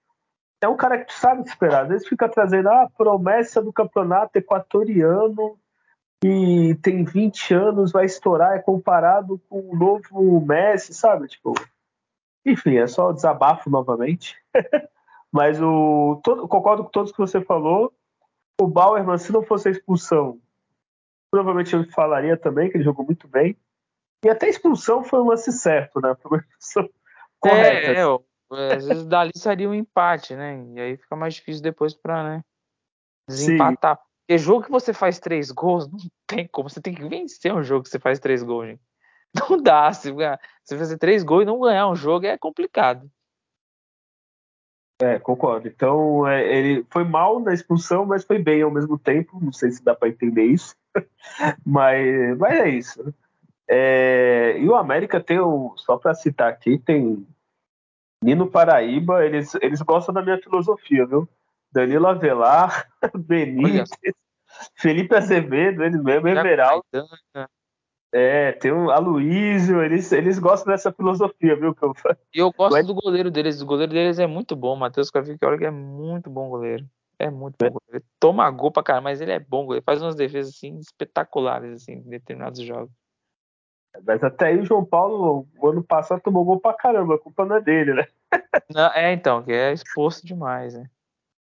É 0.62 0.68
um 0.68 0.78
cara 0.78 1.04
que 1.04 1.14
sabe 1.14 1.48
esperar. 1.48 1.84
Às 1.84 1.90
vezes 1.90 2.08
fica 2.08 2.30
trazendo 2.30 2.70
a 2.70 2.84
ah, 2.84 2.90
promessa 2.98 3.62
do 3.62 3.74
campeonato 3.74 4.38
equatoriano 4.38 5.58
e 6.24 6.76
tem 6.76 7.04
20 7.04 7.54
anos, 7.54 7.92
vai 7.92 8.06
estourar, 8.06 8.54
é 8.56 8.60
comparado 8.60 9.40
com 9.50 9.60
o 9.60 9.76
novo 9.76 10.40
Messi, 10.40 10.94
sabe? 10.94 11.28
Tipo, 11.28 11.54
enfim, 12.46 12.78
é 12.78 12.88
só 12.88 13.12
desabafo 13.12 13.70
novamente. 13.70 14.38
Mas 15.32 15.60
o 15.62 16.22
todo, 16.24 16.48
concordo 16.48 16.84
com 16.84 16.90
todos 16.90 17.12
que 17.12 17.18
você 17.18 17.42
falou. 17.42 17.94
O 18.62 18.68
Bauerman, 18.68 19.18
se 19.18 19.34
não 19.34 19.44
fosse 19.44 19.68
a 19.68 19.72
expulsão, 19.72 20.40
provavelmente 21.30 21.74
eu 21.74 21.84
falaria 21.90 22.38
também 22.38 22.70
que 22.70 22.78
ele 22.78 22.84
jogou 22.84 23.04
muito 23.06 23.28
bem. 23.28 23.58
E 24.24 24.30
até 24.30 24.46
a 24.46 24.50
expulsão 24.50 25.04
foi 25.04 25.20
um 25.20 25.28
lance 25.28 25.52
certo, 25.52 26.00
né? 26.00 26.16
Foi 26.22 26.32
uma 26.32 26.38
expulsão 26.38 26.90
correta. 27.42 27.92
É, 27.92 28.70
é, 28.72 28.76
às 28.76 28.88
vezes 28.88 29.06
dali 29.06 29.32
seria 29.36 29.70
um 29.70 29.74
empate, 29.74 30.36
né? 30.36 30.64
E 30.74 30.80
aí 30.80 30.98
fica 30.98 31.16
mais 31.16 31.34
difícil 31.34 31.64
depois 31.64 31.94
pra 31.94 32.24
né, 32.24 32.46
desempatar. 33.28 33.98
Sim. 33.98 34.12
Porque 34.26 34.38
jogo 34.38 34.64
que 34.64 34.72
você 34.72 34.94
faz 34.94 35.20
três 35.20 35.52
gols, 35.52 35.88
não 35.92 36.00
tem 36.26 36.48
como. 36.48 36.70
Você 36.70 36.82
tem 36.82 36.94
que 36.94 37.08
vencer 37.08 37.54
um 37.54 37.64
jogo 37.64 37.84
que 37.84 37.90
você 37.90 38.00
faz 38.00 38.20
três 38.20 38.42
gols, 38.42 38.68
gente. 38.68 38.82
Não 39.50 39.62
dá. 39.62 39.92
Se 39.92 40.12
você 40.12 40.78
fazer 40.78 40.98
três 40.98 41.24
gols 41.24 41.42
e 41.42 41.46
não 41.46 41.60
ganhar 41.60 41.88
um 41.88 41.96
jogo 41.96 42.28
é 42.28 42.38
complicado. 42.38 43.10
É, 45.02 45.18
concordo. 45.18 45.68
Então, 45.68 46.28
é, 46.28 46.56
ele 46.56 46.86
foi 46.92 47.04
mal 47.04 47.40
na 47.40 47.52
expulsão, 47.52 48.06
mas 48.06 48.24
foi 48.24 48.38
bem 48.38 48.62
ao 48.62 48.70
mesmo 48.70 48.98
tempo. 48.98 49.40
Não 49.42 49.52
sei 49.52 49.72
se 49.72 49.84
dá 49.84 49.96
para 49.96 50.10
entender 50.10 50.46
isso. 50.46 50.76
mas, 51.66 52.38
mas 52.38 52.60
é 52.60 52.70
isso. 52.70 53.14
É, 53.68 54.56
e 54.60 54.70
o 54.70 54.76
América 54.76 55.20
tem, 55.20 55.42
um, 55.42 55.76
só 55.78 55.98
para 55.98 56.14
citar 56.14 56.50
aqui, 56.50 56.78
tem 56.78 57.26
Nino 58.24 58.50
Paraíba, 58.50 59.26
eles, 59.26 59.56
eles 59.56 59.82
gostam 59.82 60.14
da 60.14 60.22
minha 60.22 60.38
filosofia, 60.38 61.08
viu? 61.08 61.28
Danilo 61.74 62.08
Avelar, 62.08 62.88
Benítez, 63.18 63.90
Felipe 64.76 65.16
Azevedo, 65.16 65.84
eles 65.84 66.02
mesmo, 66.02 66.28
Everaldo. 66.28 66.86
É, 68.16 68.52
tem 68.52 68.72
o 68.72 68.92
Aloysio, 68.92 69.82
eles, 69.82 70.12
eles 70.12 70.38
gostam 70.38 70.72
dessa 70.72 70.92
filosofia, 70.92 71.56
viu? 71.56 71.74
Que 71.74 71.84
eu... 71.84 71.94
E 72.36 72.40
eu 72.40 72.52
gosto 72.52 72.74
Mas... 72.74 72.86
do 72.86 72.94
goleiro 72.94 73.32
deles, 73.32 73.60
o 73.60 73.66
goleiro 73.66 73.92
deles 73.92 74.20
é 74.20 74.28
muito 74.28 74.56
bom, 74.56 74.76
Matheus 74.76 75.10
Cavicchioli 75.10 75.66
é 75.66 75.72
muito 75.72 76.30
bom 76.30 76.48
goleiro. 76.48 76.86
É 77.18 77.32
muito 77.32 77.56
bom 77.58 77.72
goleiro. 77.72 77.82
Ele 77.92 78.06
toma 78.20 78.52
gol 78.52 78.72
pra 78.72 78.84
caramba, 78.84 79.10
mas 79.10 79.20
ele 79.20 79.32
é 79.32 79.40
bom 79.40 79.66
goleiro, 79.66 79.84
faz 79.84 80.00
umas 80.00 80.16
defesas 80.16 80.54
assim, 80.54 80.78
espetaculares 80.78 81.74
assim, 81.74 81.94
em 81.94 82.02
determinados 82.02 82.62
jogos. 82.62 82.92
Mas 84.06 84.24
até 84.24 84.47
aí 84.47 84.60
o 84.60 84.66
João 84.66 84.86
Paulo, 84.86 85.47
o 85.58 85.68
ano 85.68 85.84
passado, 85.84 86.22
tomou 86.22 86.45
gol 86.45 86.60
pra 86.60 86.74
caramba, 86.74 87.16
a 87.16 87.20
culpa 87.20 87.45
não 87.45 87.56
é 87.56 87.62
dele, 87.62 87.95
né? 87.95 88.08
Não, 88.74 88.91
é, 88.91 89.12
então, 89.12 89.41
que 89.41 89.52
é 89.52 89.74
exposto 89.74 90.26
demais, 90.26 90.76
né? 90.76 90.88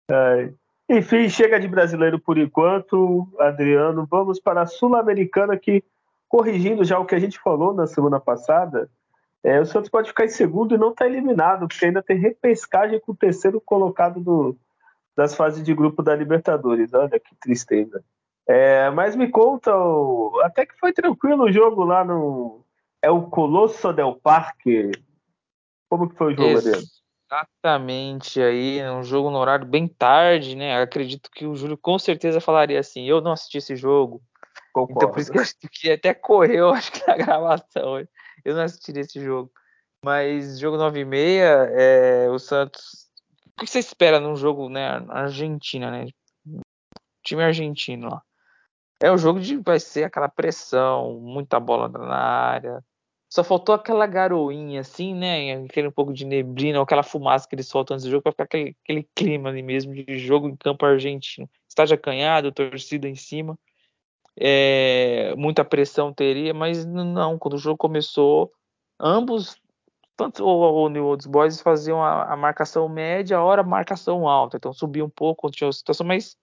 É. 0.10 0.52
Enfim, 0.90 1.28
chega 1.28 1.60
de 1.60 1.68
brasileiro 1.68 2.18
por 2.18 2.38
enquanto, 2.38 3.28
Adriano. 3.40 4.08
Vamos 4.10 4.40
para 4.40 4.62
a 4.62 4.66
Sul-Americana, 4.66 5.58
que, 5.58 5.84
corrigindo 6.30 6.86
já 6.86 6.98
o 6.98 7.06
que 7.06 7.16
a 7.16 7.20
gente 7.20 7.38
falou 7.40 7.74
na 7.74 7.86
semana 7.86 8.20
passada, 8.20 8.90
é, 9.44 9.60
o 9.60 9.66
Santos 9.66 9.90
pode 9.90 10.10
ficar 10.10 10.26
em 10.26 10.30
segundo 10.30 10.74
e 10.74 10.78
não 10.78 10.92
está 10.92 11.06
eliminado, 11.06 11.68
porque 11.68 11.86
ainda 11.86 12.02
tem 12.02 12.18
repescagem 12.18 13.00
com 13.00 13.12
o 13.12 13.16
terceiro 13.16 13.62
colocado 13.62 14.20
do, 14.20 14.58
das 15.16 15.36
fases 15.36 15.64
de 15.64 15.74
grupo 15.74 16.02
da 16.02 16.16
Libertadores. 16.16 16.94
Olha 16.94 17.20
que 17.20 17.36
tristeza. 17.36 18.04
É, 18.48 18.90
mas 18.92 19.16
me 19.16 19.30
conta, 19.30 19.72
até 20.44 20.66
que 20.66 20.78
foi 20.80 20.94
tranquilo 20.94 21.46
o 21.46 21.52
jogo 21.52 21.84
lá 21.84 22.04
no. 22.04 22.62
É 23.02 23.12
o 23.12 23.24
Colosso 23.24 23.92
del 23.94 24.16
Parque. 24.16 24.92
Como 25.90 26.10
que 26.10 26.16
foi 26.16 26.34
o 26.34 26.36
jogo 26.36 26.62
dele? 26.62 26.84
Exatamente, 27.30 28.42
aí 28.42 28.82
um 28.90 29.04
jogo 29.04 29.30
no 29.30 29.38
horário 29.38 29.66
bem 29.66 29.86
tarde, 29.86 30.56
né? 30.56 30.82
Acredito 30.82 31.30
que 31.30 31.46
o 31.46 31.56
Júlio 31.56 31.78
com 31.78 32.00
certeza 32.00 32.40
falaria 32.40 32.80
assim: 32.80 33.04
eu 33.04 33.20
não 33.20 33.34
assisti 33.34 33.58
esse 33.58 33.76
jogo. 33.76 34.22
Concordo. 34.74 34.98
Então 34.98 35.12
por 35.12 35.20
isso 35.20 35.32
que, 35.32 35.40
acho 35.40 35.54
que 35.70 35.92
até 35.92 36.14
correu, 36.14 36.70
acho 36.74 36.92
que 36.92 37.06
na 37.06 37.18
gravação. 37.18 38.00
Eu 38.46 38.56
não 38.56 38.64
assisti 38.64 38.98
esse 38.98 39.20
jogo. 39.20 39.52
Mas 40.04 40.58
jogo 40.58 40.78
9 40.78 41.02
e 41.02 41.06
meia, 41.06 41.68
é, 41.72 42.30
o 42.30 42.40
Santos. 42.40 43.08
O 43.58 43.62
que 43.62 43.68
você 43.68 43.80
espera 43.80 44.20
num 44.20 44.36
jogo, 44.36 44.70
né? 44.70 45.04
Argentina, 45.10 45.92
né? 45.92 46.08
Time 47.24 47.44
argentino 47.44 48.10
lá. 48.10 48.22
É 49.02 49.12
o 49.12 49.18
jogo 49.18 49.40
de 49.40 49.58
vai 49.58 49.80
ser 49.80 50.06
aquela 50.06 50.30
pressão, 50.30 51.20
muita 51.20 51.60
bola 51.60 51.90
na 51.90 52.16
área. 52.16 52.84
Só 53.30 53.44
faltou 53.44 53.76
aquela 53.76 54.08
garoinha, 54.08 54.82
assim, 54.82 55.14
né? 55.14 55.54
Aquele 55.66 55.90
um 55.90 55.92
pouco 55.92 56.14
de 56.14 56.26
neblina, 56.26 56.82
aquela 56.82 57.04
fumaça 57.04 57.48
que 57.48 57.56
eles 57.56 57.68
soltam 57.68 57.96
antes 57.96 58.06
do 58.06 58.12
jogo, 58.12 58.24
para 58.24 58.32
ficar 58.32 58.44
aquele, 58.46 58.76
aquele, 58.84 59.04
clima 59.14 59.50
ali 59.50 59.62
mesmo 59.62 59.94
de 59.94 60.18
jogo 60.18 60.48
em 60.48 60.56
campo 60.56 60.86
argentino. 60.86 61.50
Estádio 61.68 61.96
acanhado, 61.96 62.52
torcida 62.52 63.08
em 63.08 63.16
cima. 63.16 63.58
É, 64.40 65.34
muita 65.36 65.66
pressão 65.66 66.14
teria, 66.14 66.54
mas 66.54 66.86
não. 66.86 67.38
Quando 67.38 67.56
o 67.56 67.58
jogo 67.58 67.78
começou, 67.78 68.52
ambos, 69.00 69.58
tanto 70.16 70.46
o, 70.46 70.90
New 70.90 71.06
Old 71.06 71.28
Boys 71.28 71.62
faziam 71.62 72.04
a, 72.04 72.34
a, 72.34 72.38
marcação 72.38 72.88
média, 72.88 73.38
a 73.38 73.44
hora 73.44 73.62
marcação 73.64 74.28
alta. 74.28 74.58
Então 74.58 74.72
subia 74.72 75.04
um 75.04 75.10
pouco 75.10 75.42
quando 75.42 75.54
tinha 75.56 75.70
a 75.70 75.74
situação, 75.74 76.06
mas 76.08 76.38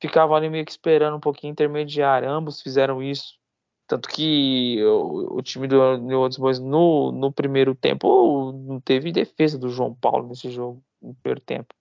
ficavam 0.00 0.34
ali 0.34 0.50
meio 0.50 0.64
que 0.64 0.72
esperando 0.72 1.16
um 1.16 1.20
pouquinho 1.20 1.52
intermediário. 1.52 2.28
Ambos 2.28 2.60
fizeram 2.60 3.02
isso. 3.02 3.38
Tanto 3.86 4.08
que 4.08 4.82
o, 4.82 5.36
o 5.36 5.42
time 5.42 5.68
do 5.68 5.98
New 5.98 6.20
Old 6.20 6.38
Boys 6.38 6.58
no, 6.58 7.12
no 7.12 7.32
primeiro 7.32 7.74
tempo 7.74 8.52
não 8.52 8.80
teve 8.80 9.12
defesa 9.12 9.58
do 9.58 9.68
João 9.68 9.94
Paulo 9.94 10.28
nesse 10.28 10.50
jogo, 10.50 10.82
no 11.02 11.14
primeiro 11.14 11.40
tempo. 11.40 11.74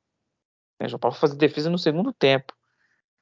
O 0.81 0.87
João 0.87 0.99
Paulo 0.99 1.15
fazia 1.15 1.37
defesa 1.37 1.69
no 1.69 1.77
segundo 1.77 2.11
tempo, 2.11 2.53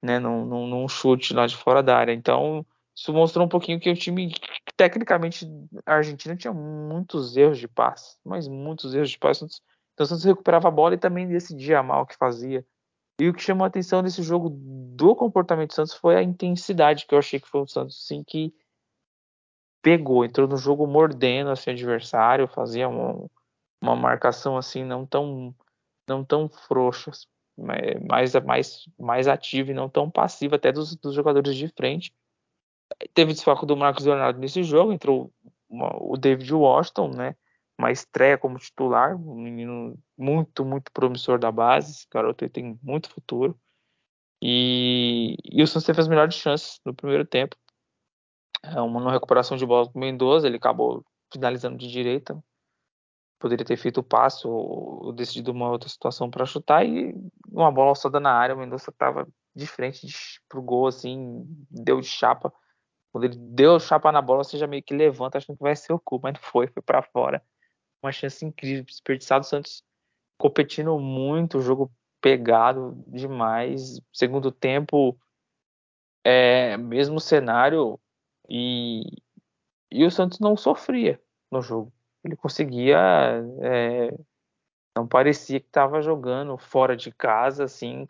né? 0.02 0.18
Num, 0.18 0.46
num, 0.46 0.68
num 0.68 0.88
chute 0.88 1.34
lá 1.34 1.46
de 1.46 1.56
fora 1.56 1.84
da 1.84 1.96
área. 1.96 2.12
Então, 2.12 2.66
isso 2.96 3.14
mostrou 3.14 3.46
um 3.46 3.50
pouquinho 3.50 3.80
que 3.80 3.90
o 3.90 3.96
time, 3.96 4.34
tecnicamente, 4.76 5.48
a 5.86 5.96
Argentina 5.96 6.36
tinha 6.36 6.54
muitos 6.54 7.38
erros 7.38 7.60
de 7.60 7.68
passe, 7.68 8.18
mas 8.26 8.48
muitos 8.48 8.96
erros 8.96 9.12
de 9.12 9.20
passe. 9.20 9.46
Então, 9.94 10.04
o 10.04 10.08
Santos 10.08 10.24
recuperava 10.24 10.70
a 10.70 10.72
bola 10.72 10.96
e 10.96 10.98
também 10.98 11.28
decidia 11.28 11.84
mal 11.84 12.02
o 12.02 12.06
que 12.08 12.18
fazia. 12.18 12.66
E 13.20 13.30
o 13.30 13.34
que 13.34 13.44
chamou 13.44 13.66
a 13.66 13.68
atenção 13.68 14.02
nesse 14.02 14.24
jogo 14.24 14.50
do 14.50 15.16
comportamento 15.16 15.70
do 15.70 15.76
Santos 15.76 15.94
foi 15.94 16.16
a 16.16 16.24
intensidade, 16.24 17.06
que 17.06 17.14
eu 17.14 17.20
achei 17.20 17.40
que 17.40 17.48
foi 17.48 17.62
o 17.62 17.68
Santos, 17.68 18.08
sim, 18.08 18.24
que 18.24 18.52
pegou, 19.82 20.26
entrou 20.26 20.48
no 20.48 20.58
jogo 20.58 20.88
mordendo 20.88 21.50
assim, 21.52 21.72
o 21.72 21.74
adversário, 21.74 22.48
fazia 22.48 22.88
uma, 22.88 23.30
uma 23.82 23.96
marcação 23.96 24.58
assim 24.58 24.84
não 24.84 25.06
tão 25.06 25.56
não 26.08 26.24
tão 26.24 26.50
frouxa, 26.50 27.12
mais 27.58 28.34
mais 28.44 28.86
mais 29.00 29.28
ativa 29.28 29.72
e 29.72 29.74
não 29.74 29.90
tão 29.90 30.10
passiva 30.10 30.56
até 30.56 30.72
dos, 30.72 30.96
dos 30.96 31.14
jogadores 31.14 31.56
de 31.56 31.68
frente. 31.70 32.14
Teve 33.14 33.34
desfoque 33.34 33.66
do 33.66 33.78
Marcos 33.78 34.06
Leonardo 34.06 34.40
nesse 34.40 34.64
jogo, 34.64 34.92
entrou 34.92 35.32
uma, 35.70 35.96
o 36.02 36.18
David 36.18 36.54
Washington, 36.54 37.10
né? 37.16 37.36
Uma 37.78 37.92
estreia 37.92 38.38
como 38.38 38.60
titular, 38.60 39.16
um 39.16 39.36
menino 39.36 39.98
muito, 40.18 40.64
muito 40.66 40.92
promissor 40.92 41.40
da 41.40 41.52
base. 41.52 41.92
Esse 41.92 42.08
garoto 42.12 42.48
tem 42.50 42.78
muito 42.84 43.10
futuro. 43.10 43.58
E, 44.42 45.36
e 45.44 45.64
o 45.64 45.68
Santos 45.68 45.86
teve 45.86 46.02
as 46.02 46.08
melhores 46.08 46.36
chances 46.36 46.80
no 46.86 46.94
primeiro 46.94 47.26
tempo. 47.26 47.56
É 48.64 48.80
uma 48.80 49.12
recuperação 49.12 49.58
de 49.58 49.66
bola 49.66 49.90
com 49.90 49.98
o 49.98 50.02
Mendoza, 50.02 50.48
ele 50.48 50.58
acabou 50.58 51.04
finalizando 51.32 51.78
de 51.78 51.88
direita. 51.88 52.42
Poderia 53.40 53.66
ter 53.66 53.78
feito 53.78 54.00
o 54.00 54.04
passo 54.04 54.48
ou 54.50 55.12
decidido 55.12 55.52
uma 55.52 55.70
outra 55.70 55.90
situação 55.90 56.30
para 56.30 56.46
chutar 56.46 56.86
e 56.86 57.16
uma 57.48 57.72
bola 57.72 57.90
alçada 57.90 58.20
na 58.20 58.32
área, 58.32 58.56
o 58.56 58.58
Mendoza 58.60 58.92
estava 58.92 59.28
de 59.56 59.68
frente 59.68 60.08
para 60.48 60.60
o 60.60 60.62
gol, 60.62 60.88
assim, 60.88 61.44
deu 61.70 62.00
de 62.00 62.08
chapa. 62.08 62.54
Quando 63.12 63.26
ele 63.26 63.36
deu 63.38 63.80
chapa 63.80 64.12
na 64.12 64.22
bola, 64.22 64.44
você 64.44 64.58
já 64.58 64.68
meio 64.68 64.84
que 64.84 64.94
levanta, 64.94 65.38
achando 65.38 65.58
que 65.58 65.64
vai 65.64 65.76
ser 65.76 65.92
o 65.92 66.00
cu, 66.00 66.20
mas 66.22 66.34
não 66.34 66.42
foi, 66.42 66.68
foi 66.68 66.82
para 66.82 67.02
fora. 67.02 67.44
Uma 68.02 68.12
chance 68.12 68.46
incrível, 68.46 68.86
desperdiçado. 68.86 69.44
O 69.44 69.48
Santos 69.48 69.84
competindo 70.38 70.98
muito, 70.98 71.58
o 71.58 71.62
jogo 71.62 71.92
pegado 72.22 73.04
demais. 73.08 74.00
Segundo 74.14 74.52
tempo, 74.52 75.18
é, 76.24 76.78
mesmo 76.78 77.20
cenário, 77.20 78.00
e, 78.50 79.04
e 79.92 80.06
o 80.06 80.12
Santos 80.12 80.40
não 80.40 80.56
sofria 80.58 81.20
no 81.52 81.62
jogo. 81.62 81.92
Ele 82.24 82.36
conseguia. 82.36 82.98
É, 83.62 84.18
não 84.96 85.08
parecia 85.08 85.60
que 85.60 85.68
estava 85.68 86.02
jogando 86.02 86.58
fora 86.58 86.96
de 86.98 87.12
casa, 87.12 87.64
assim, 87.64 88.06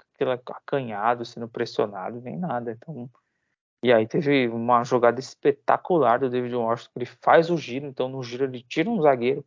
acanhado, 0.48 1.24
sendo 1.24 1.48
pressionado, 1.48 2.20
nem 2.22 2.38
nada. 2.38 2.72
Então, 2.72 3.10
e 3.84 3.92
aí 3.92 4.08
teve 4.08 4.48
uma 4.48 4.84
jogada 4.84 5.20
espetacular 5.20 6.20
do 6.20 6.30
David 6.30 6.56
Washington, 6.56 6.92
ele 6.96 7.06
faz 7.06 7.50
o 7.50 7.58
giro, 7.58 7.88
então 7.88 8.08
no 8.08 8.22
giro 8.22 8.46
ele 8.46 8.62
tira 8.62 8.90
um 8.90 9.02
zagueiro. 9.02 9.46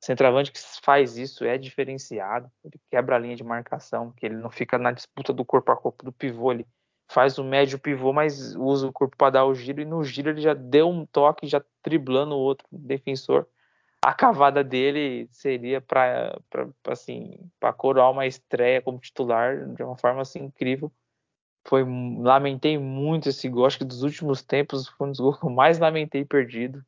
Centroavante 0.00 0.52
que 0.52 0.60
faz 0.80 1.16
isso 1.16 1.44
é 1.44 1.58
diferenciado, 1.58 2.50
ele 2.64 2.80
quebra 2.88 3.16
a 3.16 3.18
linha 3.18 3.34
de 3.34 3.42
marcação, 3.42 4.12
que 4.12 4.26
ele 4.26 4.36
não 4.36 4.48
fica 4.48 4.78
na 4.78 4.92
disputa 4.92 5.32
do 5.32 5.44
corpo 5.44 5.72
a 5.72 5.76
corpo 5.76 6.04
do 6.04 6.12
pivô, 6.12 6.52
ele 6.52 6.66
faz 7.08 7.38
o 7.38 7.44
médio 7.44 7.78
pivô, 7.78 8.12
mas 8.12 8.54
usa 8.54 8.86
o 8.86 8.92
corpo 8.92 9.16
para 9.16 9.30
dar 9.30 9.44
o 9.46 9.54
giro, 9.54 9.80
e 9.80 9.84
no 9.84 10.04
giro 10.04 10.30
ele 10.30 10.40
já 10.40 10.54
deu 10.54 10.88
um 10.88 11.06
toque, 11.06 11.46
já 11.46 11.62
driblando 11.82 12.34
o 12.34 12.38
outro 12.38 12.66
defensor. 12.70 13.46
A 14.02 14.12
cavada 14.12 14.62
dele 14.62 15.28
seria 15.32 15.80
para 15.80 16.38
assim, 16.86 17.38
para 17.58 17.72
coroar 17.72 18.12
uma 18.12 18.26
estreia 18.26 18.80
como 18.80 18.98
titular 18.98 19.66
de 19.74 19.82
uma 19.82 19.96
forma 19.96 20.22
assim 20.22 20.44
incrível. 20.44 20.92
Foi 21.66 21.84
lamentei 22.20 22.78
muito 22.78 23.28
esse 23.28 23.48
gol, 23.48 23.66
acho 23.66 23.78
que 23.78 23.84
dos 23.84 24.02
últimos 24.02 24.42
tempos 24.42 24.86
foi 24.88 25.08
um 25.08 25.10
dos 25.10 25.20
gols 25.20 25.38
que 25.38 25.46
eu 25.46 25.50
mais 25.50 25.78
lamentei 25.78 26.24
perdido. 26.24 26.84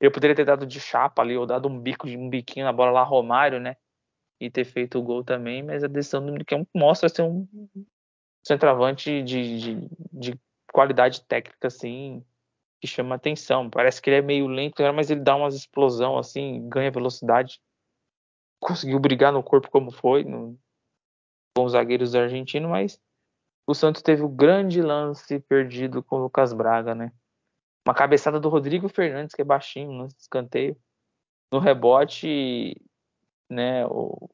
Eu 0.00 0.10
poderia 0.10 0.36
ter 0.36 0.44
dado 0.44 0.66
de 0.66 0.80
chapa 0.80 1.22
ali, 1.22 1.36
ou 1.36 1.46
dado 1.46 1.68
um 1.68 1.78
bico 1.78 2.06
de 2.08 2.16
um 2.16 2.28
biquinho 2.28 2.64
na 2.66 2.72
bola 2.72 2.90
lá, 2.90 3.02
Romário, 3.02 3.60
né? 3.60 3.76
E 4.38 4.50
ter 4.50 4.64
feito 4.64 4.98
o 4.98 5.02
gol 5.02 5.22
também, 5.22 5.62
mas 5.62 5.84
a 5.84 5.86
decisão 5.86 6.24
do 6.24 6.32
Miguel 6.32 6.66
mostra 6.74 7.08
ser 7.08 7.22
um 7.22 7.46
centroavante 8.42 9.22
de, 9.22 9.58
de, 9.58 9.88
de 10.12 10.40
qualidade 10.72 11.22
técnica, 11.22 11.68
assim, 11.68 12.24
que 12.80 12.86
chama 12.86 13.14
atenção. 13.14 13.68
Parece 13.68 14.00
que 14.00 14.10
ele 14.10 14.16
é 14.16 14.22
meio 14.22 14.46
lento, 14.46 14.82
mas 14.94 15.10
ele 15.10 15.20
dá 15.20 15.36
umas 15.36 15.54
explosão, 15.54 16.16
assim, 16.16 16.68
ganha 16.68 16.90
velocidade. 16.90 17.60
Conseguiu 18.60 18.98
brigar 18.98 19.32
no 19.32 19.42
corpo 19.42 19.70
como 19.70 19.90
foi, 19.90 20.24
no, 20.24 20.58
com 21.56 21.64
os 21.64 21.72
zagueiros 21.72 22.14
argentinos, 22.14 22.70
mas 22.70 23.00
o 23.66 23.74
Santos 23.74 24.02
teve 24.02 24.22
o 24.22 24.28
grande 24.28 24.80
lance 24.80 25.38
perdido 25.40 26.02
com 26.02 26.16
o 26.16 26.22
Lucas 26.22 26.52
Braga, 26.52 26.94
né? 26.94 27.12
Uma 27.86 27.94
cabeçada 27.94 28.38
do 28.38 28.48
Rodrigo 28.48 28.88
Fernandes, 28.88 29.34
que 29.34 29.42
é 29.42 29.44
baixinho, 29.44 29.92
no 29.92 30.06
escanteio. 30.06 30.76
No 31.52 31.58
rebote, 31.58 32.80
né, 33.50 33.84
o, 33.86 34.30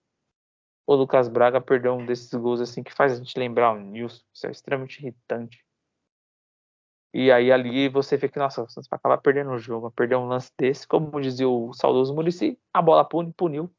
o 0.87 0.95
Lucas 0.95 1.29
Braga 1.29 1.61
perdeu 1.61 1.95
um 1.95 2.07
desses 2.07 2.33
gols 2.33 2.61
assim 2.61 2.83
que 2.83 2.95
faz 2.95 3.13
a 3.13 3.17
gente 3.17 3.39
lembrar 3.39 3.73
o 3.73 3.81
Nilson. 3.81 4.23
Isso 4.33 4.47
é 4.47 4.51
extremamente 4.51 5.01
irritante. 5.01 5.65
E 7.13 7.33
aí 7.33 7.51
ali 7.51 7.89
você 7.89 8.17
vê 8.17 8.29
que, 8.29 8.39
nossa, 8.39 8.63
o 8.63 8.69
Santos 8.69 8.89
vai 8.89 8.99
acabar 8.99 9.19
perdendo 9.19 9.51
o 9.51 9.59
jogo, 9.59 9.91
perder 9.91 10.17
um 10.17 10.27
lance 10.27 10.53
desse, 10.59 10.87
como 10.87 11.21
dizia 11.21 11.49
o 11.49 11.73
saudoso 11.73 12.15
Murici, 12.15 12.59
a 12.73 12.83
bola 12.83 13.05
pune, 13.05 13.33
puniu. 13.33 13.71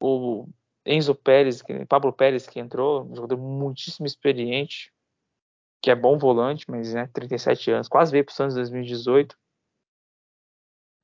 O 0.00 0.48
Enzo 0.84 1.14
Pérez, 1.14 1.62
Pablo 1.88 2.12
Pérez 2.12 2.46
que 2.46 2.60
entrou, 2.60 3.04
um 3.04 3.14
jogador 3.14 3.38
muitíssimo 3.38 4.06
experiente, 4.06 4.92
que 5.80 5.90
é 5.90 5.94
bom 5.94 6.18
volante, 6.18 6.68
mas 6.68 6.92
né, 6.92 7.08
37 7.12 7.70
anos, 7.70 7.88
quase 7.88 8.10
veio 8.10 8.24
para 8.24 8.32
o 8.32 8.34
Santos 8.34 8.56
em 8.56 8.60
2018. 8.60 9.36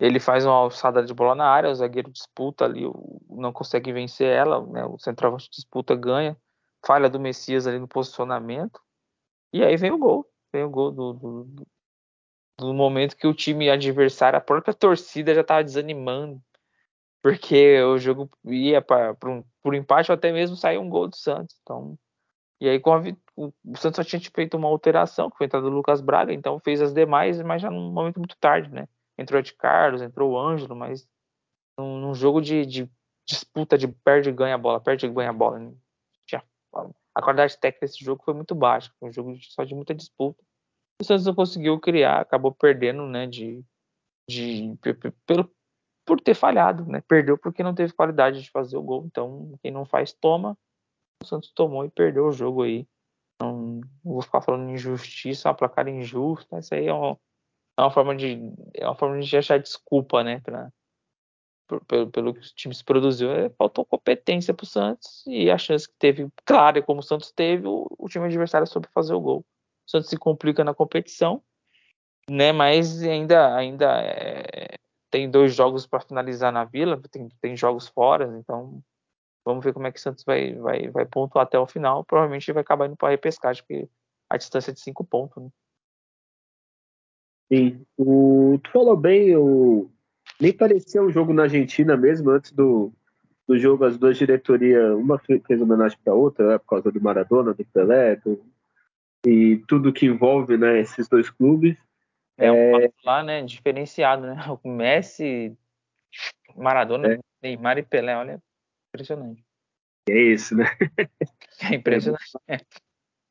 Ele 0.03 0.19
faz 0.19 0.45
uma 0.45 0.57
alçada 0.57 1.01
de 1.05 1.15
bola 1.15 1.33
na 1.33 1.49
área, 1.49 1.71
o 1.71 1.75
zagueiro 1.77 2.11
disputa 2.11 2.65
ali, 2.65 2.83
não 3.31 3.53
consegue 3.53 3.93
vencer 3.93 4.27
ela, 4.27 4.67
né, 4.67 4.85
o 4.85 4.99
centroavante 4.99 5.49
disputa, 5.49 5.95
ganha, 5.95 6.37
falha 6.85 7.09
do 7.09 7.21
Messias 7.21 7.69
ali 7.69 7.79
no 7.79 7.87
posicionamento, 7.87 8.81
e 9.53 9.63
aí 9.63 9.77
vem 9.77 9.93
o 9.93 9.99
gol, 9.99 10.27
vem 10.53 10.65
o 10.65 10.71
gol 10.71 10.91
do, 10.91 11.13
do, 11.13 11.67
do 12.59 12.75
momento 12.75 13.17
que 13.17 13.29
o 13.29 13.33
time 13.33 13.71
adversário, 13.71 14.37
a 14.37 14.41
própria 14.41 14.75
torcida 14.75 15.33
já 15.37 15.43
estava 15.43 15.63
desanimando, 15.63 16.43
porque 17.23 17.81
o 17.83 17.97
jogo 17.97 18.29
ia 18.47 18.83
para 18.83 19.15
um, 19.25 19.45
por 19.63 19.73
empate 19.73 20.11
ou 20.11 20.17
até 20.17 20.33
mesmo 20.33 20.57
sair 20.57 20.79
um 20.79 20.89
gol 20.89 21.07
do 21.07 21.15
Santos. 21.15 21.57
Então, 21.63 21.97
e 22.61 22.69
aí 22.69 22.81
com 22.81 22.93
a, 22.93 23.01
o, 23.37 23.53
o 23.65 23.77
Santos 23.77 23.99
só 23.99 24.03
tinha 24.03 24.21
feito 24.35 24.57
uma 24.57 24.67
alteração, 24.67 25.31
que 25.31 25.37
foi 25.37 25.45
a 25.45 25.47
entrada 25.47 25.71
do 25.71 25.77
Lucas 25.77 26.01
Braga, 26.01 26.33
então 26.33 26.59
fez 26.59 26.83
as 26.83 26.93
demais, 26.93 27.41
mas 27.43 27.63
já 27.63 27.71
num 27.71 27.93
momento 27.93 28.19
muito 28.19 28.37
tarde, 28.39 28.69
né? 28.69 28.89
Entrou 29.19 29.41
Ed 29.41 29.53
Carlos, 29.55 30.03
entrou 30.03 30.33
o 30.33 30.39
Ângelo, 30.39 30.75
mas 30.75 31.09
num, 31.79 31.99
num 31.99 32.15
jogo 32.15 32.41
de, 32.41 32.65
de, 32.67 32.91
disputa 33.27 33.79
de 33.79 33.89
perde 33.89 34.31
e 34.31 34.33
ganha 34.33 34.55
a 34.55 34.59
bola, 34.59 34.81
perde 34.81 35.07
e 35.07 35.11
ganha 35.11 35.31
a 35.31 35.35
bola. 35.35 35.59
Né? 35.59 35.73
a 37.15 37.21
qualidade 37.21 37.59
técnica 37.59 37.87
desse 37.87 38.03
jogo 38.03 38.23
foi 38.25 38.33
muito 38.33 38.55
baixa, 38.55 38.91
foi 38.99 39.11
um 39.11 39.13
jogo 39.13 39.37
só 39.43 39.65
de 39.65 39.75
muita 39.75 39.95
disputa. 39.95 40.43
O 41.01 41.05
Santos 41.05 41.27
não 41.27 41.35
conseguiu 41.35 41.79
criar, 41.79 42.21
acabou 42.21 42.53
perdendo, 42.53 43.07
né, 43.07 43.27
de, 43.27 43.63
de 44.29 44.75
pelo 45.27 45.53
por 46.05 46.21
ter 46.21 46.35
falhado, 46.35 46.85
né? 46.87 47.01
Perdeu 47.07 47.39
porque 47.39 47.63
não 47.63 47.75
teve 47.75 47.93
qualidade 47.93 48.43
de 48.43 48.51
fazer 48.51 48.77
o 48.77 48.83
gol. 48.83 49.05
Então, 49.07 49.55
quem 49.63 49.71
não 49.71 49.85
faz 49.85 50.13
toma. 50.13 50.59
O 51.23 51.27
Santos 51.27 51.53
tomou 51.53 51.85
e 51.85 51.91
perdeu 51.91 52.27
o 52.27 52.33
jogo 52.33 52.63
aí. 52.63 52.87
Não, 53.41 53.81
não 54.05 54.13
vou 54.13 54.23
ficar 54.23 54.41
falando 54.41 54.71
injustiça, 54.71 55.49
uma 55.49 55.55
placar 55.55 55.87
injusta. 55.89 56.59
Isso 56.59 56.75
aí 56.75 56.87
é 56.87 56.93
uma, 56.93 57.17
é 57.83 57.87
uma 57.87 57.91
forma 57.91 58.15
de 58.15 58.39
é 58.75 58.87
uma 58.87 58.95
forma 58.95 59.21
de 59.21 59.37
achar 59.37 59.59
desculpa, 59.59 60.23
né, 60.23 60.41
para 60.41 60.71
pelo, 61.81 62.11
pelo 62.11 62.35
que 62.35 62.41
o 62.41 62.55
time 62.55 62.75
se 62.75 62.85
produziu, 62.85 63.31
é, 63.31 63.49
faltou 63.51 63.85
competência 63.85 64.53
para 64.53 64.65
o 64.65 64.67
Santos 64.67 65.25
e 65.27 65.51
a 65.51 65.57
chance 65.57 65.89
que 65.89 65.95
teve, 65.99 66.29
claro, 66.45 66.83
como 66.83 67.01
o 67.01 67.03
Santos 67.03 67.33
teve, 67.33 67.67
o, 67.67 67.87
o 67.99 68.09
time 68.09 68.27
adversário 68.27 68.67
soube 68.67 68.89
fazer 68.93 69.15
o 69.15 69.21
gol. 69.21 69.41
O 69.87 69.91
Santos 69.91 70.11
se 70.11 70.17
complica 70.17 70.65
na 70.65 70.75
competição, 70.75 71.43
né? 72.29 72.53
Mas 72.53 73.03
ainda, 73.03 73.55
ainda 73.57 74.03
é, 74.03 74.77
tem 75.11 75.31
dois 75.31 75.55
jogos 75.55 75.87
para 75.87 76.01
finalizar 76.01 76.53
na 76.53 76.65
Vila, 76.65 77.01
tem, 77.11 77.29
tem 77.41 77.57
jogos 77.57 77.89
fora, 77.89 78.27
então 78.39 78.83
vamos 79.45 79.65
ver 79.65 79.73
como 79.73 79.87
é 79.87 79.93
que 79.93 79.99
o 79.99 80.03
Santos 80.03 80.25
vai, 80.25 80.55
vai, 80.55 80.89
vai 80.89 81.07
pontuar 81.07 81.45
até 81.45 81.59
o 81.59 81.67
final. 81.67 82.05
Provavelmente 82.05 82.53
vai 82.53 82.63
acabar 82.63 82.87
indo 82.87 82.97
para 82.97 83.11
repescagem, 83.11 83.63
porque 83.63 83.89
a 84.31 84.37
distância 84.37 84.71
é 84.71 84.75
de 84.75 84.81
cinco 84.81 85.05
pontos. 85.05 85.43
Né? 85.43 85.51
Sim, 87.53 87.85
o, 87.99 88.59
tu 88.65 88.71
falou 88.71 88.97
bem, 88.97 89.37
o, 89.37 89.91
nem 90.41 90.57
parecia 90.57 91.03
um 91.03 91.11
jogo 91.11 91.35
na 91.35 91.43
Argentina 91.43 91.99
mesmo, 91.99 92.31
antes 92.31 92.51
do, 92.51 92.91
do 93.47 93.59
jogo, 93.59 93.85
as 93.85 93.99
duas 93.99 94.17
diretorias, 94.17 94.95
uma 94.95 95.19
fez 95.19 95.61
homenagem 95.61 95.99
para 96.03 96.15
a 96.15 96.17
outra, 96.17 96.49
né, 96.49 96.59
por 96.59 96.67
causa 96.67 96.91
do 96.91 96.99
Maradona, 96.99 97.53
do 97.53 97.63
Pelé, 97.67 98.17
do, 98.17 98.43
e 99.27 99.63
tudo 99.69 99.93
que 99.93 100.07
envolve 100.07 100.57
né, 100.57 100.81
esses 100.81 101.07
dois 101.09 101.29
clubes. 101.29 101.77
É 102.39 102.51
um 102.51 102.81
é... 102.81 102.91
lá, 103.05 103.23
né, 103.23 103.43
diferenciado, 103.43 104.23
né? 104.23 104.37
O 104.65 104.69
Messi, 104.71 105.55
Maradona, 106.57 107.13
é. 107.13 107.19
Neymar 107.43 107.77
e 107.77 107.83
Pelé, 107.83 108.17
olha, 108.17 108.43
impressionante. 108.89 109.45
É 110.09 110.19
isso, 110.19 110.57
né? 110.57 110.65
É 111.71 111.75
impressionante. 111.75 112.25
É. 112.49 112.57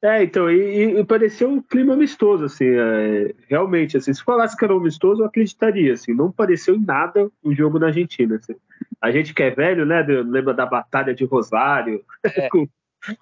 É, 0.03 0.23
então, 0.23 0.49
e, 0.49 0.99
e 0.99 1.05
pareceu 1.05 1.47
um 1.47 1.61
clima 1.61 1.93
amistoso, 1.93 2.45
assim, 2.45 2.65
é, 2.65 3.35
realmente, 3.47 3.97
assim, 3.97 4.11
se 4.11 4.23
falasse 4.23 4.57
que 4.57 4.65
era 4.65 4.73
um 4.73 4.79
amistoso, 4.79 5.21
eu 5.21 5.27
acreditaria, 5.27 5.93
assim, 5.93 6.11
não 6.11 6.31
pareceu 6.31 6.73
em 6.73 6.83
nada 6.83 7.29
um 7.43 7.53
jogo 7.53 7.77
na 7.77 7.87
Argentina, 7.87 8.37
assim. 8.37 8.55
A 8.99 9.11
gente 9.11 9.31
que 9.31 9.43
é 9.43 9.51
velho, 9.51 9.85
né, 9.85 10.01
lembra 10.01 10.55
da 10.55 10.65
Batalha 10.65 11.13
de 11.13 11.23
Rosário, 11.23 12.03
é. 12.25 12.49
com, 12.49 12.67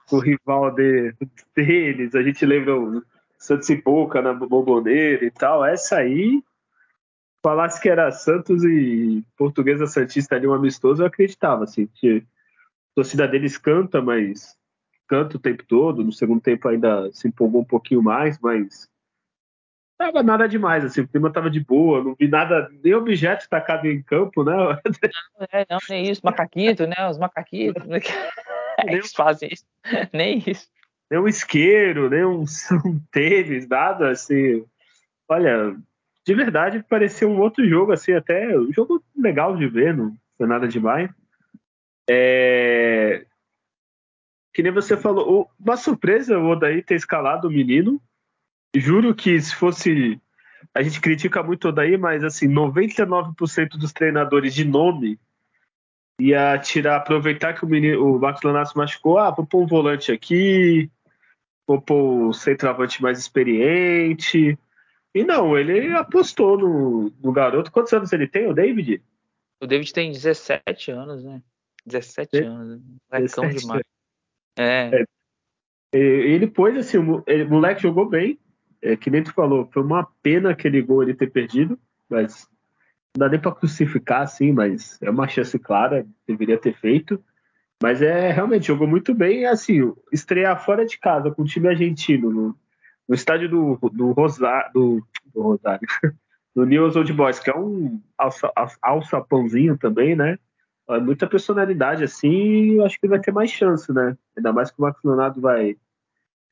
com, 0.07 0.15
o 0.15 0.19
rival 0.19 0.71
de, 0.71 1.13
deles, 1.53 2.15
a 2.15 2.23
gente 2.23 2.45
lembra 2.45 2.79
o 2.79 3.03
Santos 3.37 3.69
e 3.69 3.75
Boca 3.75 4.21
na 4.21 4.33
Bomboneira 4.33 5.25
e 5.25 5.31
tal, 5.31 5.65
essa 5.65 5.97
aí, 5.97 6.41
falasse 7.43 7.81
que 7.81 7.89
era 7.89 8.09
Santos 8.09 8.63
e 8.63 9.21
Portuguesa 9.37 9.85
Santista 9.85 10.37
ali 10.37 10.47
um 10.47 10.53
amistoso, 10.53 11.01
eu 11.01 11.07
acreditava, 11.07 11.65
assim, 11.65 11.87
que 11.95 12.19
a 12.19 12.95
torcida 12.95 13.27
deles 13.27 13.57
canta, 13.57 14.01
mas 14.01 14.57
canto 15.09 15.35
o 15.35 15.39
tempo 15.39 15.65
todo. 15.65 16.03
No 16.03 16.13
segundo 16.13 16.39
tempo 16.39 16.67
ainda 16.67 17.11
se 17.11 17.27
empolgou 17.27 17.61
um 17.61 17.65
pouquinho 17.65 18.01
mais, 18.01 18.39
mas 18.39 18.87
tava 19.97 20.23
nada 20.23 20.47
demais, 20.47 20.85
assim, 20.85 21.01
o 21.01 21.07
clima 21.07 21.29
tava 21.29 21.49
de 21.49 21.59
boa, 21.59 22.01
não 22.01 22.15
vi 22.17 22.29
nada, 22.29 22.69
nem 22.81 22.93
objeto 22.93 23.49
tacado 23.49 23.85
em 23.85 24.01
campo, 24.01 24.45
né? 24.45 24.53
Não, 24.55 24.79
é, 25.51 25.65
não 25.69 25.77
nem 25.89 26.09
isso, 26.09 26.21
macaquito, 26.23 26.87
né? 26.87 27.09
Os 27.09 27.17
macaquitos, 27.17 27.85
né? 27.85 27.99
eles 28.87 29.11
fazem 29.11 29.49
isso, 29.51 29.65
nem 30.13 30.41
isso. 30.45 30.67
Nem 31.09 31.19
um 31.19 31.27
isqueiro, 31.27 32.09
nem 32.09 32.23
um, 32.23 32.43
um 32.85 32.99
tênis, 33.11 33.67
nada, 33.67 34.11
assim. 34.11 34.63
Olha, 35.27 35.75
de 36.25 36.35
verdade, 36.35 36.85
pareceu 36.87 37.29
um 37.29 37.39
outro 37.39 37.67
jogo, 37.67 37.91
assim, 37.91 38.13
até 38.13 38.57
um 38.57 38.71
jogo 38.71 39.03
legal 39.17 39.55
de 39.57 39.67
ver, 39.67 39.95
não 39.95 40.15
foi 40.37 40.47
nada 40.47 40.67
demais. 40.67 41.09
É, 42.09 43.25
que 44.53 44.63
nem 44.63 44.71
você 44.71 44.97
falou, 44.97 45.49
uma 45.59 45.77
surpresa 45.77 46.37
o 46.37 46.49
Odaí 46.49 46.81
ter 46.81 46.95
escalado 46.95 47.47
o 47.47 47.51
menino. 47.51 48.01
Juro 48.75 49.15
que 49.15 49.39
se 49.41 49.55
fosse. 49.55 50.19
A 50.73 50.81
gente 50.81 50.99
critica 51.01 51.41
muito 51.41 51.65
o 51.65 51.69
Odaí, 51.69 51.97
mas 51.97 52.23
assim, 52.23 52.47
99% 52.47 53.69
dos 53.77 53.93
treinadores 53.93 54.53
de 54.53 54.65
nome 54.65 55.19
ia 56.19 56.57
tirar, 56.57 56.97
aproveitar 56.97 57.53
que 57.53 57.63
o, 57.63 57.67
menino, 57.67 58.15
o 58.15 58.19
Marcos 58.19 58.43
Leonardo 58.43 58.71
machucou, 58.75 59.17
ah, 59.17 59.31
vou 59.31 59.45
pôr 59.45 59.63
um 59.63 59.67
volante 59.67 60.11
aqui, 60.11 60.91
vou 61.65 61.81
pôr 61.81 62.27
o 62.27 62.33
centroavante 62.33 63.01
mais 63.01 63.17
experiente. 63.17 64.57
E 65.15 65.23
não, 65.23 65.57
ele 65.57 65.93
apostou 65.93 66.57
no, 66.57 67.11
no 67.21 67.31
garoto. 67.31 67.71
Quantos 67.71 67.93
anos 67.93 68.11
ele 68.11 68.27
tem, 68.27 68.47
o 68.47 68.53
David? 68.53 69.01
O 69.61 69.65
David 69.65 69.91
tem 69.93 70.11
17 70.11 70.91
anos, 70.91 71.23
né? 71.23 71.41
17 71.85 72.31
de... 72.31 72.43
anos. 72.43 72.81
Molecão 73.11 73.49
demais. 73.49 73.81
É. 74.59 74.91
é. 74.93 75.05
Ele 75.97 76.45
pôs 76.45 76.77
assim, 76.77 76.97
o 76.97 77.23
moleque 77.49 77.81
jogou 77.81 78.07
bem, 78.07 78.37
é, 78.81 78.95
que 78.95 79.09
nem 79.09 79.23
tu 79.23 79.33
falou, 79.33 79.69
foi 79.71 79.81
uma 79.81 80.07
pena 80.21 80.51
aquele 80.51 80.81
gol 80.81 81.01
ele 81.01 81.13
ter 81.13 81.31
perdido, 81.31 81.79
mas 82.09 82.47
não 83.15 83.25
dá 83.25 83.29
nem 83.29 83.39
para 83.39 83.55
crucificar 83.55 84.21
assim, 84.21 84.51
mas 84.51 85.01
é 85.01 85.09
uma 85.09 85.27
chance 85.27 85.57
clara, 85.57 86.05
deveria 86.27 86.59
ter 86.59 86.75
feito. 86.75 87.23
Mas 87.81 88.01
é 88.01 88.29
realmente 88.31 88.67
jogou 88.67 88.85
muito 88.85 89.13
bem, 89.13 89.45
assim, 89.45 89.93
estrear 90.11 90.63
fora 90.63 90.85
de 90.85 90.99
casa 90.99 91.31
com 91.31 91.43
o 91.43 91.45
time 91.45 91.69
argentino 91.69 92.29
no, 92.29 92.55
no 93.07 93.15
estádio 93.15 93.49
do, 93.49 93.79
do, 93.89 94.11
Rosa, 94.11 94.69
do, 94.73 95.01
do 95.33 95.41
Rosário, 95.41 95.87
do 96.53 96.65
News 96.65 96.97
Old 96.97 97.11
Boys, 97.13 97.39
que 97.39 97.49
é 97.49 97.55
um 97.55 98.01
alça, 98.17 98.51
alçapãozinho 98.81 99.77
também, 99.77 100.13
né? 100.13 100.37
É 100.89 100.99
muita 100.99 101.27
personalidade 101.27 102.03
assim, 102.03 102.71
eu 102.77 102.85
acho 102.85 102.99
que 102.99 103.07
vai 103.07 103.19
ter 103.19 103.31
mais 103.31 103.51
chance, 103.51 103.91
né? 103.93 104.17
Ainda 104.35 104.51
mais 104.51 104.71
que 104.71 104.79
o 104.79 104.81
Marcos 104.81 105.03
Leonardo 105.03 105.39
vai, 105.39 105.77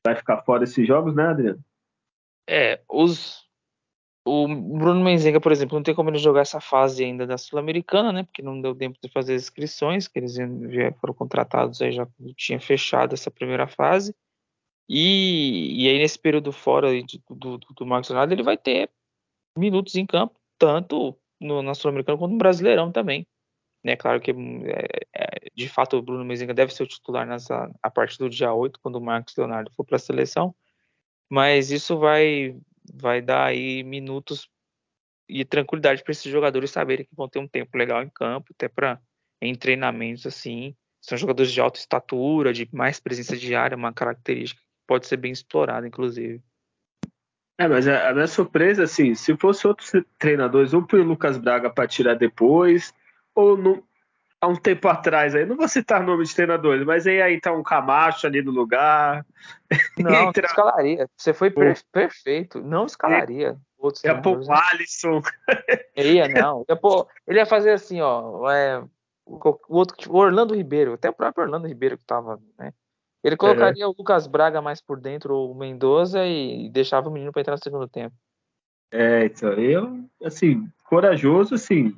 vai 0.06 0.14
ficar 0.14 0.42
fora 0.42 0.60
desses 0.60 0.86
jogos, 0.86 1.14
né, 1.14 1.26
Adriano? 1.26 1.64
É, 2.48 2.80
os. 2.88 3.46
O 4.24 4.46
Bruno 4.46 5.02
Menzenga, 5.02 5.40
por 5.40 5.50
exemplo, 5.50 5.76
não 5.76 5.82
tem 5.82 5.94
como 5.94 6.10
ele 6.10 6.18
jogar 6.18 6.42
essa 6.42 6.60
fase 6.60 7.02
ainda 7.02 7.26
da 7.26 7.38
Sul-Americana, 7.38 8.12
né? 8.12 8.24
Porque 8.24 8.42
não 8.42 8.60
deu 8.60 8.74
tempo 8.74 8.98
de 9.02 9.10
fazer 9.10 9.34
as 9.34 9.42
inscrições, 9.42 10.06
que 10.06 10.18
eles 10.18 10.36
foram 11.00 11.14
contratados 11.14 11.80
aí 11.80 11.92
já 11.92 12.06
tinha 12.36 12.60
fechado 12.60 13.14
essa 13.14 13.30
primeira 13.30 13.66
fase. 13.66 14.14
E, 14.86 15.82
e 15.82 15.88
aí, 15.88 15.98
nesse 15.98 16.18
período 16.18 16.52
fora 16.52 16.88
do, 16.90 17.58
do, 17.58 17.58
do 17.58 17.86
Marcos 17.86 18.10
Leonardo, 18.10 18.34
ele 18.34 18.42
vai 18.42 18.58
ter 18.58 18.90
minutos 19.56 19.94
em 19.94 20.04
campo, 20.04 20.38
tanto 20.58 21.18
no, 21.40 21.62
na 21.62 21.74
Sul-Americana 21.74 22.18
quanto 22.18 22.32
no 22.32 22.38
Brasileirão 22.38 22.92
também. 22.92 23.26
É 23.90 23.96
claro 23.96 24.20
que, 24.20 24.30
é, 24.30 24.86
é, 25.14 25.50
de 25.54 25.68
fato, 25.68 25.96
o 25.96 26.02
Bruno 26.02 26.24
Mezenga 26.24 26.52
deve 26.52 26.74
ser 26.74 26.82
o 26.82 26.86
titular 26.86 27.26
nessa, 27.26 27.70
a 27.82 27.90
partir 27.90 28.18
do 28.18 28.28
dia 28.28 28.52
8, 28.52 28.78
quando 28.80 28.96
o 28.96 29.00
Marcos 29.00 29.34
Leonardo 29.36 29.70
for 29.72 29.84
para 29.84 29.96
a 29.96 30.00
seleção, 30.00 30.54
mas 31.30 31.70
isso 31.70 31.98
vai, 31.98 32.56
vai 32.92 33.20
dar 33.22 33.46
aí 33.46 33.82
minutos 33.82 34.48
e 35.28 35.44
tranquilidade 35.44 36.02
para 36.02 36.12
esses 36.12 36.30
jogadores 36.30 36.70
saberem 36.70 37.04
que 37.04 37.14
vão 37.14 37.28
ter 37.28 37.38
um 37.38 37.48
tempo 37.48 37.76
legal 37.76 38.02
em 38.02 38.08
campo, 38.08 38.52
até 38.54 38.68
para 38.68 39.00
em 39.40 39.54
treinamentos 39.54 40.26
assim. 40.26 40.74
São 41.00 41.16
jogadores 41.16 41.52
de 41.52 41.60
alta 41.60 41.78
estatura, 41.78 42.52
de 42.52 42.68
mais 42.72 42.98
presença 42.98 43.36
diária, 43.36 43.76
uma 43.76 43.92
característica 43.92 44.60
que 44.60 44.66
pode 44.86 45.06
ser 45.06 45.16
bem 45.16 45.32
explorada, 45.32 45.86
inclusive. 45.86 46.42
É, 47.58 47.66
mas 47.66 47.88
a, 47.88 48.12
minha 48.12 48.26
surpresa, 48.26 48.84
assim, 48.84 49.14
se 49.14 49.36
fosse 49.36 49.66
outros 49.66 49.92
treinadores, 50.18 50.72
um 50.72 50.84
para 50.84 51.00
o 51.00 51.02
Lucas 51.02 51.36
Braga 51.36 51.68
para 51.68 51.88
tirar 51.88 52.14
depois, 52.14 52.94
ou 53.38 53.56
no, 53.56 53.84
há 54.40 54.48
um 54.48 54.56
tempo 54.56 54.88
atrás, 54.88 55.32
aí 55.32 55.46
não 55.46 55.56
vou 55.56 55.68
citar 55.68 56.02
nome 56.02 56.24
de 56.24 56.34
treinadores, 56.34 56.84
mas 56.84 57.06
aí, 57.06 57.22
aí 57.22 57.40
tá 57.40 57.52
um 57.52 57.62
Camacho 57.62 58.26
ali 58.26 58.42
no 58.42 58.50
lugar. 58.50 59.24
Não, 59.98 60.10
Entra... 60.10 60.42
não 60.42 60.48
escalaria. 60.48 61.08
Você 61.16 61.32
foi 61.32 61.50
per 61.50 61.78
perfeito. 61.92 62.60
Não 62.60 62.86
escalaria. 62.86 63.56
Outros 63.76 64.02
ia 64.02 64.20
pôr 64.20 64.38
o 64.38 64.52
Alisson. 64.52 65.22
Ia, 65.94 66.26
não. 66.26 66.64
Ia 66.68 66.74
pôr, 66.74 67.06
ele 67.26 67.38
ia 67.38 67.46
fazer 67.46 67.70
assim, 67.70 68.00
ó. 68.00 68.50
É, 68.50 68.82
o, 69.24 69.58
outro, 69.68 70.12
o 70.12 70.16
Orlando 70.16 70.54
Ribeiro, 70.54 70.94
até 70.94 71.10
o 71.10 71.12
próprio 71.12 71.44
Orlando 71.44 71.68
Ribeiro 71.68 71.96
que 71.96 72.04
tava, 72.04 72.40
né? 72.58 72.72
Ele 73.22 73.36
colocaria 73.36 73.84
é. 73.84 73.86
o 73.86 73.94
Lucas 73.96 74.26
Braga 74.26 74.60
mais 74.60 74.80
por 74.80 74.98
dentro, 74.98 75.34
ou 75.34 75.52
o 75.52 75.54
Mendoza, 75.54 76.26
e 76.26 76.68
deixava 76.70 77.08
o 77.08 77.12
menino 77.12 77.30
para 77.30 77.42
entrar 77.42 77.54
no 77.54 77.62
segundo 77.62 77.86
tempo. 77.86 78.16
É, 78.90 79.26
então, 79.26 79.52
eu, 79.52 80.04
assim, 80.24 80.68
corajoso, 80.84 81.54
assim, 81.54 81.94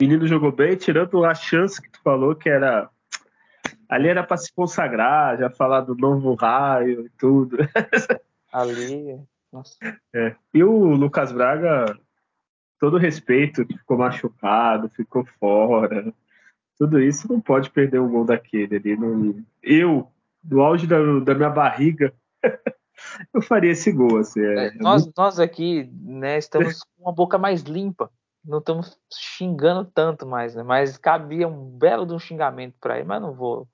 o 0.00 0.04
menino 0.04 0.26
jogou 0.26 0.50
bem, 0.50 0.76
tirando 0.76 1.24
a 1.24 1.34
chance 1.34 1.80
que 1.80 1.88
tu 1.88 2.00
falou, 2.02 2.34
que 2.34 2.48
era. 2.48 2.90
Ali 3.88 4.08
era 4.08 4.24
para 4.24 4.36
se 4.36 4.52
consagrar, 4.52 5.38
já 5.38 5.50
falar 5.50 5.82
do 5.82 5.94
novo 5.94 6.34
raio 6.34 7.06
e 7.06 7.10
tudo. 7.10 7.58
Ali. 8.52 9.20
Nossa. 9.52 9.76
É. 10.12 10.34
E 10.52 10.64
o 10.64 10.94
Lucas 10.96 11.30
Braga, 11.30 11.96
todo 12.80 12.98
respeito, 12.98 13.64
ficou 13.66 13.98
machucado, 13.98 14.88
ficou 14.90 15.24
fora. 15.38 16.12
Tudo 16.76 17.00
isso 17.00 17.30
não 17.32 17.40
pode 17.40 17.70
perder 17.70 18.00
um 18.00 18.10
gol 18.10 18.24
daquele 18.24 18.76
ali. 18.76 18.96
Não... 18.96 19.44
Eu, 19.62 20.10
do 20.42 20.60
auge 20.60 20.88
da, 20.88 20.98
da 21.20 21.34
minha 21.34 21.50
barriga, 21.50 22.12
eu 23.32 23.40
faria 23.42 23.70
esse 23.70 23.92
gol. 23.92 24.18
Assim, 24.18 24.40
é, 24.40 24.66
é, 24.66 24.74
nós, 24.74 25.04
muito... 25.04 25.16
nós 25.16 25.38
aqui 25.38 25.88
né, 26.02 26.38
estamos 26.38 26.82
com 26.82 27.02
uma 27.02 27.12
boca 27.12 27.38
mais 27.38 27.62
limpa 27.62 28.10
não 28.44 28.58
estamos 28.58 28.98
xingando 29.12 29.90
tanto 29.94 30.26
mais, 30.26 30.54
né? 30.54 30.62
Mas 30.62 30.98
cabia 30.98 31.48
um 31.48 31.78
belo 31.78 32.04
de 32.04 32.12
um 32.12 32.18
xingamento 32.18 32.76
para 32.78 32.98
ele, 32.98 33.08
mas 33.08 33.22
não 33.22 33.32
vou. 33.32 33.68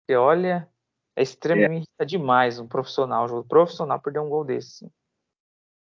Porque 0.00 0.16
olha, 0.16 0.68
é 1.14 1.22
extremamente 1.22 1.88
é. 1.98 2.04
demais 2.04 2.58
um 2.58 2.66
profissional, 2.66 3.26
um 3.32 3.42
profissional 3.42 4.00
perder 4.00 4.20
um 4.20 4.28
gol 4.28 4.44
desse. 4.44 4.90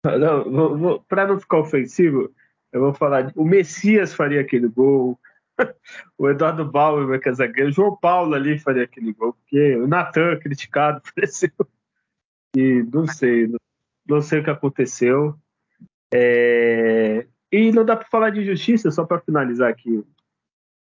Não, 0.02 1.02
para 1.08 1.26
não 1.26 1.38
ficar 1.38 1.58
ofensivo, 1.58 2.34
eu 2.72 2.80
vou 2.80 2.94
falar. 2.94 3.30
O 3.36 3.44
Messias 3.44 4.14
faria 4.14 4.40
aquele 4.40 4.66
gol, 4.66 5.18
o 6.18 6.28
Eduardo 6.28 6.64
Bauer, 6.64 7.20
que 7.20 7.28
é 7.28 7.32
zagueiro, 7.32 7.68
o 7.68 7.72
João 7.72 7.96
Paulo 7.96 8.34
ali 8.34 8.58
faria 8.58 8.84
aquele 8.84 9.12
gol, 9.12 9.34
porque 9.34 9.76
o 9.76 9.86
Natan, 9.86 10.38
criticado, 10.38 11.02
apareceu. 11.06 11.50
E 12.56 12.82
não 12.92 13.06
sei, 13.06 13.46
não, 13.46 13.58
não 14.08 14.20
sei 14.20 14.40
o 14.40 14.44
que 14.44 14.50
aconteceu. 14.50 15.38
É, 16.12 17.26
e 17.52 17.72
não 17.72 17.84
dá 17.84 17.96
para 17.96 18.08
falar 18.08 18.30
de 18.30 18.40
injustiça, 18.40 18.90
só 18.90 19.04
para 19.04 19.20
finalizar 19.20 19.70
aqui. 19.70 20.04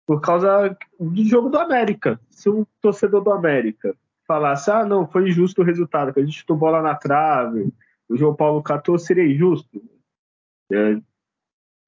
Por 0.06 0.20
causa 0.20 0.76
do 0.98 1.24
jogo 1.24 1.48
do 1.48 1.58
América. 1.58 2.20
Se 2.30 2.50
um 2.50 2.66
torcedor 2.80 3.22
do 3.22 3.32
América 3.32 3.96
falasse, 4.26 4.70
ah, 4.70 4.84
não, 4.84 5.06
foi 5.06 5.28
injusto 5.28 5.62
o 5.62 5.64
resultado, 5.64 6.12
que 6.12 6.20
a 6.20 6.24
gente 6.24 6.38
chutou 6.38 6.56
bola 6.56 6.82
na 6.82 6.94
trave, 6.94 7.72
o 8.08 8.16
João 8.16 8.34
Paulo 8.34 8.62
catou, 8.62 8.98
seria 8.98 9.24
injusto. 9.24 9.82
É, 10.72 11.00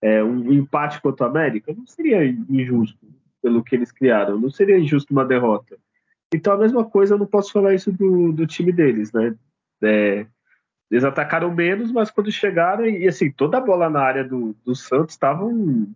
é, 0.03 0.25
um 0.25 0.53
empate 0.53 1.01
contra 1.01 1.27
o 1.27 1.31
América 1.31 1.73
não 1.73 1.87
seria 1.87 2.25
injusto 2.25 2.99
pelo 3.41 3.62
que 3.62 3.75
eles 3.75 3.93
criaram, 3.93 4.39
não 4.39 4.51
seria 4.51 4.79
injusto 4.79 5.12
uma 5.12 5.25
derrota. 5.25 5.77
Então 6.35 6.55
a 6.55 6.59
mesma 6.59 6.85
coisa, 6.85 7.14
eu 7.14 7.18
não 7.18 7.27
posso 7.27 7.53
falar 7.53 7.75
isso 7.75 7.93
do, 7.93 8.33
do 8.33 8.47
time 8.47 8.73
deles, 8.73 9.12
né? 9.12 9.37
É, 9.83 10.27
eles 10.93 11.05
atacaram 11.05 11.51
menos, 11.51 11.90
mas 11.90 12.11
quando 12.11 12.30
chegaram, 12.30 12.84
e 12.84 13.09
assim, 13.09 13.32
toda 13.32 13.57
a 13.57 13.61
bola 13.62 13.88
na 13.88 14.03
área 14.03 14.22
do, 14.22 14.55
do 14.62 14.76
Santos 14.76 15.14
estava 15.14 15.43
um, 15.43 15.90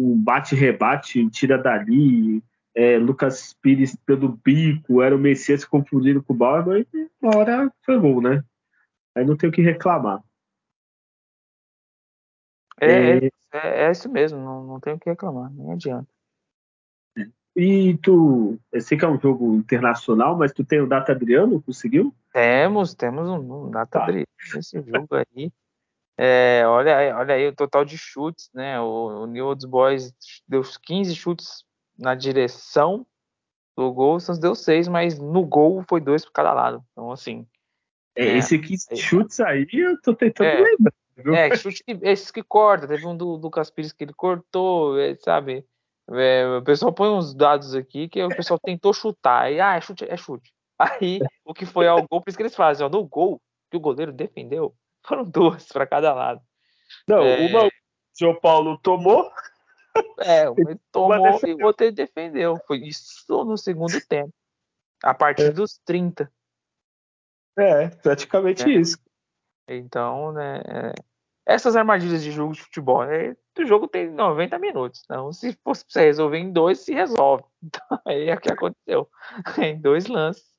um 0.00 0.20
bate-rebate, 0.20 1.30
tira 1.30 1.56
dali, 1.56 2.42
é, 2.74 2.98
Lucas 2.98 3.54
Pires 3.62 3.94
pelo 4.04 4.28
bico, 4.28 5.00
era 5.00 5.14
o 5.14 5.18
Messias 5.18 5.64
confundido 5.64 6.24
com 6.24 6.32
o 6.32 6.36
Bauer, 6.36 6.84
e 6.92 7.08
uma 7.22 7.36
hora 7.36 7.72
foi 7.84 8.00
gol, 8.00 8.20
né? 8.20 8.42
Aí 9.14 9.24
não 9.24 9.36
tem 9.36 9.48
o 9.48 9.52
que 9.52 9.62
reclamar. 9.62 10.20
É, 12.80 12.90
é, 12.90 13.30
é, 13.52 13.84
é 13.84 13.90
isso 13.92 14.10
mesmo, 14.10 14.40
não, 14.40 14.66
não 14.66 14.80
tem 14.80 14.94
o 14.94 14.98
que 14.98 15.08
reclamar, 15.08 15.52
nem 15.52 15.70
adianta. 15.70 16.08
E 17.54 17.96
tu, 18.02 18.58
eu 18.72 18.80
sei 18.80 18.98
que 18.98 19.04
é 19.04 19.08
um 19.08 19.20
jogo 19.20 19.54
internacional, 19.54 20.36
mas 20.36 20.52
tu 20.52 20.64
tem 20.64 20.80
o 20.80 20.86
Data 20.88 21.12
Adriano, 21.12 21.62
conseguiu? 21.62 22.12
Temos, 22.36 22.94
temos 22.94 23.26
um, 23.30 23.38
um 23.38 23.70
Data 23.70 23.98
tá. 23.98 24.12
Nesse 24.54 24.82
jogo 24.82 25.08
aí. 25.16 25.50
É, 26.18 26.64
olha, 26.66 27.16
olha 27.16 27.34
aí 27.34 27.48
o 27.48 27.56
total 27.56 27.82
de 27.82 27.96
chutes, 27.96 28.50
né? 28.52 28.78
O, 28.78 29.22
o 29.22 29.26
New 29.26 29.46
Old 29.46 29.66
Boys 29.66 30.12
deu 30.46 30.60
15 30.62 31.16
chutes 31.16 31.64
na 31.98 32.14
direção 32.14 33.06
do 33.74 33.90
gol, 33.90 34.16
o 34.16 34.20
Santos 34.20 34.38
deu 34.38 34.54
6, 34.54 34.86
mas 34.86 35.18
no 35.18 35.46
gol 35.46 35.82
foi 35.88 35.98
dois 35.98 36.26
por 36.26 36.32
cada 36.32 36.52
lado. 36.52 36.84
Então, 36.92 37.10
assim. 37.10 37.46
É, 38.14 38.26
é 38.26 38.36
esse 38.36 38.58
15 38.58 38.94
chutes 38.96 39.40
aí 39.40 39.66
eu 39.72 39.98
tô 40.02 40.14
tentando 40.14 40.46
é, 40.46 40.60
lembrar. 40.60 40.94
Viu? 41.16 41.34
É, 41.34 41.56
chute, 41.56 41.82
esses 42.02 42.30
que 42.30 42.42
corta, 42.42 42.86
teve 42.86 43.06
um 43.06 43.16
do 43.16 43.36
Lucas 43.36 43.70
Pires 43.70 43.92
que 43.92 44.04
ele 44.04 44.12
cortou, 44.12 45.00
é, 45.00 45.14
sabe? 45.14 45.64
É, 46.10 46.58
o 46.58 46.62
pessoal 46.62 46.92
põe 46.92 47.08
uns 47.08 47.32
dados 47.32 47.74
aqui 47.74 48.10
que 48.10 48.22
o 48.22 48.28
pessoal 48.28 48.58
tentou 48.58 48.92
chutar. 48.92 49.50
E, 49.50 49.58
ah, 49.58 49.76
é 49.76 49.80
chute, 49.80 50.04
é 50.04 50.18
chute. 50.18 50.54
Aí, 50.78 51.20
o 51.44 51.54
que 51.54 51.64
foi 51.64 51.88
ao 51.88 52.06
gol, 52.06 52.20
por 52.20 52.28
isso 52.28 52.36
que 52.36 52.42
eles 52.42 52.54
fazem, 52.54 52.84
ó, 52.84 52.88
no 52.88 53.04
gol 53.06 53.40
que 53.70 53.76
o 53.76 53.80
goleiro 53.80 54.12
defendeu, 54.12 54.74
foram 55.04 55.24
duas 55.24 55.66
para 55.68 55.86
cada 55.86 56.12
lado. 56.12 56.40
Não, 57.08 57.22
é... 57.22 57.46
uma 57.46 57.66
o 57.66 57.70
João 58.18 58.38
Paulo 58.40 58.78
tomou. 58.78 59.30
É, 60.20 60.44
ele 60.56 60.78
tomou 60.90 61.40
e 61.46 61.54
o 61.54 61.66
outro 61.66 61.90
defendeu. 61.92 62.58
Foi 62.66 62.78
isso 62.78 63.44
no 63.44 63.56
segundo 63.56 64.00
tempo. 64.06 64.32
A 65.02 65.14
partir 65.14 65.46
é. 65.46 65.50
dos 65.50 65.78
30. 65.84 66.30
É, 67.58 67.88
praticamente 67.88 68.64
é. 68.64 68.68
isso. 68.70 68.98
Então, 69.68 70.32
né, 70.32 70.62
é, 70.66 70.92
essas 71.44 71.76
armadilhas 71.76 72.22
de 72.22 72.30
jogo 72.30 72.52
de 72.52 72.62
futebol, 72.62 73.04
né, 73.04 73.36
o 73.58 73.66
jogo 73.66 73.88
tem 73.88 74.10
90 74.10 74.58
minutos. 74.58 75.02
Então, 75.04 75.32
se 75.32 75.52
fosse 75.64 75.84
pra 75.84 75.92
você 75.92 76.04
resolver 76.04 76.38
em 76.38 76.52
dois, 76.52 76.80
se 76.80 76.92
resolve. 76.92 77.44
Então, 77.66 78.00
aí 78.06 78.28
é 78.28 78.34
o 78.34 78.40
que 78.40 78.52
aconteceu. 78.52 79.10
em 79.58 79.80
dois 79.80 80.06
lances. 80.06 80.55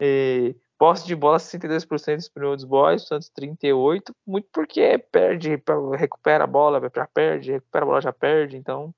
E, 0.00 0.54
posse 0.78 1.06
de 1.06 1.16
bola 1.16 1.38
62% 1.38 2.16
dos 2.16 2.28
primeiros 2.28 2.64
boys, 2.64 3.06
Santos 3.06 3.30
38%, 3.30 4.14
muito 4.26 4.48
porque 4.52 4.98
perde, 4.98 5.62
recupera 5.96 6.44
a 6.44 6.46
bola, 6.46 6.80
já 6.94 7.06
perde, 7.06 7.52
recupera 7.52 7.84
a 7.84 7.86
bola, 7.86 8.00
já 8.00 8.12
perde. 8.12 8.56
Então, 8.56 8.94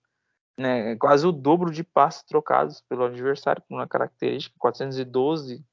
né, 0.58 0.96
quase 0.96 1.26
o 1.26 1.32
dobro 1.32 1.70
de 1.70 1.84
passes 1.84 2.22
trocados 2.22 2.80
pelo 2.88 3.04
adversário, 3.04 3.62
com 3.68 3.76
uma 3.76 3.86
característica, 3.86 4.56
412 4.58 5.64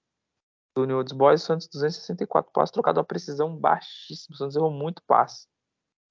do 0.76 0.86
New 0.86 0.97
Old 0.97 1.15
Boys, 1.15 1.41
Santos 1.41 1.67
264 1.67 2.51
passes 2.51 2.71
trocados, 2.71 2.99
uma 2.99 3.05
precisão 3.05 3.55
baixíssima. 3.55 4.36
O 4.36 4.38
Santos 4.38 4.55
errou 4.55 4.71
muito 4.71 5.01
passe. 5.07 5.47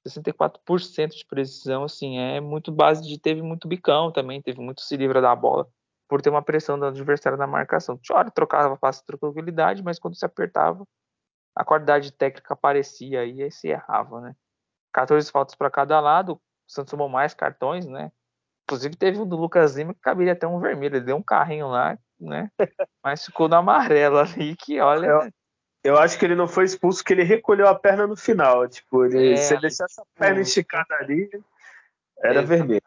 64% 0.07 1.17
de 1.17 1.25
precisão, 1.27 1.85
assim, 1.85 2.19
é 2.19 2.41
muito 2.41 2.71
base 2.73 3.07
de 3.09 3.19
teve 3.19 3.43
muito 3.43 3.69
bicão 3.69 4.13
também, 4.13 4.43
teve 4.43 4.61
muito 4.61 4.83
se 4.83 4.97
livra 4.97 5.21
da 5.21 5.35
bola 5.35 5.69
por 6.09 6.21
ter 6.21 6.31
uma 6.31 6.43
pressão 6.43 6.79
do 6.79 6.87
adversário 6.87 7.39
na 7.39 7.47
marcação. 7.47 7.99
Tinha 7.99 8.25
trocava 8.31 8.77
passe 8.77 9.01
de 9.01 9.07
tranquilidade, 9.07 9.83
mas 9.83 9.99
quando 9.99 10.17
se 10.17 10.25
apertava, 10.25 10.87
a 11.57 11.65
qualidade 11.65 12.13
técnica 12.13 12.55
aparecia 12.55 13.25
e 13.25 13.43
aí 13.43 13.51
se 13.51 13.69
errava, 13.69 14.21
né? 14.21 14.37
14 14.93 15.31
faltas 15.31 15.55
para 15.55 15.71
cada 15.71 15.99
lado, 16.01 16.35
o 16.35 16.41
Santos 16.67 16.91
tomou 16.91 17.09
mais 17.09 17.35
cartões, 17.35 17.87
né? 17.87 18.13
Inclusive 18.65 18.97
teve 18.97 19.19
um 19.19 19.27
do 19.27 19.37
Lucas 19.37 19.77
Lima 19.77 19.93
que 19.93 20.01
caberia 20.01 20.33
até 20.33 20.47
um 20.47 20.61
vermelho, 20.61 20.97
ele 20.97 21.05
deu 21.05 21.17
um 21.17 21.23
carrinho 21.23 21.69
lá 21.69 21.99
né? 22.25 22.51
Mas 23.03 23.25
ficou 23.25 23.49
no 23.49 23.57
amarelo 23.57 24.19
ali, 24.19 24.57
que 24.57 24.81
olha. 24.81 25.07
Eu, 25.07 25.31
eu 25.85 25.99
acho 25.99 26.19
que 26.19 26.25
ele 26.25 26.35
não 26.35 26.49
foi 26.49 26.65
expulso 26.65 27.01
porque 27.01 27.13
ele 27.13 27.23
recolheu 27.23 27.69
a 27.69 27.75
perna 27.75 28.07
no 28.07 28.17
final. 28.17 28.67
Tipo, 28.69 29.05
ele, 29.05 29.35
é, 29.35 29.37
se 29.37 29.55
ele 29.55 29.63
deixasse 29.63 30.01
a 30.01 30.05
perna 30.19 30.41
esticada 30.41 30.95
ali, 31.01 31.29
era 32.23 32.43
vermelho. 32.43 32.83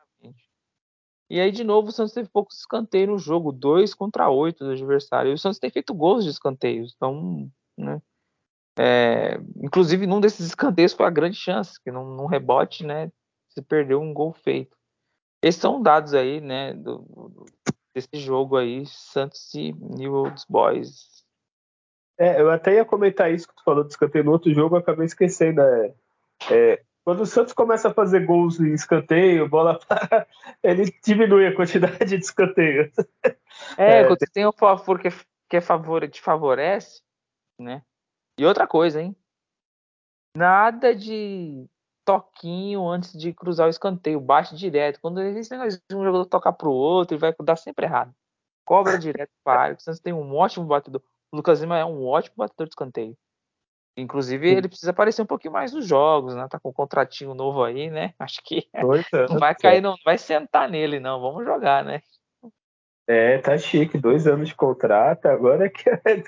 E 1.30 1.42
aí, 1.42 1.52
de 1.52 1.64
novo, 1.64 1.90
o 1.90 1.92
Santos 1.92 2.14
teve 2.14 2.30
poucos 2.30 2.58
escanteios 2.60 3.10
no 3.10 3.18
jogo, 3.18 3.52
dois 3.52 3.94
contra 3.94 4.30
oito 4.30 4.64
do 4.64 4.72
adversário. 4.72 5.32
E 5.32 5.34
o 5.34 5.38
Santos 5.38 5.60
tem 5.60 5.70
feito 5.70 5.94
gols 5.94 6.24
de 6.24 6.30
escanteios. 6.30 6.94
Então, 6.96 7.52
né? 7.78 8.02
É, 8.80 9.40
inclusive, 9.62 10.06
num 10.06 10.22
desses 10.22 10.46
escanteios 10.46 10.94
foi 10.94 11.06
a 11.06 11.12
grande 11.12 11.36
chance, 11.36 11.82
que 11.82 11.92
num, 11.92 12.16
num 12.16 12.28
rebote, 12.28 12.86
né? 12.86 13.12
Se 13.50 13.62
perdeu 13.62 14.00
um 14.00 14.14
gol 14.14 14.32
feito. 14.32 14.78
Esses 15.42 15.60
são 15.60 15.82
dados 15.82 16.14
aí, 16.14 16.40
né? 16.40 16.74
Do, 16.74 17.00
do, 17.00 17.46
desse 17.94 18.18
jogo 18.18 18.56
aí, 18.56 18.86
Santos 18.86 19.54
e 19.54 19.74
New 19.74 20.14
Old 20.14 20.42
Boys. 20.48 21.26
É, 22.20 22.40
eu 22.42 22.50
até 22.50 22.76
ia 22.76 22.86
comentar 22.86 23.32
isso 23.32 23.48
que 23.48 23.56
tu 23.56 23.64
falou 23.64 23.84
de 23.84 23.92
escanteio 23.92 24.24
no 24.24 24.32
outro 24.32 24.54
jogo, 24.54 24.76
eu 24.76 24.80
acabei 24.80 25.06
esquecendo. 25.06 25.62
É, 25.62 25.94
é, 26.52 26.84
quando 27.08 27.22
o 27.22 27.26
Santos 27.26 27.54
começa 27.54 27.88
a 27.88 27.94
fazer 27.94 28.26
gols 28.26 28.60
em 28.60 28.74
escanteio, 28.74 29.48
bola 29.48 29.80
para, 29.80 30.28
ele 30.62 30.94
diminui 31.02 31.48
a 31.48 31.56
quantidade 31.56 32.04
de 32.04 32.16
escanteios. 32.16 32.92
É, 33.78 34.00
é 34.00 34.04
quando 34.04 34.20
você 34.20 34.28
tem 34.28 34.46
o 34.46 34.52
favor 34.52 35.00
que, 35.00 35.08
que 35.50 35.56
é 35.56 35.62
favor, 35.62 36.06
te 36.10 36.20
favorece, 36.20 37.02
né? 37.58 37.82
E 38.38 38.46
outra 38.46 38.68
coisa, 38.68 39.02
hein? 39.02 39.16
Nada 40.36 40.94
de 40.94 41.66
toquinho 42.04 42.86
antes 42.86 43.18
de 43.18 43.32
cruzar 43.32 43.68
o 43.68 43.70
escanteio, 43.70 44.20
bate 44.20 44.54
direto. 44.54 45.00
Quando 45.00 45.22
esse 45.22 45.50
negócio 45.50 45.82
de 45.90 45.96
um 45.96 46.04
jogador 46.04 46.26
tocar 46.26 46.52
pro 46.52 46.74
outro, 46.74 47.16
ele 47.16 47.22
vai 47.22 47.34
dar 47.42 47.56
sempre 47.56 47.86
errado. 47.86 48.14
Cobra 48.66 49.00
direto 49.00 49.32
para 49.46 49.62
a 49.62 49.64
área. 49.64 49.78
O 49.78 49.80
Santos 49.80 50.02
tem 50.02 50.12
um 50.12 50.36
ótimo 50.36 50.66
batedor. 50.66 51.02
O 51.32 51.38
Lucas 51.38 51.62
Lima 51.62 51.78
é 51.78 51.86
um 51.86 52.06
ótimo 52.06 52.36
batedor 52.36 52.68
de 52.68 52.72
escanteio. 52.72 53.18
Inclusive, 53.98 54.48
ele 54.48 54.68
precisa 54.68 54.92
aparecer 54.92 55.24
um 55.24 55.26
pouquinho 55.26 55.54
mais 55.54 55.74
nos 55.74 55.86
jogos, 55.86 56.36
né? 56.36 56.48
Tá 56.48 56.60
com 56.60 56.70
um 56.70 56.74
contratinho 56.74 57.34
novo 57.34 57.64
aí, 57.64 57.90
né? 57.90 58.14
Acho 58.20 58.42
que 58.44 58.70
não 59.30 59.40
vai 59.40 59.56
cair, 59.56 59.82
não, 59.82 59.92
não 59.92 59.98
vai 60.06 60.18
sentar 60.18 60.70
nele, 60.70 61.00
não. 61.00 61.20
Vamos 61.20 61.44
jogar, 61.44 61.84
né? 61.84 62.02
É, 63.08 63.40
tá 63.40 63.58
chique, 63.58 63.98
dois 63.98 64.28
anos 64.28 64.50
de 64.50 64.56
contrato, 64.56 65.26
agora 65.26 65.70
que 65.70 65.90
é, 65.90 66.24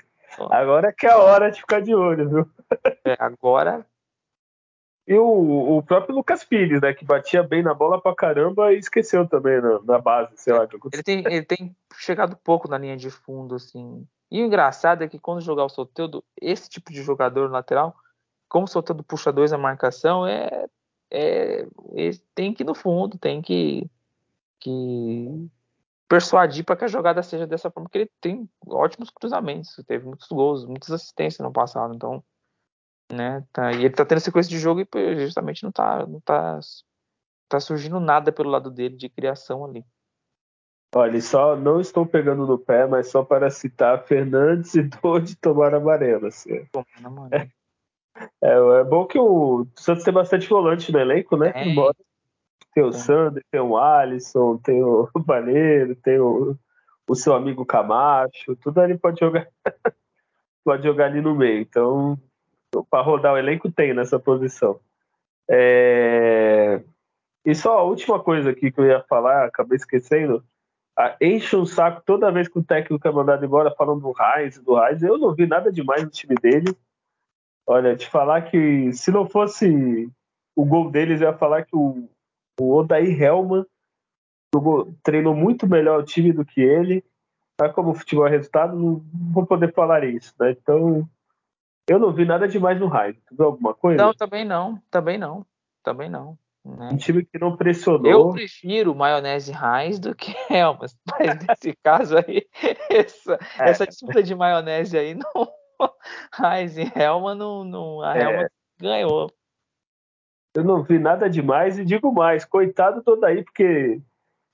agora 0.50 0.92
que 0.92 1.06
é 1.06 1.10
a 1.10 1.18
hora 1.18 1.50
de 1.50 1.60
ficar 1.60 1.80
de 1.80 1.94
olho, 1.94 2.28
viu? 2.28 2.50
É, 3.04 3.16
agora 3.18 3.86
e 5.10 5.18
o, 5.18 5.78
o 5.78 5.82
próprio 5.82 6.14
Lucas 6.14 6.44
Pires, 6.44 6.80
né, 6.80 6.94
que 6.94 7.04
batia 7.04 7.42
bem 7.42 7.64
na 7.64 7.74
bola 7.74 8.00
pra 8.00 8.14
caramba 8.14 8.72
e 8.72 8.78
esqueceu 8.78 9.26
também 9.26 9.60
na, 9.60 9.82
na 9.82 9.98
base, 9.98 10.32
sei 10.36 10.52
lá. 10.52 10.68
Ele 10.92 11.02
tem, 11.02 11.24
ele 11.26 11.44
tem 11.44 11.76
chegado 11.98 12.36
pouco 12.36 12.68
na 12.68 12.78
linha 12.78 12.96
de 12.96 13.10
fundo, 13.10 13.56
assim. 13.56 14.06
E 14.30 14.42
o 14.42 14.46
engraçado 14.46 15.02
é 15.02 15.08
que 15.08 15.18
quando 15.18 15.40
jogar 15.40 15.64
o 15.64 15.68
Soteldo, 15.68 16.24
esse 16.40 16.68
tipo 16.68 16.92
de 16.92 17.02
jogador 17.02 17.50
lateral, 17.50 17.96
como 18.48 18.64
o 18.64 18.68
Soteldo 18.68 19.02
puxa 19.02 19.32
dois 19.32 19.50
na 19.50 19.58
marcação, 19.58 20.26
é, 20.26 20.66
é, 21.10 21.62
é 21.62 22.10
tem 22.34 22.54
que 22.54 22.62
ir 22.62 22.66
no 22.66 22.74
fundo, 22.74 23.18
tem 23.18 23.42
que, 23.42 23.90
que 24.60 25.48
persuadir 26.08 26.64
para 26.64 26.76
que 26.76 26.84
a 26.84 26.88
jogada 26.88 27.22
seja 27.22 27.46
dessa 27.46 27.70
forma, 27.70 27.88
porque 27.88 27.98
ele 27.98 28.10
tem 28.20 28.48
ótimos 28.66 29.10
cruzamentos, 29.10 29.74
teve 29.86 30.06
muitos 30.06 30.28
gols, 30.28 30.64
muitas 30.64 30.90
assistências 30.90 31.44
no 31.44 31.52
passado, 31.52 31.94
então 31.94 32.22
né? 33.12 33.44
Tá, 33.52 33.72
e 33.72 33.84
ele 33.84 33.94
tá 33.94 34.04
tendo 34.04 34.20
sequência 34.20 34.50
de 34.50 34.58
jogo 34.58 34.80
e 34.80 35.18
justamente 35.18 35.62
não 35.64 35.72
tá, 35.72 36.06
não 36.06 36.20
tá, 36.20 36.60
tá 37.48 37.60
surgindo 37.60 37.98
nada 38.00 38.32
pelo 38.32 38.50
lado 38.50 38.70
dele 38.70 38.96
de 38.96 39.08
criação 39.08 39.64
ali. 39.64 39.84
Olha, 40.92 41.20
só 41.20 41.54
não 41.54 41.80
estou 41.80 42.04
pegando 42.04 42.46
no 42.46 42.58
pé, 42.58 42.84
mas 42.86 43.08
só 43.08 43.22
para 43.22 43.48
citar 43.48 44.02
Fernandes 44.04 44.74
e 44.74 44.82
Dodi 45.02 45.36
tomar 45.36 45.72
amarelo. 45.72 46.26
Assim. 46.26 46.52
É, 46.52 46.66
é, 48.42 48.80
é, 48.80 48.84
bom 48.84 49.06
que 49.06 49.18
o 49.18 49.66
Santos 49.76 50.02
tem 50.02 50.12
bastante 50.12 50.48
volante 50.48 50.90
no 50.90 50.98
elenco, 50.98 51.36
né? 51.36 51.52
É. 51.54 51.68
Embora 51.68 51.94
Tem 52.74 52.82
o 52.82 52.92
Sander, 52.92 53.44
tem 53.50 53.60
o 53.60 53.76
Alisson, 53.76 54.58
tem 54.58 54.82
o 54.82 55.08
Vaneiro, 55.24 55.94
tem 55.94 56.18
o, 56.18 56.56
o 57.06 57.14
seu 57.14 57.34
amigo 57.34 57.64
Camacho, 57.64 58.56
tudo 58.56 58.80
ali 58.80 58.98
pode 58.98 59.20
jogar. 59.20 59.46
pode 60.64 60.82
jogar 60.82 61.06
ali 61.06 61.20
no 61.20 61.36
meio. 61.36 61.60
Então, 61.60 62.18
para 62.90 63.02
rodar 63.02 63.34
o 63.34 63.38
elenco 63.38 63.70
tem 63.70 63.94
nessa 63.94 64.18
posição. 64.18 64.80
É... 65.48 66.82
E 67.44 67.54
só 67.54 67.78
a 67.78 67.82
última 67.82 68.20
coisa 68.20 68.50
aqui 68.50 68.72
que 68.72 68.80
eu 68.80 68.86
ia 68.86 69.04
falar, 69.08 69.46
acabei 69.46 69.76
esquecendo. 69.76 70.44
Enche 71.20 71.56
um 71.56 71.66
saco 71.66 72.02
toda 72.04 72.32
vez 72.32 72.48
que 72.48 72.58
o 72.58 72.64
técnico 72.64 73.06
é 73.06 73.12
mandado 73.12 73.44
embora 73.44 73.70
falando 73.70 74.00
do 74.00 74.12
Raiz, 74.12 74.58
do 74.58 74.74
Raiz. 74.74 75.02
Eu 75.02 75.18
não 75.18 75.34
vi 75.34 75.46
nada 75.46 75.72
demais 75.72 76.02
no 76.02 76.10
time 76.10 76.34
dele. 76.34 76.76
Olha, 77.66 77.96
te 77.96 78.08
falar 78.08 78.42
que 78.42 78.92
se 78.92 79.10
não 79.10 79.28
fosse 79.28 80.10
o 80.56 80.64
gol 80.64 80.90
deles, 80.90 81.20
eu 81.20 81.28
ia 81.28 81.38
falar 81.38 81.64
que 81.64 81.76
o, 81.76 82.08
o 82.60 82.74
Odair 82.74 83.22
Helman 83.22 83.64
treinou 85.02 85.34
muito 85.34 85.66
melhor 85.66 86.00
o 86.00 86.04
time 86.04 86.32
do 86.32 86.44
que 86.44 86.60
ele. 86.60 87.04
Mas 87.60 87.72
como 87.72 87.90
o 87.90 87.94
futebol 87.94 88.26
é 88.26 88.30
resultado, 88.30 88.76
não 88.76 89.04
vou 89.32 89.46
poder 89.46 89.72
falar 89.72 90.02
isso, 90.02 90.34
né? 90.40 90.50
Então, 90.52 91.08
eu 91.88 91.98
não 91.98 92.12
vi 92.12 92.24
nada 92.24 92.48
demais 92.48 92.80
no 92.80 92.86
Raiz. 92.86 93.16
Tu 93.26 93.36
viu 93.36 93.46
alguma 93.46 93.74
coisa? 93.74 94.02
Não, 94.02 94.14
também 94.14 94.44
não. 94.44 94.80
Também 94.90 95.18
não. 95.18 95.44
Também 95.82 96.08
não. 96.08 96.38
Né? 96.64 96.90
Um 96.92 96.96
time 96.96 97.24
que 97.24 97.38
não 97.38 97.56
pressionou. 97.56 98.10
Eu 98.10 98.30
prefiro 98.32 98.94
maionese 98.94 99.52
Heinz 99.52 99.98
do 99.98 100.14
que 100.14 100.34
Helmas, 100.50 100.94
mas 101.10 101.38
nesse 101.46 101.74
caso 101.82 102.18
aí, 102.18 102.46
essa, 102.90 103.38
é. 103.58 103.70
essa 103.70 103.86
disputa 103.86 104.22
de 104.22 104.34
maionese 104.34 104.98
aí, 104.98 105.14
não, 105.14 105.48
Heinz 106.38 106.76
e 106.76 106.82
Helma, 106.94 107.34
não, 107.34 107.64
não, 107.64 108.02
a 108.02 108.16
Helma 108.16 108.42
é. 108.42 108.48
ganhou. 108.78 109.30
Eu 110.54 110.64
não 110.64 110.82
vi 110.82 110.98
nada 110.98 111.30
demais 111.30 111.78
e 111.78 111.84
digo 111.84 112.12
mais, 112.12 112.44
coitado 112.44 113.02
todo 113.02 113.24
aí, 113.24 113.42
porque 113.42 114.02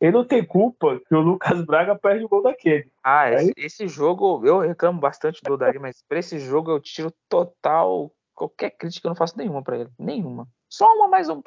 ele 0.01 0.13
não 0.13 0.25
tem 0.25 0.45
culpa 0.45 1.01
que 1.09 1.15
o 1.15 1.21
Lucas 1.21 1.65
Braga 1.65 1.97
perde 1.97 2.25
o 2.25 2.29
gol 2.29 2.43
daquele. 2.43 2.91
Ah, 3.03 3.31
esse, 3.33 3.53
esse 3.57 3.89
jogo, 3.89 4.47
eu 4.47 4.59
reclamo 4.59 5.01
bastante 5.01 5.41
do 5.43 5.57
Daí, 5.57 5.79
mas 5.79 6.05
para 6.07 6.19
esse 6.19 6.39
jogo 6.39 6.71
eu 6.71 6.81
tiro 6.81 7.13
total 7.29 8.13
qualquer 8.35 8.71
crítica, 8.71 9.09
eu 9.09 9.11
não 9.11 9.17
faço 9.17 9.39
nenhuma 9.39 9.63
para 9.63 9.79
ele. 9.79 9.91
Nenhuma. 9.99 10.47
Só 10.69 10.93
uma 10.95 11.09
mais 11.09 11.29
um. 11.29 11.43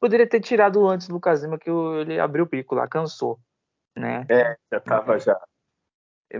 Poderia 0.00 0.28
ter 0.28 0.40
tirado 0.40 0.86
antes 0.86 1.08
do 1.08 1.14
Lucas 1.14 1.42
Lima, 1.42 1.58
que 1.58 1.70
ele 1.70 2.18
abriu 2.18 2.44
o 2.44 2.48
pico 2.48 2.74
lá, 2.74 2.86
cansou. 2.86 3.38
Né? 3.96 4.26
É, 4.28 4.56
já 4.72 4.80
tava 4.80 5.18
já. 5.18 5.40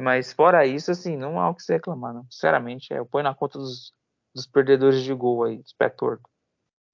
Mas 0.00 0.32
fora 0.32 0.66
isso, 0.66 0.90
assim, 0.90 1.16
não 1.16 1.40
há 1.40 1.48
o 1.48 1.54
que 1.54 1.62
se 1.62 1.72
reclamar, 1.72 2.12
não. 2.12 2.24
Sinceramente, 2.30 2.92
é, 2.92 2.98
eu 2.98 3.06
ponho 3.06 3.24
na 3.24 3.34
conta 3.34 3.58
dos, 3.58 3.92
dos 4.34 4.46
perdedores 4.46 5.02
de 5.02 5.14
gol 5.14 5.44
aí, 5.44 5.58
dos 5.58 5.72
pé 5.72 5.88
torto. 5.88 6.28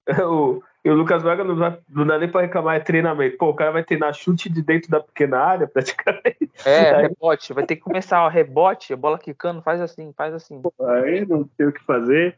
o, 0.23 0.61
e 0.83 0.89
o 0.89 0.93
Lucas 0.93 1.23
Braga 1.23 1.43
não 1.43 1.57
dá, 1.57 1.77
não 1.89 2.05
dá 2.05 2.17
nem 2.17 2.31
pra 2.31 2.41
reclamar, 2.41 2.77
é 2.77 2.79
treinamento. 2.79 3.37
Pô, 3.37 3.49
o 3.49 3.55
cara 3.55 3.71
vai 3.71 3.83
treinar 3.83 4.13
chute 4.13 4.49
de 4.49 4.61
dentro 4.61 4.89
da 4.89 4.99
pequena 4.99 5.39
área, 5.39 5.67
praticamente. 5.67 6.51
É, 6.63 6.91
aí... 6.91 7.01
rebote. 7.03 7.53
Vai 7.53 7.65
ter 7.65 7.75
que 7.75 7.81
começar, 7.81 8.23
ó, 8.23 8.29
rebote, 8.29 8.93
a 8.93 8.97
bola 8.97 9.19
quicando, 9.19 9.61
faz 9.61 9.81
assim, 9.81 10.13
faz 10.13 10.33
assim. 10.33 10.61
Pô, 10.61 10.71
aí 10.85 11.25
não 11.25 11.43
tem 11.43 11.67
o 11.67 11.73
que 11.73 11.83
fazer. 11.83 12.37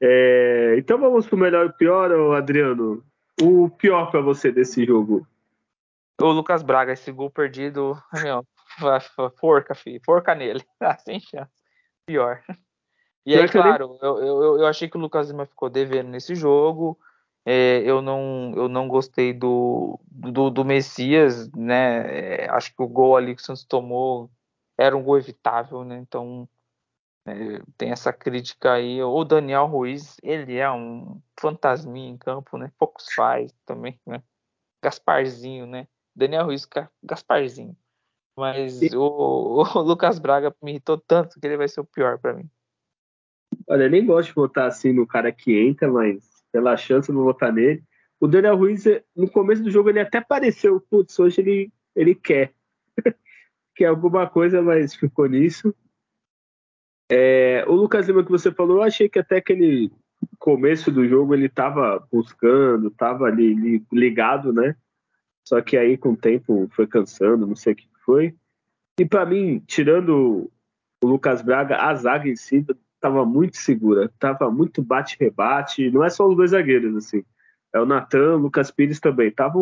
É, 0.00 0.74
então 0.78 0.98
vamos 0.98 1.26
pro 1.26 1.36
melhor 1.36 1.66
e 1.66 1.72
pior, 1.72 2.12
Adriano. 2.34 3.04
O 3.40 3.68
pior 3.70 4.10
para 4.10 4.20
você 4.20 4.50
desse 4.50 4.84
jogo? 4.84 5.26
O 6.20 6.26
Lucas 6.32 6.62
Braga, 6.62 6.92
esse 6.92 7.12
gol 7.12 7.30
perdido, 7.30 7.96
meu, 8.22 8.44
forca, 9.38 9.74
filho, 9.74 10.00
forca 10.04 10.34
nele, 10.34 10.64
ah, 10.80 10.96
sem 10.98 11.20
chance. 11.20 11.52
Pior. 12.06 12.42
E 13.24 13.34
aí, 13.34 13.48
claro, 13.48 13.98
eu, 14.00 14.18
eu, 14.18 14.58
eu 14.58 14.66
achei 14.66 14.88
que 14.88 14.96
o 14.96 15.00
Lucas 15.00 15.28
Lima 15.28 15.44
ficou 15.46 15.68
devendo 15.68 16.08
nesse 16.08 16.34
jogo. 16.34 16.98
É, 17.44 17.80
eu, 17.84 18.00
não, 18.00 18.52
eu 18.56 18.68
não 18.68 18.88
gostei 18.88 19.32
do, 19.32 20.00
do, 20.10 20.50
do 20.50 20.64
Messias, 20.64 21.50
né? 21.52 22.44
É, 22.44 22.50
acho 22.50 22.74
que 22.74 22.82
o 22.82 22.88
gol 22.88 23.16
ali 23.16 23.34
que 23.34 23.42
o 23.42 23.44
Santos 23.44 23.64
tomou 23.64 24.30
era 24.78 24.96
um 24.96 25.02
gol 25.02 25.18
evitável, 25.18 25.84
né? 25.84 25.98
Então 25.98 26.48
tem 27.76 27.90
essa 27.90 28.12
crítica 28.12 28.72
aí. 28.72 29.02
O 29.02 29.24
Daniel 29.24 29.66
Ruiz, 29.66 30.16
ele 30.22 30.56
é 30.56 30.70
um 30.70 31.20
fantasminha 31.38 32.10
em 32.10 32.16
campo, 32.16 32.56
né? 32.56 32.70
Poucos 32.78 33.12
faz 33.12 33.52
também, 33.64 33.98
né? 34.06 34.22
Gasparzinho, 34.82 35.66
né? 35.66 35.88
Daniel 36.14 36.46
Ruiz, 36.46 36.68
Gasparzinho. 37.02 37.76
Mas 38.36 38.80
o, 38.94 39.64
o, 39.74 39.80
Lucas 39.80 40.18
Braga 40.18 40.54
me 40.62 40.72
irritou 40.72 40.98
tanto 40.98 41.40
que 41.40 41.46
ele 41.46 41.56
vai 41.56 41.68
ser 41.68 41.80
o 41.80 41.84
pior 41.84 42.18
para 42.18 42.34
mim. 42.34 42.48
Olha, 43.68 43.84
eu 43.84 43.90
nem 43.90 44.06
gosto 44.06 44.28
de 44.28 44.34
votar 44.34 44.68
assim 44.68 44.92
no 44.92 45.06
cara 45.06 45.32
que 45.32 45.58
entra, 45.58 45.90
mas 45.90 46.44
pela 46.52 46.76
chance 46.76 47.08
eu 47.08 47.14
vou 47.14 47.24
votar 47.24 47.52
nele. 47.52 47.82
O 48.20 48.28
Daniel 48.28 48.56
Ruiz, 48.56 48.84
no 49.14 49.30
começo 49.30 49.62
do 49.62 49.70
jogo, 49.70 49.90
ele 49.90 50.00
até 50.00 50.20
pareceu, 50.20 50.80
putz, 50.80 51.18
hoje 51.18 51.40
ele, 51.40 51.72
ele 51.94 52.14
quer. 52.14 52.54
quer 53.74 53.86
alguma 53.86 54.28
coisa, 54.28 54.62
mas 54.62 54.94
ficou 54.94 55.26
nisso. 55.26 55.74
É, 57.10 57.64
o 57.68 57.72
Lucas 57.72 58.06
Lima 58.06 58.24
que 58.24 58.30
você 58.30 58.50
falou, 58.50 58.78
eu 58.78 58.82
achei 58.82 59.08
que 59.08 59.18
até 59.18 59.36
aquele 59.36 59.90
começo 60.38 60.90
do 60.90 61.06
jogo 61.06 61.34
ele 61.34 61.46
estava 61.46 62.04
buscando, 62.10 62.88
estava 62.88 63.26
ali 63.26 63.84
ligado, 63.92 64.52
né? 64.52 64.76
Só 65.46 65.60
que 65.60 65.76
aí 65.76 65.96
com 65.96 66.10
o 66.10 66.16
tempo 66.16 66.68
foi 66.72 66.86
cansando, 66.86 67.46
não 67.46 67.54
sei 67.54 67.72
o 67.72 67.76
que 67.76 67.88
foi. 68.04 68.34
E 68.98 69.04
para 69.04 69.26
mim, 69.26 69.62
tirando 69.66 70.50
o 71.02 71.06
Lucas 71.06 71.42
Braga, 71.42 71.76
a 71.76 71.94
zaga 71.94 72.28
em 72.28 72.36
si 72.36 72.64
estava 72.94 73.24
muito 73.24 73.56
segura, 73.56 74.06
estava 74.06 74.50
muito 74.50 74.82
bate-rebate. 74.82 75.90
Não 75.90 76.02
é 76.02 76.10
só 76.10 76.26
os 76.26 76.36
dois 76.36 76.50
zagueiros, 76.50 76.96
assim. 76.96 77.22
É 77.72 77.80
o 77.80 77.86
Natan, 77.86 78.36
o 78.36 78.38
Lucas 78.38 78.70
Pires 78.70 78.98
também. 78.98 79.30
Tava 79.30 79.58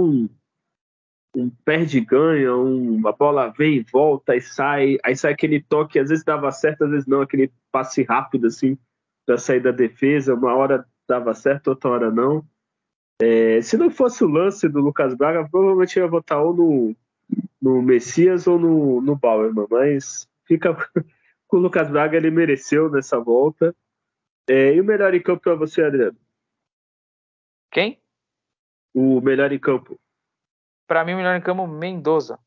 um, 1.35 1.43
um 1.43 1.51
perde-ganha, 1.65 2.55
um, 2.55 3.07
a 3.07 3.13
bola 3.13 3.49
vem 3.49 3.77
e 3.77 3.87
volta 3.93 4.37
e 4.37 4.41
sai, 4.41 4.99
aí 5.05 5.17
sai 5.17 5.33
aquele 5.33 5.63
toque, 5.63 5.99
às 5.99 6.09
vezes 6.09 6.25
dava 6.25 6.51
certo, 6.51 6.85
às 6.85 6.91
vezes 6.91 7.07
não, 7.07 7.23
aquele 7.23 7.53
passe 7.71 8.03
rápido 8.03 8.47
assim 8.47 8.79
para 9.27 9.39
sair 9.39 9.61
da 9.61 9.71
defesa, 9.71 10.35
uma 10.35 10.55
hora 10.55 10.87
dava 11.09 11.35
certo, 11.35 11.69
outra 11.69 11.91
hora 11.91 12.11
não. 12.11 12.45
É, 13.21 13.61
se 13.63 13.77
não 13.77 13.91
fosse 13.91 14.25
o 14.25 14.29
lance 14.29 14.69
do 14.69 14.81
Lucas 14.81 15.15
Braga, 15.15 15.49
provavelmente 15.49 15.99
ia 15.99 16.07
votar 16.07 16.43
ou 16.43 16.55
no, 16.55 16.97
no 17.61 17.83
Messias 17.83 18.47
ou 18.47 18.59
no, 18.59 19.01
no 19.01 19.17
Bauerman, 19.17 19.67
mas 19.71 20.29
fica 20.45 20.75
com 21.49 21.57
o 21.57 21.61
Lucas 21.61 21.91
Braga, 21.91 22.17
ele 22.17 22.31
mereceu 22.31 22.91
nessa 22.91 23.19
volta. 23.19 23.75
É, 24.49 24.75
e 24.75 24.81
o 24.81 24.85
melhor 24.85 25.15
em 25.15 25.23
campo 25.23 25.43
para 25.43 25.55
você, 25.55 25.83
Adriano? 25.83 26.19
Quem? 27.71 27.99
O 28.93 29.21
melhor 29.21 29.51
em 29.53 29.59
campo 29.59 29.99
para 30.87 31.05
mim, 31.05 31.15
o 31.15 31.17
melhor 31.17 31.37
em 31.37 31.41
campo, 31.41 31.67
Mendoza. 31.67 32.39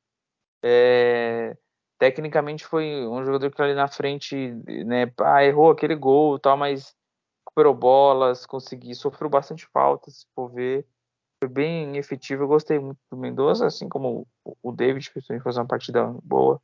É, 0.64 1.56
tecnicamente 2.00 2.66
foi 2.66 3.06
um 3.08 3.24
jogador 3.24 3.50
que 3.50 3.58
tá 3.58 3.64
ali 3.64 3.74
na 3.74 3.88
frente, 3.88 4.36
né, 4.86 5.12
ah, 5.22 5.44
errou 5.44 5.72
aquele 5.72 5.96
gol 5.96 6.40
tal, 6.40 6.58
mas 6.58 6.96
recuperou 7.46 7.74
bolas, 7.74 8.46
conseguiu, 8.46 8.96
sofreu 8.96 9.30
bastante 9.30 9.68
faltas, 9.68 10.20
se 10.20 10.28
for 10.36 10.50
ver. 10.50 10.86
Foi 11.42 11.50
bem 11.50 11.98
efetivo, 11.98 12.44
eu 12.44 12.48
gostei 12.48 12.80
muito 12.80 13.00
do 13.12 13.18
Mendoza, 13.18 13.68
assim 13.68 13.88
como 13.88 14.28
o 14.64 14.72
David, 14.72 15.12
que 15.12 15.22
fez 15.22 15.58
uma 15.58 15.68
partida 15.68 16.06
boa. 16.24 16.62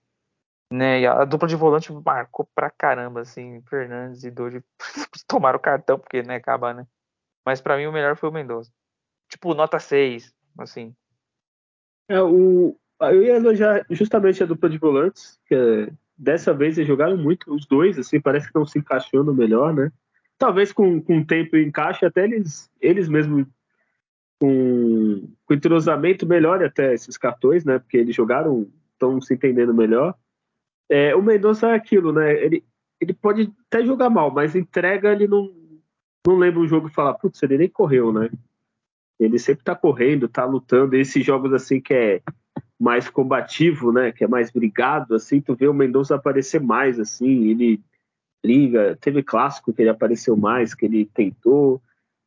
Né, 0.72 1.02
e 1.02 1.08
a 1.08 1.24
dupla 1.24 1.48
de 1.48 1.56
volante 1.56 1.94
marcou 1.94 2.48
pra 2.56 2.70
caramba, 2.72 3.22
assim, 3.22 3.62
Fernandes 3.70 4.24
e 4.24 4.32
Doide 4.32 4.64
tomaram 5.28 5.60
o 5.60 5.62
cartão, 5.62 6.00
porque, 6.00 6.24
né, 6.24 6.36
acaba, 6.36 6.74
né. 6.74 6.88
Mas 7.46 7.62
para 7.62 7.78
mim 7.78 7.86
o 7.86 7.92
melhor 7.92 8.16
foi 8.18 8.30
o 8.30 8.32
Mendoza. 8.32 8.72
Tipo, 9.30 9.54
nota 9.54 9.80
6, 9.80 10.34
assim, 10.58 10.96
é, 12.08 12.22
o, 12.22 12.76
eu 13.02 13.24
ia 13.24 13.36
elogiar 13.36 13.86
justamente 13.90 14.42
a 14.44 14.46
dupla 14.46 14.70
de 14.70 14.78
volantes, 14.78 15.40
que 15.46 15.56
é, 15.56 15.92
dessa 16.18 16.54
vez 16.54 16.78
eles 16.78 16.88
jogaram 16.88 17.18
muito, 17.18 17.54
os 17.54 17.66
dois, 17.66 17.98
assim, 17.98 18.20
parece 18.20 18.46
que 18.46 18.50
estão 18.50 18.66
se 18.66 18.80
encaixando 18.80 19.34
melhor, 19.34 19.74
né? 19.74 19.92
Talvez 20.38 20.72
com, 20.72 21.02
com 21.02 21.20
o 21.20 21.26
tempo 21.26 21.58
encaixe, 21.58 22.06
até 22.06 22.24
eles, 22.24 22.70
eles 22.82 23.08
mesmos 23.08 23.46
com, 24.40 25.28
com 25.46 25.54
entrosamento 25.54 26.26
melhore 26.26 26.66
até 26.66 26.94
esses 26.94 27.18
cartões, 27.18 27.64
né? 27.64 27.80
Porque 27.80 27.98
eles 27.98 28.16
jogaram, 28.16 28.68
estão 28.94 29.22
se 29.22 29.34
entendendo 29.34 29.74
melhor. 29.74 30.16
É, 30.90 31.16
o 31.16 31.22
Mendonça 31.22 31.70
é 31.70 31.76
aquilo, 31.76 32.12
né? 32.12 32.34
Ele, 32.44 32.64
ele 33.00 33.14
pode 33.14 33.52
até 33.68 33.86
jogar 33.86 34.10
mal, 34.10 34.32
mas 34.32 34.56
entrega, 34.56 35.12
ele 35.12 35.28
não, 35.28 35.50
não 36.28 36.38
lembra 36.38 36.60
um 36.60 36.68
jogo 36.68 36.88
e 36.88 36.94
fala, 36.94 37.14
putz, 37.14 37.42
ele 37.44 37.58
nem 37.58 37.70
correu, 37.70 38.12
né? 38.12 38.30
Ele 39.20 39.40
sempre 39.40 39.64
tá 39.64 39.76
correndo, 39.76 40.28
tá 40.28 40.46
lutando. 40.46 40.96
esses 40.96 41.26
jogos 41.26 41.54
assim 41.54 41.80
que 41.80 41.94
é 41.94 42.22
mais 42.80 43.10
combativo, 43.10 43.92
né? 43.92 44.12
Que 44.12 44.24
é 44.24 44.28
mais 44.28 44.52
brigado, 44.52 45.16
assim, 45.16 45.40
tu 45.40 45.56
vê 45.56 45.68
o 45.68 45.74
Mendonça 45.74 46.16
aparecer 46.16 46.60
mais, 46.60 47.00
assim, 47.00 47.50
ele 47.50 47.82
briga. 48.44 48.98
Teve 49.00 49.24
clássico 49.24 49.74
que 49.74 49.82
ele 49.82 49.90
apareceu 49.90 50.36
mais, 50.36 50.74
que 50.74 50.86
ele 50.86 51.06
tentou. 51.06 51.82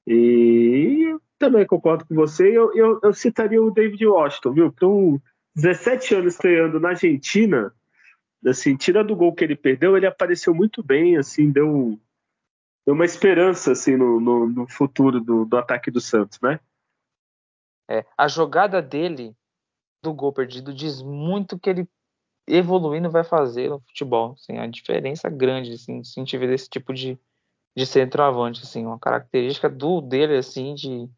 E 0.07 1.15
também 1.39 1.67
concordo 1.67 2.07
com 2.07 2.15
você. 2.15 2.57
Eu, 2.57 2.75
eu, 2.75 3.01
eu 3.03 3.13
citaria 3.13 3.63
o 3.63 3.71
David 3.71 4.07
Washington, 4.07 4.53
viu? 4.53 4.73
Com 4.73 5.21
17 5.55 6.15
anos 6.15 6.35
estreando 6.35 6.81
na 6.81 6.91
Argentina, 6.91 7.73
assim, 8.47 8.77
tira 8.77 9.03
do 9.03 9.17
gol 9.17 9.35
que 9.35 9.45
ele 9.45 9.57
perdeu, 9.57 9.97
ele 9.97 10.07
apareceu 10.07 10.55
muito 10.55 10.83
bem, 10.83 11.17
assim, 11.17 11.51
deu, 11.51 11.99
deu 12.87 12.95
uma 12.95 13.05
esperança 13.05 13.73
assim 13.73 13.97
no, 13.97 14.21
no, 14.21 14.47
no 14.49 14.69
futuro 14.69 15.21
do, 15.21 15.45
do 15.45 15.57
ataque 15.57 15.91
do 15.91 16.01
Santos, 16.01 16.39
né? 16.41 16.61
É, 17.89 18.05
a 18.17 18.29
jogada 18.29 18.83
dele 18.83 19.35
do 20.03 20.13
gol 20.13 20.33
perdido 20.33 20.75
diz 20.75 21.03
muito 21.03 21.59
que 21.59 21.71
ele 21.71 21.89
evoluindo 22.47 23.11
vai 23.11 23.25
fazer 23.25 23.69
no 23.69 23.81
futebol. 23.81 24.33
Assim, 24.33 24.59
a 24.59 24.67
diferença 24.67 25.29
grande, 25.29 25.73
assim, 25.73 26.03
se 26.05 26.19
a 26.19 26.23
gente 26.23 26.39
vê 26.39 26.47
desse 26.47 26.69
tipo 26.69 26.95
de, 26.95 27.19
de 27.77 27.87
centroavante, 27.87 28.63
assim, 28.63 28.87
uma 28.87 28.99
característica 28.99 29.69
do 29.69 30.01
dele, 30.01 30.37
assim, 30.37 30.75
de, 30.75 31.11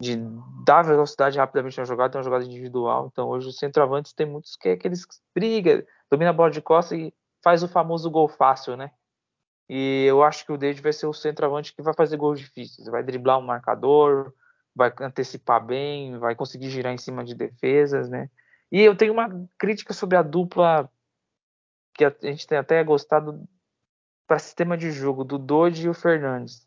de 0.00 0.16
dar 0.64 0.82
velocidade 0.82 1.38
rapidamente 1.38 1.78
na 1.78 1.84
jogada, 1.84 2.12
tem 2.12 2.18
uma 2.18 2.24
jogada 2.24 2.44
individual. 2.44 3.08
Então, 3.10 3.28
hoje 3.28 3.48
os 3.48 3.58
centroavantes 3.58 4.12
tem 4.12 4.26
muitos 4.26 4.56
que 4.56 4.68
é 4.68 4.72
aqueles 4.72 5.04
que 5.04 5.16
brigam, 5.34 5.82
domina 6.10 6.30
a 6.30 6.34
bola 6.34 6.50
de 6.50 6.62
costa 6.62 6.96
e 6.96 7.12
faz 7.42 7.62
o 7.62 7.68
famoso 7.68 8.10
gol 8.10 8.28
fácil, 8.28 8.76
né? 8.76 8.90
E 9.68 10.04
eu 10.06 10.22
acho 10.22 10.44
que 10.44 10.52
o 10.52 10.58
David 10.58 10.82
vai 10.82 10.92
ser 10.92 11.06
o 11.06 11.12
centroavante 11.12 11.74
que 11.74 11.82
vai 11.82 11.94
fazer 11.94 12.16
gols 12.16 12.38
difíceis, 12.38 12.86
vai 12.88 13.02
driblar 13.02 13.38
um 13.38 13.42
marcador, 13.42 14.32
vai 14.74 14.92
antecipar 15.00 15.64
bem, 15.64 16.18
vai 16.18 16.34
conseguir 16.34 16.70
girar 16.70 16.92
em 16.92 16.98
cima 16.98 17.24
de 17.24 17.34
defesas, 17.34 18.08
né? 18.08 18.30
E 18.70 18.80
eu 18.80 18.96
tenho 18.96 19.12
uma 19.12 19.28
crítica 19.58 19.92
sobre 19.92 20.16
a 20.16 20.22
dupla 20.22 20.90
que 21.94 22.04
a 22.04 22.14
gente 22.22 22.46
tem 22.46 22.56
até 22.56 22.82
gostado 22.82 23.46
para 24.26 24.38
sistema 24.38 24.78
de 24.78 24.90
jogo 24.90 25.24
do 25.24 25.38
Dodge 25.38 25.86
e 25.86 25.90
o 25.90 25.94
Fernandes. 25.94 26.66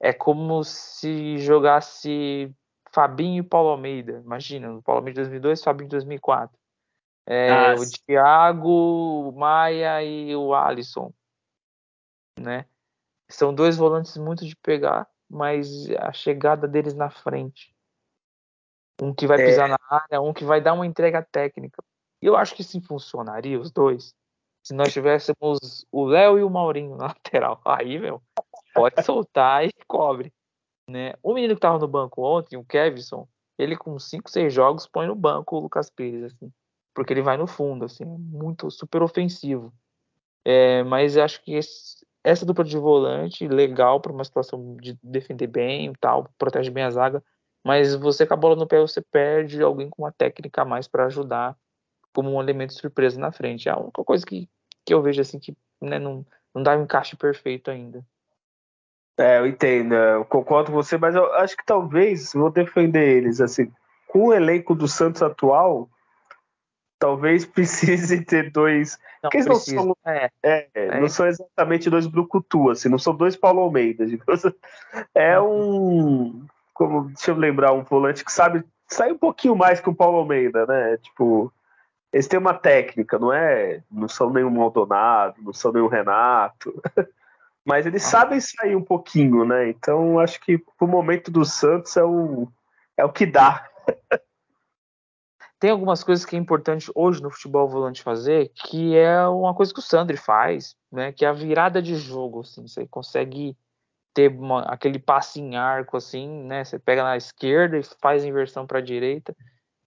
É 0.00 0.14
como 0.14 0.64
se 0.64 1.36
jogasse 1.38 2.54
Fabinho 2.90 3.42
e 3.42 3.46
Paulo 3.46 3.68
Almeida. 3.68 4.22
Imagina, 4.24 4.72
o 4.72 4.82
Paulo 4.82 5.00
Almeida 5.00 5.22
de 5.22 5.28
2002, 5.28 5.62
Fabinho 5.62 5.88
de 5.88 5.96
2004. 5.96 6.58
É, 7.26 7.50
ah, 7.50 7.74
o 7.74 7.84
Thiago, 8.06 9.28
o 9.28 9.32
Maia 9.32 10.02
e 10.02 10.34
o 10.34 10.54
Alisson, 10.54 11.12
né? 12.38 12.64
São 13.28 13.54
dois 13.54 13.76
volantes 13.76 14.16
muito 14.16 14.44
de 14.44 14.56
pegar, 14.56 15.06
mas 15.30 15.88
a 15.98 16.12
chegada 16.12 16.66
deles 16.66 16.94
na 16.94 17.08
frente 17.08 17.72
um 19.02 19.14
que 19.14 19.26
vai 19.26 19.40
é. 19.40 19.46
pisar 19.46 19.68
na 19.68 19.78
área, 19.88 20.20
um 20.20 20.32
que 20.32 20.44
vai 20.44 20.60
dar 20.60 20.74
uma 20.74 20.86
entrega 20.86 21.22
técnica. 21.22 21.82
E 22.22 22.26
eu 22.26 22.36
acho 22.36 22.54
que 22.54 22.62
sim 22.62 22.80
funcionaria, 22.80 23.58
os 23.58 23.70
dois. 23.70 24.14
Se 24.62 24.74
nós 24.74 24.92
tivéssemos 24.92 25.86
o 25.90 26.04
Léo 26.04 26.38
e 26.38 26.42
o 26.42 26.50
Maurinho 26.50 26.96
na 26.96 27.06
lateral. 27.16 27.60
Aí, 27.64 27.98
meu, 27.98 28.22
pode 28.74 29.02
soltar 29.02 29.64
e 29.64 29.72
cobre. 29.86 30.32
Né? 30.88 31.14
O 31.22 31.32
menino 31.32 31.54
que 31.54 31.60
tava 31.60 31.78
no 31.78 31.88
banco 31.88 32.22
ontem, 32.22 32.56
o 32.56 32.64
Kevson, 32.64 33.26
ele 33.56 33.76
com 33.76 33.98
5, 33.98 34.30
6 34.30 34.52
jogos 34.52 34.86
põe 34.86 35.06
no 35.06 35.14
banco 35.14 35.56
o 35.56 35.60
Lucas 35.60 35.88
Pires, 35.88 36.24
assim. 36.24 36.52
Porque 36.94 37.12
ele 37.12 37.22
vai 37.22 37.36
no 37.36 37.46
fundo, 37.46 37.84
assim, 37.84 38.04
muito 38.04 38.70
super 38.70 39.02
ofensivo. 39.02 39.72
É, 40.44 40.82
mas 40.82 41.16
acho 41.16 41.42
que 41.42 41.54
esse, 41.54 42.04
essa 42.22 42.44
dupla 42.44 42.64
de 42.64 42.76
volante, 42.76 43.48
legal 43.48 44.00
para 44.00 44.12
uma 44.12 44.24
situação 44.24 44.76
de 44.76 44.98
defender 45.02 45.46
bem 45.46 45.92
tal, 46.00 46.28
protege 46.38 46.70
bem 46.70 46.84
a 46.84 46.90
zaga, 46.90 47.22
mas 47.64 47.94
você 47.94 48.26
com 48.26 48.34
a 48.34 48.36
bola 48.36 48.56
no 48.56 48.66
pé 48.66 48.80
você 48.80 49.00
perde 49.00 49.62
alguém 49.62 49.88
com 49.88 50.02
uma 50.02 50.12
técnica 50.12 50.62
a 50.62 50.64
mais 50.64 50.86
para 50.86 51.06
ajudar 51.06 51.56
como 52.12 52.30
um 52.30 52.40
elemento 52.40 52.74
surpresa 52.74 53.18
na 53.18 53.32
frente. 53.32 53.68
É 53.68 53.72
a 53.72 53.78
única 53.78 54.04
coisa 54.04 54.24
que, 54.24 54.48
que 54.84 54.92
eu 54.92 55.02
vejo 55.02 55.20
assim 55.20 55.38
que 55.38 55.56
né, 55.80 55.98
não, 55.98 56.26
não 56.54 56.62
dá 56.62 56.76
um 56.76 56.82
encaixe 56.82 57.16
perfeito 57.16 57.70
ainda. 57.70 58.04
É, 59.18 59.38
eu 59.38 59.46
entendo, 59.46 59.90
né, 59.90 60.14
eu 60.14 60.24
concordo 60.24 60.70
com 60.70 60.82
você, 60.82 60.96
mas 60.96 61.14
eu 61.14 61.32
acho 61.34 61.56
que 61.56 61.64
talvez 61.64 62.32
vou 62.32 62.50
defender 62.50 63.18
eles 63.18 63.40
assim, 63.40 63.70
com 64.08 64.28
o 64.28 64.32
elenco 64.32 64.74
do 64.74 64.88
Santos 64.88 65.22
atual, 65.22 65.90
talvez 67.00 67.44
precise 67.46 68.24
ter 68.24 68.52
dois. 68.52 68.96
Não, 69.22 69.30
porque 69.30 69.38
eles 69.38 69.46
não 69.46 69.56
são, 69.56 69.96
é, 70.06 70.30
é, 70.42 70.68
é, 70.74 71.00
não 71.00 71.08
são 71.08 71.26
exatamente 71.26 71.90
dois 71.90 72.06
Brucutu, 72.06 72.70
assim, 72.70 72.88
não 72.88 72.98
são 72.98 73.16
dois 73.16 73.34
Paulo 73.34 73.60
Almeida. 73.60 74.04
É 75.14 75.40
um 75.40 76.46
como 76.74 77.08
deixa 77.08 77.30
eu 77.30 77.36
lembrar 77.36 77.72
um 77.72 77.82
volante 77.82 78.24
que 78.24 78.32
sabe 78.32 78.64
sai 78.88 79.12
um 79.12 79.18
pouquinho 79.18 79.54
mais 79.54 79.80
que 79.80 79.88
o 79.88 79.94
Paulo 79.94 80.18
Almeida, 80.18 80.66
né? 80.66 80.96
Tipo, 80.96 81.52
eles 82.12 82.26
têm 82.26 82.38
uma 82.38 82.54
técnica, 82.54 83.18
não 83.18 83.32
é? 83.32 83.82
Não 83.90 84.08
são 84.08 84.30
nenhum 84.30 84.50
Maldonado, 84.50 85.36
não 85.42 85.52
são 85.52 85.72
nenhum 85.72 85.86
Renato, 85.86 86.74
mas 87.64 87.86
eles 87.86 88.02
sabem 88.02 88.40
sair 88.40 88.74
um 88.74 88.82
pouquinho, 88.82 89.44
né? 89.44 89.68
Então 89.68 90.18
acho 90.18 90.40
que 90.40 90.58
pro 90.58 90.88
momento 90.88 91.30
do 91.30 91.44
Santos 91.44 91.96
é 91.96 92.02
o 92.02 92.48
é 92.96 93.04
o 93.04 93.12
que 93.12 93.26
dá. 93.26 93.68
Tem 95.60 95.70
algumas 95.70 96.02
coisas 96.02 96.24
que 96.24 96.34
é 96.34 96.38
importante 96.38 96.90
hoje 96.94 97.22
no 97.22 97.30
futebol 97.30 97.68
volante 97.68 98.02
fazer, 98.02 98.48
que 98.48 98.96
é 98.96 99.26
uma 99.28 99.54
coisa 99.54 99.74
que 99.74 99.78
o 99.78 99.82
Sandri 99.82 100.16
faz, 100.16 100.74
né? 100.90 101.12
Que 101.12 101.22
é 101.22 101.28
a 101.28 101.34
virada 101.34 101.82
de 101.82 101.96
jogo, 101.96 102.40
assim, 102.40 102.66
você 102.66 102.86
consegue 102.86 103.54
ter 104.14 104.30
uma, 104.30 104.62
aquele 104.62 104.98
passe 104.98 105.38
em 105.38 105.56
arco 105.56 105.98
assim, 105.98 106.26
né? 106.44 106.64
Você 106.64 106.78
pega 106.78 107.04
na 107.04 107.14
esquerda 107.14 107.76
e 107.76 107.82
faz 108.00 108.24
inversão 108.24 108.66
para 108.66 108.78
a 108.78 108.82
direita, 108.82 109.36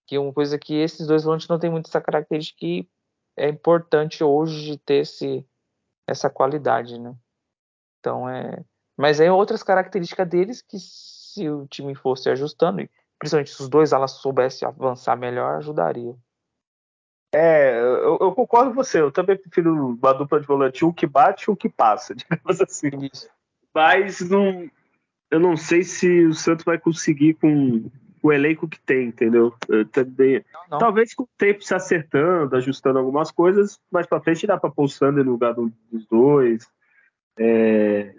que 0.06 0.14
é 0.14 0.20
uma 0.20 0.32
coisa 0.32 0.56
que 0.56 0.74
esses 0.74 1.08
dois 1.08 1.24
volantes 1.24 1.48
não 1.48 1.58
tem 1.58 1.70
muito 1.70 1.88
essa 1.88 2.00
característica 2.00 2.60
que 2.60 2.88
é 3.36 3.48
importante 3.48 4.22
hoje 4.22 4.78
ter 4.78 5.02
esse, 5.02 5.44
essa 6.06 6.30
qualidade, 6.30 7.00
né? 7.00 7.16
Então 7.98 8.28
é, 8.28 8.64
mas 8.96 9.18
é 9.18 9.30
outras 9.32 9.64
características 9.64 10.28
deles 10.28 10.62
que 10.62 10.78
se 10.78 11.50
o 11.50 11.66
time 11.66 11.96
fosse 11.96 12.30
ajustando, 12.30 12.88
principalmente 13.18 13.50
se 13.50 13.62
os 13.62 13.68
dois 13.68 13.92
alas 13.92 14.12
soubessem 14.12 14.66
avançar 14.66 15.16
melhor, 15.16 15.56
ajudaria. 15.56 16.14
É, 17.34 17.80
eu, 17.80 18.18
eu, 18.20 18.32
concordo 18.32 18.70
com 18.70 18.76
você. 18.76 19.00
Eu 19.00 19.10
também 19.10 19.36
prefiro 19.36 19.74
uma 19.74 20.12
dupla 20.14 20.40
de 20.40 20.46
volante, 20.46 20.84
um 20.84 20.92
que 20.92 21.06
bate 21.06 21.44
e 21.48 21.50
um 21.50 21.56
que 21.56 21.68
passa, 21.68 22.14
digamos 22.14 22.60
assim. 22.60 22.90
Isso. 23.12 23.28
Mas 23.74 24.20
não, 24.20 24.70
eu 25.30 25.40
não 25.40 25.56
sei 25.56 25.82
se 25.82 26.24
o 26.24 26.32
Santos 26.32 26.64
vai 26.64 26.78
conseguir 26.78 27.34
com 27.34 27.90
o 28.22 28.32
elenco 28.32 28.68
que 28.68 28.80
tem, 28.80 29.08
entendeu? 29.08 29.52
Também, 29.90 30.44
não, 30.52 30.60
não. 30.70 30.78
Talvez 30.78 31.12
com 31.12 31.24
o 31.24 31.28
tempo 31.36 31.62
se 31.62 31.74
acertando, 31.74 32.56
ajustando 32.56 32.98
algumas 32.98 33.30
coisas, 33.32 33.80
mais 33.90 34.06
pra 34.06 34.20
frente 34.20 34.46
dá 34.46 34.56
pra 34.56 34.70
pôr 34.70 34.84
o 34.84 34.88
Sander 34.88 35.24
no 35.24 35.32
lugar 35.32 35.54
dos 35.54 36.06
dois. 36.06 36.66
É, 37.36 38.14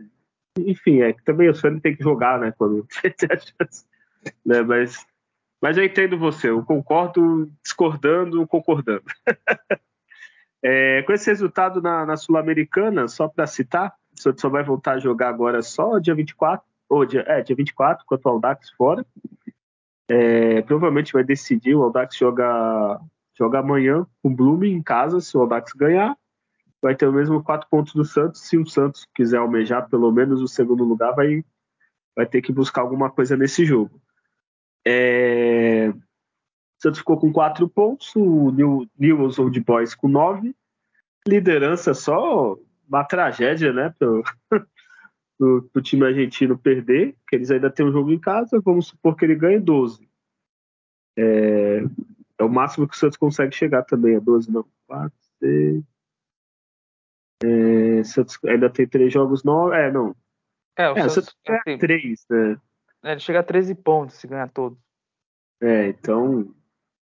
enfim, 0.59 1.01
é 1.01 1.13
que 1.13 1.23
também 1.23 1.49
o 1.49 1.55
Sander 1.55 1.81
tem 1.81 1.95
que 1.95 2.03
jogar, 2.03 2.37
né? 2.37 2.53
Quando 2.57 2.85
né? 4.45 4.61
Mas, 4.61 5.05
mas 5.61 5.77
eu 5.77 5.83
entendo 5.83 6.17
você, 6.17 6.49
eu 6.49 6.63
concordo 6.63 7.51
discordando, 7.63 8.45
concordando. 8.47 9.03
é, 10.63 11.01
com 11.03 11.13
esse 11.13 11.29
resultado 11.29 11.81
na, 11.81 12.05
na 12.05 12.17
Sul-Americana, 12.17 13.07
só 13.07 13.27
para 13.27 13.47
citar, 13.47 13.93
o 14.17 14.21
Santos 14.21 14.41
só 14.41 14.49
vai 14.49 14.63
voltar 14.63 14.93
a 14.93 14.99
jogar 14.99 15.29
agora 15.29 15.61
só 15.61 15.99
dia 15.99 16.15
24, 16.15 16.65
ou 16.89 17.05
dia, 17.05 17.23
é, 17.27 17.41
dia 17.41 17.55
24, 17.55 18.05
contra 18.05 18.29
o 18.29 18.33
Aldax 18.33 18.69
fora. 18.71 19.05
É, 20.07 20.61
provavelmente 20.61 21.13
vai 21.13 21.23
decidir, 21.23 21.75
o 21.75 21.83
Aldax 21.83 22.15
joga, 22.15 22.99
joga 23.37 23.59
amanhã 23.59 24.05
com 24.21 24.29
o 24.29 24.35
Blume 24.35 24.69
em 24.69 24.81
casa, 24.81 25.19
se 25.19 25.35
o 25.35 25.41
Aldax 25.41 25.73
ganhar. 25.73 26.15
Vai 26.81 26.95
ter 26.95 27.07
o 27.07 27.13
mesmo 27.13 27.43
quatro 27.43 27.67
pontos 27.69 27.93
do 27.93 28.05
Santos. 28.05 28.41
Se 28.41 28.57
o 28.57 28.67
Santos 28.67 29.07
quiser 29.15 29.37
almejar 29.37 29.89
pelo 29.89 30.11
menos 30.11 30.41
o 30.41 30.47
segundo 30.47 30.83
lugar, 30.83 31.15
vai, 31.15 31.43
vai 32.15 32.27
ter 32.27 32.41
que 32.41 32.51
buscar 32.51 32.81
alguma 32.81 33.09
coisa 33.09 33.35
nesse 33.35 33.65
jogo. 33.65 33.99
É, 34.87 35.89
o 35.89 36.01
Santos 36.81 36.99
ficou 36.99 37.19
com 37.19 37.33
quatro 37.33 37.67
pontos, 37.67 38.15
o 38.15 38.51
New, 38.51 38.87
Newell's 38.97 39.39
Old 39.39 39.59
Boys 39.61 39.95
com 39.95 40.07
nove. 40.07 40.55
Liderança 41.27 41.93
só 41.93 42.55
uma 42.87 43.03
tragédia, 43.03 43.73
né, 43.73 43.93
pro, 43.97 44.23
pro, 45.37 45.63
pro, 45.63 45.81
time 45.81 46.05
argentino 46.05 46.57
perder, 46.57 47.15
que 47.27 47.35
eles 47.35 47.49
ainda 47.49 47.71
têm 47.71 47.85
um 47.85 47.91
jogo 47.91 48.11
em 48.11 48.19
casa, 48.19 48.61
vamos 48.61 48.87
supor 48.87 49.15
que 49.15 49.25
ele 49.25 49.35
ganhe 49.35 49.59
12. 49.59 50.07
É, 51.17 51.83
é 52.37 52.43
o 52.43 52.49
máximo 52.49 52.87
que 52.87 52.93
o 52.93 52.97
Santos 52.97 53.17
consegue 53.17 53.55
chegar 53.55 53.83
também, 53.83 54.15
é 54.15 54.19
12, 54.19 54.51
não, 54.51 54.65
4, 54.87 55.11
6... 55.39 55.83
É, 57.43 58.03
Santos 58.03 58.39
ainda 58.45 58.69
tem 58.69 58.87
três 58.87 59.11
jogos 59.11 59.43
novos, 59.43 59.73
é, 59.73 59.91
não. 59.91 60.15
É, 60.77 60.89
o 60.89 60.97
é, 60.97 61.09
Santos, 61.09 61.35
Santos 61.45 61.63
tem 61.65 61.77
três, 61.77 62.25
né? 62.29 62.57
É, 63.05 63.11
ele 63.11 63.19
chega 63.19 63.39
a 63.39 63.43
13 63.43 63.75
pontos 63.75 64.15
se 64.15 64.27
ganhar 64.27 64.49
todos. 64.49 64.77
É, 65.61 65.87
então 65.87 66.53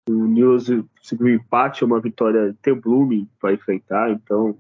o 0.08 0.12
News 0.26 0.66
conseguiu 0.98 1.28
empate, 1.28 1.84
uma 1.84 2.00
vitória, 2.00 2.54
tem 2.60 2.72
o 2.72 2.80
Blooming 2.80 3.30
para 3.38 3.54
enfrentar, 3.54 4.10
então 4.10 4.58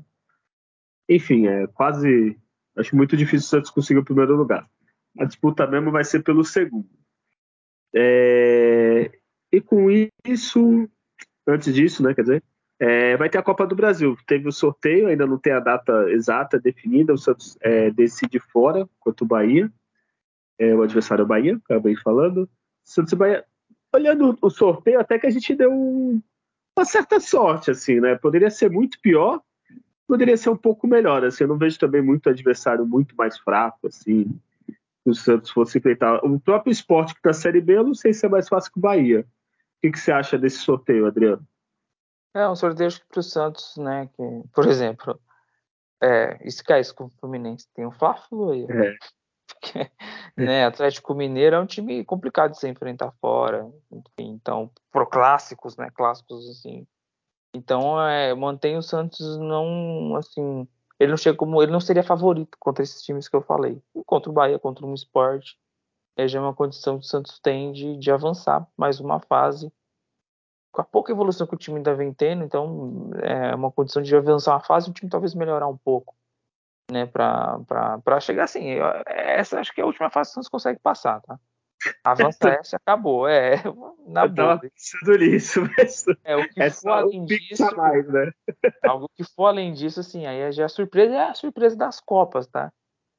enfim, 1.08 1.46
é 1.46 1.66
quase. 1.66 2.38
Acho 2.76 2.96
muito 2.96 3.16
difícil 3.16 3.46
o 3.46 3.50
Santos 3.50 3.70
conseguir 3.70 4.00
o 4.00 4.04
primeiro 4.04 4.34
lugar. 4.34 4.68
A 5.18 5.24
disputa 5.24 5.66
mesmo 5.66 5.92
vai 5.92 6.04
ser 6.04 6.22
pelo 6.22 6.44
segundo. 6.44 6.88
É, 7.94 9.12
e 9.52 9.60
com 9.60 9.88
isso, 10.26 10.88
antes 11.46 11.72
disso, 11.72 12.02
né, 12.02 12.12
quer 12.14 12.22
dizer, 12.22 12.42
é, 12.80 13.16
vai 13.16 13.30
ter 13.30 13.38
a 13.38 13.42
Copa 13.42 13.64
do 13.66 13.76
Brasil. 13.76 14.16
Teve 14.26 14.48
o 14.48 14.52
sorteio, 14.52 15.06
ainda 15.06 15.26
não 15.26 15.38
tem 15.38 15.52
a 15.52 15.60
data 15.60 16.10
exata 16.10 16.58
definida. 16.58 17.12
O 17.12 17.18
Santos 17.18 17.56
é, 17.60 17.90
decide 17.90 18.40
fora 18.40 18.88
contra 18.98 19.24
o 19.24 19.28
Bahia. 19.28 19.72
É, 20.58 20.74
o 20.74 20.82
adversário 20.82 21.22
é 21.22 21.24
o 21.24 21.28
Bahia, 21.28 21.60
acabei 21.64 21.96
falando. 21.96 22.48
Santos 22.84 23.12
e 23.12 23.16
Bahia. 23.16 23.44
Olhando 23.94 24.36
o 24.40 24.50
sorteio, 24.50 24.98
até 24.98 25.18
que 25.18 25.26
a 25.26 25.30
gente 25.30 25.54
deu 25.54 25.72
um, 25.72 26.20
uma 26.76 26.84
certa 26.84 27.20
sorte, 27.20 27.70
assim, 27.70 28.00
né? 28.00 28.16
Poderia 28.16 28.50
ser 28.50 28.68
muito 28.70 28.98
pior, 29.00 29.40
poderia 30.06 30.36
ser 30.36 30.50
um 30.50 30.56
pouco 30.56 30.86
melhor. 30.86 31.24
Assim, 31.24 31.44
eu 31.44 31.48
não 31.48 31.58
vejo 31.58 31.78
também 31.78 32.02
muito 32.02 32.28
adversário 32.28 32.84
muito 32.84 33.14
mais 33.16 33.38
fraco, 33.38 33.86
assim. 33.86 34.26
o 35.04 35.14
Santos 35.14 35.50
fosse 35.50 35.78
enfrentar. 35.78 36.24
O 36.24 36.40
próprio 36.40 36.72
esporte 36.72 37.14
que 37.14 37.20
está 37.20 37.30
na 37.30 37.34
Série 37.34 37.60
B, 37.60 37.76
eu 37.76 37.84
não 37.84 37.94
sei 37.94 38.12
se 38.12 38.26
é 38.26 38.28
mais 38.28 38.48
fácil 38.48 38.72
que 38.72 38.78
o 38.78 38.82
Bahia. 38.82 39.20
O 39.20 39.80
que, 39.82 39.92
que 39.92 39.98
você 39.98 40.10
acha 40.10 40.36
desse 40.36 40.58
sorteio, 40.58 41.06
Adriano? 41.06 41.46
É 42.34 42.48
um 42.48 42.56
sorteio 42.56 42.90
para 43.08 43.20
o 43.20 43.22
Santos, 43.22 43.76
né? 43.76 44.08
Que, 44.16 44.42
por 44.52 44.66
exemplo, 44.66 45.20
é, 46.02 46.38
isso 46.46 46.64
cai 46.64 46.82
com 46.96 47.04
o 47.04 47.10
Fluminense. 47.20 47.68
Tem 47.74 47.86
o 47.86 47.92
Fla-Flu 47.92 48.50
aí. 48.50 48.66
É. 48.68 48.96
Porque, 49.64 49.90
né, 50.36 50.66
Atlético 50.66 51.14
Mineiro 51.14 51.56
é 51.56 51.60
um 51.60 51.66
time 51.66 52.04
complicado 52.04 52.52
de 52.52 52.58
se 52.58 52.68
enfrentar 52.68 53.12
fora. 53.20 53.70
Enfim, 53.90 54.30
então, 54.30 54.70
pro 54.92 55.06
clássicos, 55.06 55.76
né? 55.76 55.90
Clássicos 55.94 56.48
assim. 56.50 56.86
Então, 57.54 58.00
é, 58.00 58.34
mantém 58.34 58.76
o 58.76 58.82
Santos 58.82 59.38
não 59.38 60.16
assim. 60.16 60.68
Ele 60.98 61.10
não 61.10 61.16
chega 61.16 61.36
como. 61.36 61.62
Ele 61.62 61.72
não 61.72 61.80
seria 61.80 62.02
favorito 62.02 62.56
contra 62.58 62.82
esses 62.82 63.02
times 63.02 63.28
que 63.28 63.36
eu 63.36 63.42
falei. 63.42 63.80
Contra 64.06 64.30
o 64.30 64.34
Bahia, 64.34 64.58
contra 64.58 64.84
um 64.86 64.94
esporte. 64.94 65.58
É 66.16 66.28
já 66.28 66.40
uma 66.40 66.54
condição 66.54 66.98
que 66.98 67.04
o 67.04 67.08
Santos 67.08 67.40
tem 67.40 67.72
de, 67.72 67.96
de 67.96 68.10
avançar 68.10 68.68
mais 68.76 69.00
uma 69.00 69.18
fase. 69.20 69.72
Com 70.70 70.80
a 70.80 70.84
pouca 70.84 71.12
evolução 71.12 71.46
que 71.46 71.54
o 71.54 71.58
time 71.58 71.76
ainda 71.76 71.94
vem 71.94 72.12
tendo, 72.12 72.44
então 72.44 73.10
é 73.22 73.54
uma 73.54 73.70
condição 73.70 74.02
de 74.02 74.14
avançar 74.14 74.52
uma 74.54 74.60
fase 74.60 74.88
e 74.88 74.90
o 74.90 74.94
time 74.94 75.08
talvez 75.08 75.32
melhorar 75.32 75.68
um 75.68 75.76
pouco 75.76 76.14
né, 76.90 77.06
para 77.06 78.20
chegar 78.20 78.44
assim. 78.44 78.76
Essa 79.06 79.60
acho 79.60 79.72
que 79.72 79.80
é 79.80 79.84
a 79.84 79.86
última 79.86 80.10
fase 80.10 80.30
que 80.30 80.34
Santos 80.34 80.48
consegue 80.48 80.78
passar, 80.80 81.20
tá? 81.20 81.38
Avança 82.02 82.38
essa 82.60 82.76
acabou. 82.76 83.28
É, 83.28 83.56
na 84.06 84.24
eu 84.24 84.34
tava 84.34 84.60
pensando 84.60 85.18
nisso, 85.18 85.60
mas 85.76 86.04
é, 86.24 86.36
o 86.36 86.48
que 86.48 86.62
é 86.62 86.70
for 86.70 86.90
além 86.90 87.24
disso. 87.24 87.76
Mais, 87.76 88.08
né? 88.08 88.32
algo 88.82 89.08
que 89.14 89.24
for 89.24 89.46
além 89.46 89.72
disso, 89.72 90.00
assim, 90.00 90.26
aí 90.26 90.50
já 90.52 90.66
a 90.66 90.68
surpresa 90.68 91.14
é 91.14 91.30
a 91.30 91.34
surpresa 91.34 91.76
das 91.76 92.00
Copas, 92.00 92.46
tá? 92.46 92.72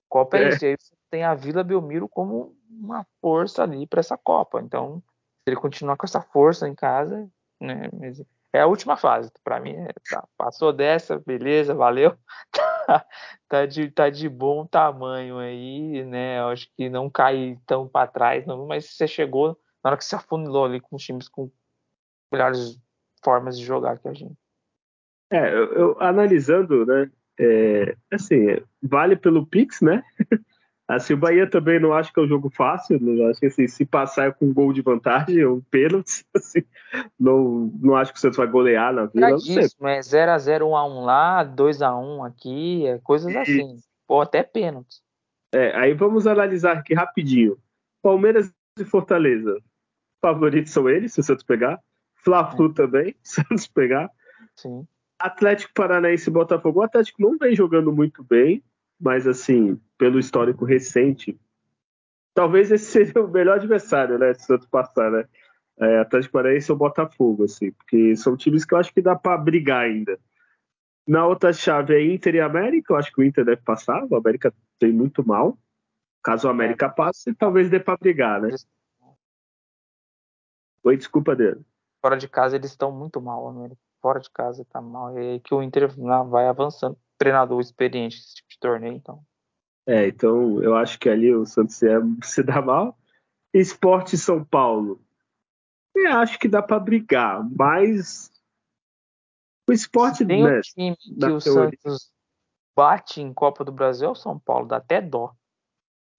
Copa 0.09 0.37
é, 0.37 0.43
é 0.43 0.49
isso. 0.49 0.65
Aí 0.65 0.77
você 0.79 0.95
tem 1.09 1.23
a 1.23 1.33
Vila 1.33 1.63
Belmiro 1.63 2.07
como 2.07 2.55
uma 2.69 3.05
força 3.21 3.63
ali 3.63 3.87
para 3.87 3.99
essa 3.99 4.17
Copa. 4.17 4.61
Então, 4.61 5.01
se 5.43 5.49
ele 5.49 5.55
continuar 5.55 5.97
com 5.97 6.05
essa 6.05 6.21
força 6.21 6.67
em 6.67 6.75
casa, 6.75 7.29
né? 7.59 7.89
Mas 7.93 8.21
é 8.55 8.61
a 8.61 8.67
última 8.67 8.95
fase. 8.95 9.31
Para 9.43 9.59
mim, 9.59 9.71
é, 9.71 9.89
tá, 10.09 10.27
passou 10.37 10.71
dessa, 10.71 11.19
beleza, 11.19 11.73
valeu. 11.73 12.15
Tá, 12.85 13.03
tá, 13.49 13.65
de, 13.65 13.89
tá 13.89 14.11
de 14.11 14.29
bom 14.29 14.63
tamanho 14.63 15.39
aí, 15.39 16.05
né? 16.05 16.37
Eu 16.37 16.49
acho 16.49 16.69
que 16.77 16.87
não 16.87 17.09
cai 17.09 17.57
tão 17.65 17.87
para 17.87 18.05
trás, 18.05 18.45
não, 18.45 18.67
mas 18.67 18.85
você 18.85 19.07
chegou 19.07 19.59
na 19.83 19.89
hora 19.89 19.97
que 19.97 20.05
se 20.05 20.13
afunilou 20.13 20.65
ali 20.65 20.79
com 20.79 20.95
times 20.95 21.27
com 21.27 21.49
melhores 22.31 22.79
formas 23.23 23.57
de 23.57 23.65
jogar 23.65 23.97
que 23.97 24.07
a 24.07 24.13
gente. 24.13 24.37
É, 25.31 25.51
eu, 25.51 25.73
eu 25.73 25.97
analisando, 25.99 26.85
né? 26.85 27.09
É, 27.39 27.97
assim, 28.13 28.55
vale 28.83 29.15
pelo 29.15 29.47
Pix, 29.47 29.81
né? 29.81 30.03
Assim, 30.87 31.13
o 31.13 31.17
Bahia 31.17 31.49
também 31.49 31.79
não 31.79 31.93
acho 31.93 32.13
que 32.13 32.19
é 32.19 32.23
um 32.23 32.27
jogo 32.27 32.49
fácil. 32.49 32.99
Não 33.01 33.27
acho 33.27 33.39
que 33.39 33.47
assim, 33.47 33.67
se 33.67 33.85
passar 33.85 34.27
é 34.27 34.31
com 34.31 34.45
um 34.45 34.53
gol 34.53 34.71
de 34.71 34.81
vantagem 34.81 35.43
ou 35.43 35.57
um 35.57 35.61
pênalti, 35.61 36.23
assim, 36.35 36.63
não, 37.19 37.71
não 37.81 37.95
acho 37.95 38.13
que 38.13 38.19
o 38.19 38.21
Santos 38.21 38.37
vai 38.37 38.47
golear 38.47 38.93
na 38.93 39.05
Vila. 39.05 39.31
É 39.31 39.35
disso, 39.35 39.75
mas 39.79 40.07
0x0, 40.07 40.59
1x1 40.61 41.03
lá, 41.03 41.43
2x1 41.43 42.27
aqui, 42.27 42.85
é 42.85 42.99
coisas 42.99 43.33
e... 43.33 43.37
assim. 43.37 43.77
Ou 44.07 44.21
até 44.21 44.43
pênalti. 44.43 45.01
É, 45.51 45.75
aí 45.75 45.93
vamos 45.93 46.27
analisar 46.27 46.77
aqui 46.77 46.93
rapidinho. 46.93 47.57
Palmeiras 48.03 48.51
e 48.79 48.85
Fortaleza. 48.85 49.59
Favoritos 50.21 50.71
são 50.71 50.87
eles, 50.87 51.13
se 51.13 51.19
o 51.19 51.23
Santos 51.23 51.43
pegar. 51.43 51.79
Fla-Flu 52.23 52.69
é. 52.69 52.73
também, 52.73 53.15
se 53.23 53.41
o 53.41 53.43
Santos 53.47 53.67
pegar. 53.67 54.11
Sim. 54.55 54.85
Atlético 55.17 55.73
Paranaense 55.73 56.29
e 56.29 56.33
Botafogo. 56.33 56.81
O 56.81 56.83
Atlético 56.83 57.21
não 57.21 57.37
vem 57.37 57.55
jogando 57.55 57.91
muito 57.91 58.23
bem 58.23 58.61
mas 58.99 59.27
assim, 59.27 59.79
pelo 59.97 60.19
histórico 60.19 60.65
recente, 60.65 61.39
talvez 62.33 62.71
esse 62.71 62.85
seja 62.85 63.13
o 63.21 63.27
melhor 63.27 63.57
adversário, 63.57 64.17
né? 64.19 64.33
Se 64.33 64.45
Santos 64.45 64.67
passar, 64.67 65.11
né? 65.11 65.25
É, 65.77 65.99
Atlético 65.99 66.33
Paranaense 66.33 66.71
ou 66.71 66.77
Botafogo, 66.77 67.43
assim, 67.43 67.71
porque 67.71 68.15
são 68.15 68.37
times 68.37 68.63
que 68.63 68.73
eu 68.73 68.77
acho 68.77 68.93
que 68.93 69.01
dá 69.01 69.15
para 69.15 69.37
brigar 69.37 69.83
ainda. 69.83 70.17
Na 71.07 71.27
outra 71.27 71.51
chave 71.51 71.93
é 71.93 72.13
Inter 72.13 72.35
e 72.35 72.39
América, 72.39 72.93
eu 72.93 72.97
acho 72.97 73.11
que 73.11 73.21
o 73.21 73.23
Inter 73.23 73.43
deve 73.43 73.61
passar, 73.61 74.05
o 74.09 74.15
América 74.15 74.53
tem 74.79 74.91
muito 74.91 75.25
mal. 75.25 75.57
Caso 76.23 76.47
o 76.47 76.51
América 76.51 76.89
passe, 76.89 77.33
talvez 77.35 77.69
dê 77.69 77.79
para 77.79 77.97
brigar, 77.97 78.41
né? 78.41 78.49
Oi, 80.83 80.97
desculpa 80.97 81.35
dele. 81.35 81.61
Fora 82.01 82.15
de 82.15 82.27
casa 82.27 82.55
eles 82.55 82.71
estão 82.71 82.91
muito 82.91 83.21
mal, 83.21 83.47
América. 83.47 83.79
Fora 84.01 84.19
de 84.19 84.29
casa 84.31 84.65
tá 84.65 84.81
mal. 84.81 85.17
E 85.17 85.19
aí 85.19 85.39
que 85.39 85.53
o 85.53 85.61
Inter 85.61 85.87
vai 86.29 86.47
avançando. 86.47 86.97
Treinador 87.17 87.59
experiente 87.59 88.17
de 88.55 88.59
torneio, 88.59 88.95
então. 88.95 89.23
É, 89.87 90.07
então 90.07 90.61
eu 90.63 90.75
acho 90.75 90.99
que 90.99 91.09
ali 91.09 91.33
o 91.33 91.45
Santos 91.45 91.81
ia 91.81 91.99
se 92.23 92.41
dá 92.43 92.61
mal. 92.61 92.97
Esporte 93.53 94.17
São 94.17 94.43
Paulo. 94.43 95.01
Eu 95.95 96.11
acho 96.17 96.37
que 96.39 96.47
dá 96.47 96.61
para 96.61 96.79
brigar, 96.79 97.41
mas 97.57 98.29
o 99.67 99.71
esporte 99.71 100.25
tem 100.25 100.43
né, 100.43 100.57
um 100.57 100.61
time 100.61 100.97
que 100.97 101.11
o 101.13 101.39
teoria. 101.39 101.39
Santos 101.81 102.11
bate 102.75 103.21
em 103.21 103.33
Copa 103.33 103.63
do 103.63 103.71
Brasil 103.71 104.09
é 104.09 104.11
o 104.11 104.15
São 104.15 104.37
Paulo, 104.37 104.67
dá 104.67 104.77
até 104.77 105.01
dó. 105.01 105.33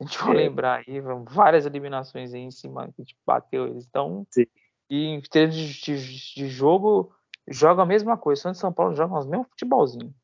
A 0.00 0.04
gente 0.04 0.18
vai 0.18 0.30
é. 0.30 0.34
lembrar 0.34 0.84
aí, 0.86 1.00
várias 1.26 1.66
eliminações 1.66 2.32
aí 2.32 2.40
em 2.40 2.50
cima 2.50 2.86
que 2.86 3.02
a 3.02 3.04
gente 3.04 3.16
bateu 3.26 3.66
eles. 3.66 3.86
Então, 3.86 4.26
Sim. 4.30 4.46
e 4.90 5.04
em 5.06 5.20
termos 5.20 5.54
de, 5.54 5.96
de, 5.96 6.34
de, 6.34 6.48
jogo, 6.48 7.14
joga 7.48 7.82
a 7.82 7.86
mesma 7.86 8.16
coisa. 8.16 8.42
Santos 8.42 8.58
e 8.58 8.60
São 8.60 8.72
Paulo 8.72 8.94
jogam 8.94 9.18
os 9.18 9.26
mesmos 9.26 9.48
futebolzinho. 9.48 10.14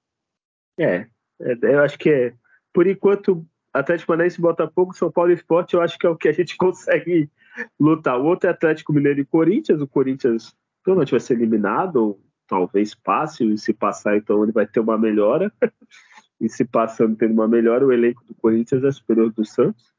É, 0.78 0.84
é, 0.84 1.10
eu 1.40 1.80
acho 1.80 1.98
que 1.98 2.10
é, 2.10 2.34
por 2.72 2.86
enquanto, 2.86 3.46
Atlético 3.72 4.08
Paranaense, 4.08 4.40
Botafogo, 4.40 4.94
São 4.94 5.10
Paulo 5.10 5.30
e 5.30 5.34
Esporte, 5.34 5.74
eu 5.74 5.82
acho 5.82 5.98
que 5.98 6.06
é 6.06 6.10
o 6.10 6.16
que 6.16 6.28
a 6.28 6.32
gente 6.32 6.56
consegue 6.58 7.30
lutar. 7.78 8.18
O 8.18 8.24
outro 8.24 8.48
é 8.48 8.52
Atlético 8.52 8.92
Mineiro 8.92 9.20
e 9.20 9.24
Corinthians. 9.24 9.80
O 9.80 9.86
Corinthians 9.86 10.54
provavelmente 10.82 11.10
vai 11.12 11.20
ser 11.20 11.34
eliminado, 11.34 11.96
ou 11.96 12.20
talvez 12.46 12.94
passe, 12.94 13.44
e 13.44 13.58
se 13.58 13.72
passar, 13.72 14.16
então 14.16 14.42
ele 14.42 14.52
vai 14.52 14.66
ter 14.66 14.80
uma 14.80 14.98
melhora. 14.98 15.52
e 16.40 16.48
se 16.48 16.64
passando 16.64 17.16
tendo 17.16 17.32
uma 17.32 17.48
melhora, 17.48 17.86
o 17.86 17.92
elenco 17.92 18.24
do 18.24 18.34
Corinthians 18.34 18.82
é 18.82 18.90
superior 18.90 19.32
do 19.32 19.44
Santos, 19.44 19.92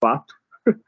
fato. 0.00 0.34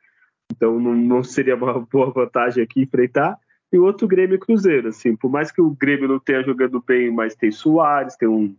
então 0.51 0.81
não, 0.81 0.95
não 0.95 1.23
seria 1.23 1.55
uma 1.55 1.81
boa 1.81 2.11
vantagem 2.11 2.63
aqui 2.63 2.83
enfrentar. 2.83 3.39
E 3.73 3.79
o 3.79 3.85
outro 3.85 4.07
Grêmio 4.07 4.39
Cruzeiro, 4.39 4.89
assim, 4.89 5.17
por 5.17 5.31
mais 5.31 5.51
que 5.51 5.61
o 5.61 5.71
Grêmio 5.71 6.09
não 6.09 6.19
tenha 6.21 6.43
jogando 6.43 6.83
bem, 6.83 7.11
mas 7.11 7.35
tem 7.35 7.51
Soares, 7.51 8.17
tem 8.17 8.29
um 8.29 8.57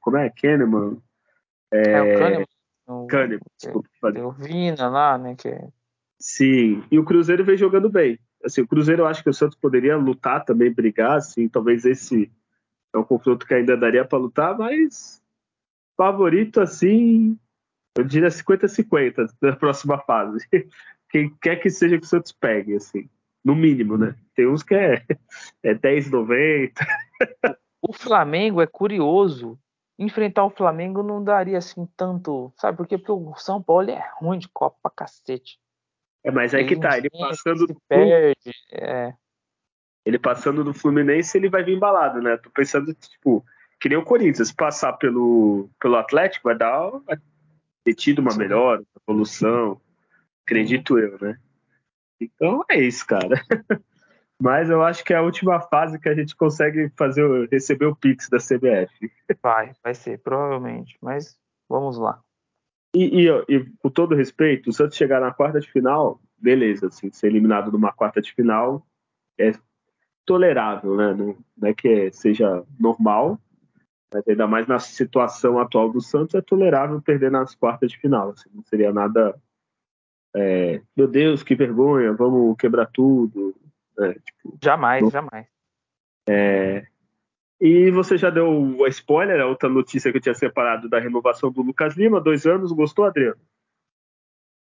Como 0.00 0.16
é? 0.16 0.30
Kahneman. 0.30 0.98
É, 1.72 1.92
é 1.92 2.02
o 2.02 2.18
Kahneman. 2.18 3.06
Kahneman, 3.08 3.40
desculpa. 3.56 3.88
O 4.24 4.30
Vina 4.32 4.88
lá, 4.88 5.18
né? 5.18 5.34
Que... 5.36 5.48
É 5.48 5.68
Sim, 6.20 6.84
e 6.90 6.98
o 6.98 7.04
Cruzeiro 7.04 7.42
vem 7.42 7.56
jogando 7.56 7.88
bem. 7.88 8.18
Assim, 8.44 8.60
o 8.60 8.66
Cruzeiro 8.66 9.02
eu 9.02 9.06
acho 9.06 9.22
que 9.22 9.30
o 9.30 9.34
Santos 9.34 9.56
poderia 9.56 9.96
lutar 9.96 10.44
também, 10.44 10.70
brigar, 10.70 11.16
assim, 11.16 11.48
talvez 11.48 11.86
esse 11.86 12.30
é 12.92 12.98
um 12.98 13.04
confronto 13.04 13.46
que 13.46 13.54
ainda 13.54 13.76
daria 13.76 14.04
para 14.04 14.18
lutar, 14.18 14.56
mas 14.56 15.22
favorito, 15.96 16.60
assim, 16.60 17.38
eu 17.96 18.04
diria 18.04 18.28
50-50 18.28 19.32
na 19.40 19.56
próxima 19.56 19.98
fase. 19.98 20.46
Quem 21.08 21.34
quer 21.40 21.56
que 21.56 21.70
seja 21.70 21.98
que 21.98 22.04
o 22.04 22.08
Santos 22.08 22.32
pegue, 22.32 22.74
assim, 22.74 23.08
no 23.42 23.56
mínimo, 23.56 23.96
né? 23.96 24.14
Tem 24.34 24.46
uns 24.46 24.62
que 24.62 24.74
é, 24.74 25.02
é 25.62 25.74
10,90. 25.74 26.72
O 27.82 27.92
Flamengo 27.92 28.60
é 28.60 28.66
curioso. 28.66 29.58
Enfrentar 29.98 30.44
o 30.44 30.50
Flamengo 30.50 31.02
não 31.02 31.22
daria 31.22 31.58
assim 31.58 31.86
tanto. 31.96 32.52
Sabe 32.56 32.76
por 32.76 32.86
quê? 32.86 32.96
Porque 32.96 33.12
o 33.12 33.34
São 33.36 33.62
Paulo 33.62 33.90
é 33.90 34.02
ruim 34.18 34.38
de 34.38 34.48
Copa 34.48 34.78
pra 34.82 34.90
cacete. 34.90 35.58
É, 36.24 36.30
mas 36.30 36.54
aí 36.54 36.66
que 36.66 36.78
tá, 36.78 36.98
ele 36.98 37.10
passando. 37.10 37.66
Se 37.66 37.76
perde, 37.88 38.52
é. 38.72 39.14
Ele 40.04 40.18
passando 40.18 40.64
do 40.64 40.74
Fluminense, 40.74 41.36
ele 41.36 41.48
vai 41.48 41.62
vir 41.62 41.76
embalado, 41.76 42.20
né? 42.20 42.36
Tô 42.38 42.50
pensando, 42.50 42.94
tipo, 42.94 43.44
que 43.78 43.88
nem 43.88 43.98
o 43.98 44.04
Corinthians, 44.04 44.52
passar 44.52 44.94
pelo, 44.94 45.70
pelo 45.78 45.96
Atlético, 45.96 46.48
vai 46.48 46.56
dar. 46.56 46.90
Vai 47.06 47.18
ter 47.84 47.94
tido 47.94 48.20
uma 48.20 48.34
melhora, 48.34 48.82
evolução. 49.06 49.80
Acredito 50.44 50.98
eu, 50.98 51.18
né? 51.20 51.38
Então 52.20 52.64
é 52.70 52.78
isso, 52.78 53.06
cara. 53.06 53.42
Mas 54.40 54.70
eu 54.70 54.82
acho 54.82 55.04
que 55.04 55.12
é 55.12 55.16
a 55.16 55.22
última 55.22 55.60
fase 55.60 55.98
que 55.98 56.08
a 56.08 56.14
gente 56.14 56.34
consegue 56.34 56.90
fazer 56.96 57.48
receber 57.50 57.86
o 57.86 57.94
Pix 57.94 58.28
da 58.30 58.38
CBF. 58.38 59.12
Vai, 59.42 59.72
vai 59.84 59.94
ser, 59.94 60.18
provavelmente. 60.20 60.96
Mas 61.02 61.38
vamos 61.68 61.98
lá. 61.98 62.20
E, 62.94 63.26
e, 63.26 63.28
e 63.48 63.66
com 63.82 63.90
todo 63.90 64.14
respeito, 64.14 64.70
o 64.70 64.72
Santos 64.72 64.96
chegar 64.96 65.20
na 65.20 65.32
quarta 65.32 65.60
de 65.60 65.70
final, 65.70 66.20
beleza, 66.38 66.88
assim, 66.88 67.10
ser 67.12 67.26
eliminado 67.26 67.70
numa 67.70 67.92
quarta 67.92 68.20
de 68.20 68.32
final 68.32 68.84
é 69.38 69.52
tolerável, 70.24 70.96
né? 70.96 71.12
Não, 71.12 71.36
não 71.56 71.68
é 71.68 71.74
que 71.74 72.10
seja 72.10 72.64
normal, 72.78 73.38
mas 74.12 74.26
ainda 74.26 74.46
mais 74.46 74.66
na 74.66 74.78
situação 74.78 75.58
atual 75.58 75.90
do 75.90 76.00
Santos, 76.00 76.34
é 76.34 76.40
tolerável 76.40 77.00
perder 77.00 77.30
nas 77.30 77.54
quartas 77.54 77.92
de 77.92 77.98
final. 77.98 78.30
Assim, 78.30 78.48
não 78.52 78.62
seria 78.64 78.92
nada. 78.92 79.38
É, 80.34 80.80
meu 80.96 81.06
Deus, 81.06 81.42
que 81.42 81.54
vergonha, 81.54 82.12
vamos 82.12 82.56
quebrar 82.56 82.86
tudo, 82.86 83.54
é, 84.00 84.14
tipo, 84.14 84.58
jamais, 84.62 85.02
não... 85.02 85.10
jamais. 85.10 85.46
É... 86.28 86.86
E 87.60 87.90
você 87.90 88.16
já 88.16 88.30
deu 88.30 88.84
a 88.84 88.88
spoiler, 88.88 89.40
a 89.40 89.46
outra 89.46 89.68
notícia 89.68 90.10
que 90.10 90.16
eu 90.16 90.22
tinha 90.22 90.34
separado 90.34 90.88
da 90.88 90.98
renovação 90.98 91.52
do 91.52 91.60
Lucas 91.60 91.94
Lima, 91.94 92.20
dois 92.20 92.46
anos, 92.46 92.72
gostou, 92.72 93.04
Adriano? 93.04 93.40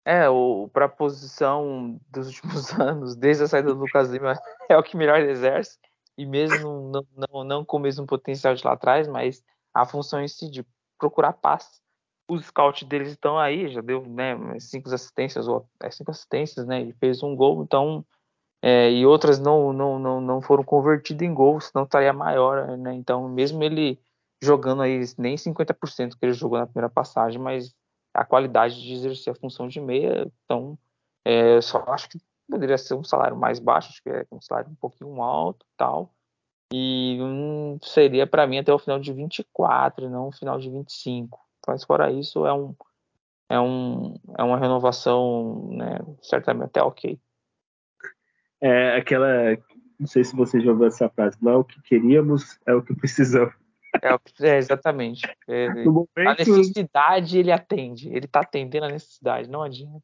É, 0.04 0.28
o 0.28 0.68
para 0.70 0.84
a 0.84 0.88
posição 0.88 1.98
dos 2.10 2.26
últimos 2.42 2.78
anos, 2.78 3.16
desde 3.16 3.44
a 3.44 3.48
saída 3.48 3.72
do 3.72 3.80
Lucas 3.80 4.10
Lima, 4.10 4.34
é 4.68 4.76
o 4.76 4.82
que 4.82 4.96
melhor 4.96 5.18
exerce, 5.20 5.78
e 6.16 6.26
mesmo 6.26 6.90
não, 6.90 7.06
não, 7.16 7.44
não 7.44 7.64
com 7.64 7.78
o 7.78 7.80
mesmo 7.80 8.06
potencial 8.06 8.54
de 8.54 8.64
lá 8.64 8.74
atrás, 8.74 9.08
mas 9.08 9.42
a 9.72 9.86
função 9.86 10.22
em 10.22 10.28
si 10.28 10.50
de 10.50 10.64
procurar 10.98 11.32
passe. 11.32 11.82
Os 12.28 12.46
scouts 12.46 12.88
deles 12.88 13.08
estão 13.08 13.38
aí, 13.38 13.68
já 13.68 13.80
deu 13.80 14.06
né, 14.06 14.36
cinco 14.58 14.92
assistências, 14.94 15.48
ou 15.48 15.68
é, 15.82 15.90
cinco 15.90 16.10
assistências, 16.10 16.66
né? 16.66 16.82
E 16.82 16.92
fez 16.94 17.22
um 17.22 17.34
gol, 17.34 17.62
então. 17.62 18.04
É, 18.66 18.90
e 18.90 19.04
outras 19.04 19.38
não, 19.38 19.74
não, 19.74 19.98
não, 19.98 20.20
não 20.22 20.40
foram 20.40 20.64
convertidas 20.64 21.28
em 21.28 21.34
gols, 21.34 21.66
senão 21.66 21.84
estaria 21.84 22.14
maior, 22.14 22.78
né? 22.78 22.94
Então, 22.94 23.28
mesmo 23.28 23.62
ele 23.62 24.00
jogando 24.42 24.80
aí 24.80 25.04
nem 25.18 25.36
50% 25.36 26.16
que 26.16 26.24
ele 26.24 26.32
jogou 26.32 26.58
na 26.58 26.66
primeira 26.66 26.88
passagem, 26.88 27.38
mas 27.38 27.74
a 28.14 28.24
qualidade 28.24 28.80
de 28.80 28.94
exercer 28.94 29.34
a 29.34 29.36
função 29.36 29.68
de 29.68 29.78
meia, 29.82 30.26
então 30.44 30.78
é, 31.26 31.60
só 31.60 31.84
acho 31.88 32.08
que 32.08 32.18
poderia 32.50 32.78
ser 32.78 32.94
um 32.94 33.04
salário 33.04 33.36
mais 33.36 33.58
baixo, 33.58 33.90
acho 33.90 34.02
que 34.02 34.08
é 34.08 34.26
um 34.32 34.40
salário 34.40 34.70
um 34.70 34.76
pouquinho 34.76 35.20
alto 35.20 35.66
tal, 35.76 36.14
e 36.72 37.18
seria 37.82 38.26
para 38.26 38.46
mim 38.46 38.60
até 38.60 38.72
o 38.72 38.78
final 38.78 38.98
de 38.98 39.12
24, 39.12 40.08
não 40.08 40.28
o 40.28 40.32
final 40.32 40.58
de 40.58 40.70
25. 40.70 41.38
Mas 41.68 41.84
fora 41.84 42.10
isso, 42.10 42.46
é 42.46 42.52
um 42.54 42.74
é 43.50 43.60
um 43.60 44.14
é 44.38 44.42
uma 44.42 44.56
renovação, 44.56 45.68
né, 45.70 45.98
certamente 46.22 46.64
até 46.64 46.82
ok. 46.82 47.20
É 48.66 48.96
aquela, 48.96 49.58
não 50.00 50.06
sei 50.06 50.24
se 50.24 50.34
você 50.34 50.58
já 50.58 50.70
ouviu 50.70 50.86
essa 50.86 51.06
frase, 51.10 51.36
não 51.42 51.52
é 51.52 51.56
o 51.56 51.64
que 51.64 51.82
queríamos, 51.82 52.58
é 52.66 52.72
o 52.72 52.82
que 52.82 52.94
precisamos. 52.94 53.52
É, 54.02 54.48
é 54.48 54.56
exatamente. 54.56 55.22
É, 55.46 55.84
momento... 55.84 56.08
A 56.16 56.34
necessidade 56.34 57.38
ele 57.38 57.52
atende, 57.52 58.08
ele 58.08 58.24
está 58.24 58.40
atendendo 58.40 58.86
a 58.86 58.90
necessidade, 58.90 59.50
não 59.50 59.62
adianta. 59.62 60.02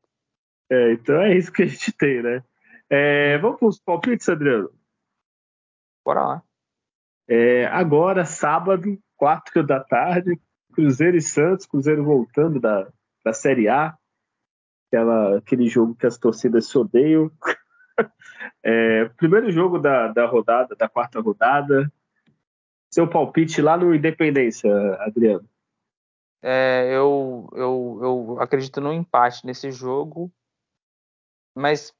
É, 0.70 0.92
então 0.92 1.22
é 1.22 1.34
isso 1.34 1.50
que 1.50 1.62
a 1.62 1.66
gente 1.66 1.90
tem, 1.92 2.22
né? 2.22 2.44
É, 2.90 3.38
vamos 3.38 3.58
para 3.58 3.68
os 3.68 3.80
palpites, 3.80 4.28
Adriano? 4.28 4.70
Bora 6.04 6.20
lá. 6.20 6.42
É, 7.26 7.64
agora, 7.64 8.26
sábado, 8.26 8.98
quatro 9.16 9.66
da 9.66 9.82
tarde, 9.82 10.38
Cruzeiro 10.74 11.16
e 11.16 11.22
Santos, 11.22 11.64
Cruzeiro 11.64 12.04
voltando 12.04 12.60
da, 12.60 12.92
da 13.24 13.32
Série 13.32 13.68
A, 13.68 13.96
aquela, 14.86 15.38
aquele 15.38 15.66
jogo 15.66 15.94
que 15.94 16.06
as 16.06 16.18
torcidas 16.18 16.68
se 16.68 16.76
odeiam. 16.76 17.30
É, 18.62 19.06
primeiro 19.16 19.50
jogo 19.50 19.78
da, 19.78 20.08
da 20.08 20.26
rodada, 20.26 20.74
da 20.74 20.88
quarta 20.88 21.20
rodada. 21.20 21.90
Seu 22.90 23.08
palpite 23.08 23.62
lá 23.62 23.76
no 23.76 23.94
Independência, 23.94 24.70
Adriano. 24.96 25.48
É, 26.42 26.90
eu, 26.90 27.48
eu, 27.52 27.98
eu 28.02 28.40
acredito 28.40 28.80
no 28.80 28.92
empate 28.92 29.46
nesse 29.46 29.70
jogo, 29.70 30.32
mas 31.54 31.94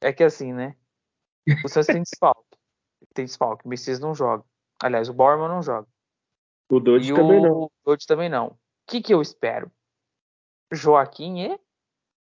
é 0.00 0.12
que 0.12 0.22
assim, 0.22 0.52
né? 0.52 0.76
O 1.64 1.68
Santos 1.68 1.86
tem 1.86 2.02
desfalque. 2.02 2.44
Tem 3.14 3.24
desfalque. 3.24 3.64
O 3.64 3.68
Messias 3.68 3.98
não 3.98 4.14
joga. 4.14 4.44
Aliás, 4.82 5.08
o 5.08 5.14
Borman 5.14 5.48
não 5.48 5.62
joga. 5.62 5.88
O 6.70 6.78
Dodge 6.78 7.12
também 7.14 7.40
não. 7.40 7.62
O 7.62 7.70
Dodge 7.84 8.06
também 8.06 8.28
não. 8.28 8.48
O 8.48 8.58
que, 8.86 9.00
que 9.00 9.14
eu 9.14 9.22
espero? 9.22 9.72
Joaquim 10.70 11.40
e 11.40 11.60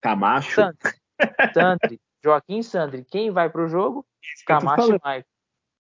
Camacho. 0.01 0.55
Sandri. 0.55 0.95
Sandri. 1.53 2.01
Joaquim 2.27 2.61
Sandri. 2.61 3.05
Quem 3.05 3.31
vai 3.31 3.49
pro 3.49 3.69
jogo? 3.69 4.05
Camacho 4.45 4.95
e 4.95 5.01
Maicon. 5.03 5.29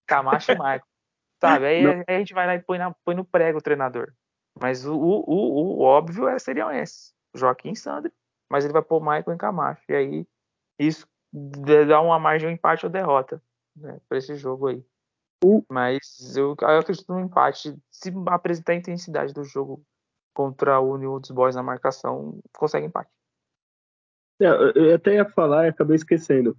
Camacho 0.06 0.52
e 0.52 0.56
Maicon. 0.56 0.86
Sabe? 1.40 1.66
Aí, 1.66 1.86
aí, 1.86 2.04
a 2.06 2.18
gente 2.18 2.32
vai 2.32 2.46
lá 2.46 2.54
e 2.54 2.60
põe, 2.60 2.78
na, 2.78 2.94
põe 3.04 3.16
no 3.16 3.24
prego 3.24 3.58
o 3.58 3.62
treinador. 3.62 4.12
Mas 4.58 4.86
o, 4.86 4.94
o, 4.94 5.24
o, 5.26 5.78
o 5.78 5.82
óbvio 5.82 6.28
é, 6.28 6.38
seriam 6.38 6.70
esses. 6.70 7.12
Joaquim 7.34 7.74
Sandri. 7.74 8.12
Mas 8.48 8.64
ele 8.64 8.72
vai 8.72 8.82
pôr 8.82 9.00
Maicon 9.00 9.32
e 9.32 9.36
Camacho. 9.36 9.82
E 9.88 9.94
aí 9.94 10.26
isso 10.78 11.06
dá 11.32 12.00
uma 12.00 12.18
margem 12.18 12.48
de 12.48 12.54
empate 12.54 12.86
ou 12.86 12.92
derrota 12.92 13.42
né, 13.74 13.98
para 14.08 14.18
esse 14.18 14.36
jogo 14.36 14.68
aí. 14.68 14.84
Mas 15.68 16.36
eu, 16.36 16.54
eu 16.60 16.78
acredito 16.78 17.12
no 17.12 17.20
empate. 17.20 17.76
Se 17.90 18.12
apresentar 18.28 18.72
a 18.72 18.76
intensidade 18.76 19.34
do 19.34 19.42
jogo 19.42 19.84
contra 20.32 20.78
o 20.78 20.96
New 20.96 21.18
dos 21.18 21.30
Boys 21.30 21.56
na 21.56 21.62
marcação, 21.62 22.38
consegue 22.56 22.86
empate. 22.86 23.10
É, 24.40 24.46
eu 24.74 24.94
até 24.94 25.14
ia 25.14 25.24
falar 25.24 25.66
e 25.66 25.68
acabei 25.68 25.96
esquecendo. 25.96 26.56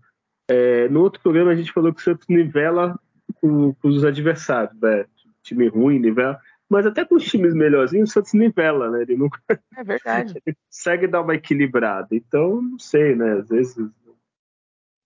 É, 0.50 0.88
no 0.90 1.02
outro 1.02 1.22
programa 1.22 1.52
a 1.52 1.56
gente 1.56 1.72
falou 1.72 1.94
que 1.94 2.00
o 2.00 2.04
Santos 2.04 2.28
nivela 2.28 2.98
com, 3.42 3.74
com 3.74 3.88
os 3.88 4.04
adversários, 4.04 4.80
né? 4.80 5.06
Time 5.44 5.68
ruim, 5.68 6.00
nivela. 6.00 6.40
Mas 6.70 6.86
até 6.86 7.06
com 7.06 7.16
os 7.16 7.24
times 7.24 7.54
melhorzinhos, 7.54 8.10
o 8.10 8.14
Santos 8.14 8.34
nivela, 8.34 8.90
né? 8.90 9.02
Ele 9.02 9.16
nunca. 9.16 9.40
É 9.76 9.84
verdade. 9.84 10.42
Ele 10.46 10.56
consegue 10.68 11.08
dar 11.08 11.22
uma 11.22 11.36
equilibrada. 11.36 12.10
Então, 12.12 12.62
não 12.62 12.80
sei, 12.80 13.16
né? 13.16 13.34
Às 13.34 13.50
vezes. 13.50 13.78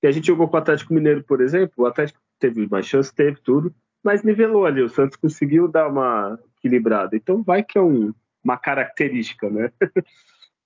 E 0.04 0.08
a 0.08 0.12
gente 0.12 0.28
jogou 0.28 0.48
com 0.48 0.56
o 0.56 0.60
Atlético 0.60 0.94
Mineiro, 0.94 1.24
por 1.24 1.42
exemplo, 1.42 1.84
o 1.84 1.86
Atlético 1.86 2.20
teve 2.40 2.68
mais 2.68 2.88
chance, 2.88 3.14
teve 3.14 3.40
tudo, 3.40 3.74
mas 4.04 4.24
nivelou 4.24 4.66
ali. 4.66 4.82
O 4.82 4.90
Santos 4.90 5.16
conseguiu 5.16 5.68
dar 5.68 5.88
uma 5.88 6.40
equilibrada. 6.58 7.16
Então 7.16 7.44
vai 7.44 7.64
que 7.64 7.78
é 7.78 7.82
um, 7.82 8.12
uma 8.44 8.58
característica, 8.58 9.48
né? 9.50 9.72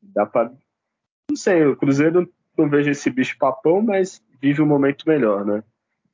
Dá 0.01 0.25
para 0.25 0.53
Não 1.29 1.35
sei, 1.35 1.65
o 1.65 1.75
Cruzeiro 1.75 2.31
não 2.57 2.69
vejo 2.69 2.89
esse 2.89 3.09
bicho 3.09 3.37
papão, 3.37 3.81
mas 3.81 4.23
vive 4.41 4.61
um 4.61 4.67
momento 4.67 5.07
melhor, 5.07 5.45
né? 5.45 5.63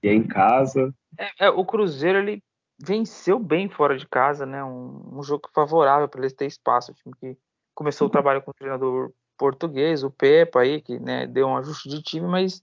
E 0.01 0.07
é 0.07 0.14
em 0.14 0.28
casa. 0.28 0.93
É, 1.18 1.45
é, 1.45 1.49
o 1.49 1.66
Cruzeiro 1.66 2.20
ele 2.20 2.43
venceu 2.80 3.38
bem 3.38 3.70
fora 3.70 3.97
de 3.97 4.07
casa, 4.07 4.45
né? 4.45 4.64
Um, 4.64 5.20
um 5.20 5.24
jogo 5.24 5.49
favorável 5.53 6.07
para 6.07 6.22
eles 6.22 6.34
ter 6.34 6.45
espaço. 6.45 6.91
O 6.91 6.95
time 6.95 7.16
que 7.20 7.38
começou 7.76 8.07
o 8.07 8.12
trabalho 8.12 8.41
com 8.41 8.51
o 8.51 8.53
treinador 8.53 9.12
português, 9.38 10.03
o 10.03 10.12
Pepa 10.12 10.62
aí, 10.62 10.82
que 10.82 10.99
né, 10.99 11.26
deu 11.26 11.47
um 11.47 11.57
ajuste 11.57 11.89
de 11.89 12.01
time, 12.01 12.28
mas 12.28 12.62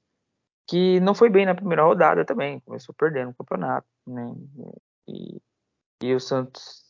que 0.68 1.00
não 1.00 1.14
foi 1.14 1.30
bem 1.30 1.46
na 1.46 1.54
primeira 1.54 1.82
rodada 1.82 2.24
também, 2.24 2.60
começou 2.60 2.94
perdendo 2.94 3.30
o 3.30 3.34
campeonato, 3.34 3.86
né? 4.06 4.32
E, 5.08 5.40
e 6.02 6.14
o 6.14 6.20
Santos, 6.20 6.84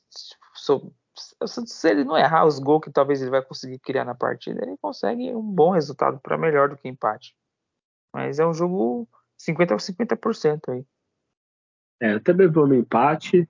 so, 0.52 0.76
o 0.76 0.92
Santos, 0.92 0.92
se 1.18 1.90
ele 1.90 2.04
não 2.04 2.16
errar 2.16 2.46
os 2.46 2.58
gols 2.58 2.84
que 2.84 2.90
talvez 2.90 3.20
ele 3.20 3.30
vai 3.30 3.42
conseguir 3.42 3.78
criar 3.78 4.04
na 4.04 4.14
partida, 4.14 4.62
ele 4.62 4.76
consegue 4.78 5.34
um 5.34 5.42
bom 5.42 5.70
resultado 5.70 6.18
para 6.20 6.38
melhor 6.38 6.68
do 6.68 6.76
que 6.76 6.88
empate. 6.88 7.36
Mas 8.12 8.38
é 8.38 8.46
um 8.46 8.54
jogo 8.54 9.08
50 9.38 9.74
ou 9.74 9.78
50% 9.78 10.60
aí. 10.68 10.84
É, 12.00 12.14
eu 12.14 12.22
também 12.22 12.46
vou 12.46 12.66
no 12.66 12.74
empate. 12.74 13.48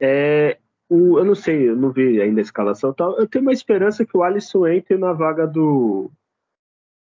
É, 0.00 0.58
o, 0.88 1.18
eu 1.18 1.24
não 1.24 1.34
sei, 1.34 1.68
eu 1.68 1.76
não 1.76 1.92
vi 1.92 2.20
ainda 2.20 2.40
a 2.40 2.42
escalação 2.42 2.92
tal. 2.92 3.18
Eu 3.18 3.28
tenho 3.28 3.42
uma 3.42 3.52
esperança 3.52 4.04
que 4.04 4.16
o 4.16 4.22
Alisson 4.22 4.66
entre 4.66 4.96
na 4.96 5.12
vaga 5.12 5.46
do, 5.46 6.10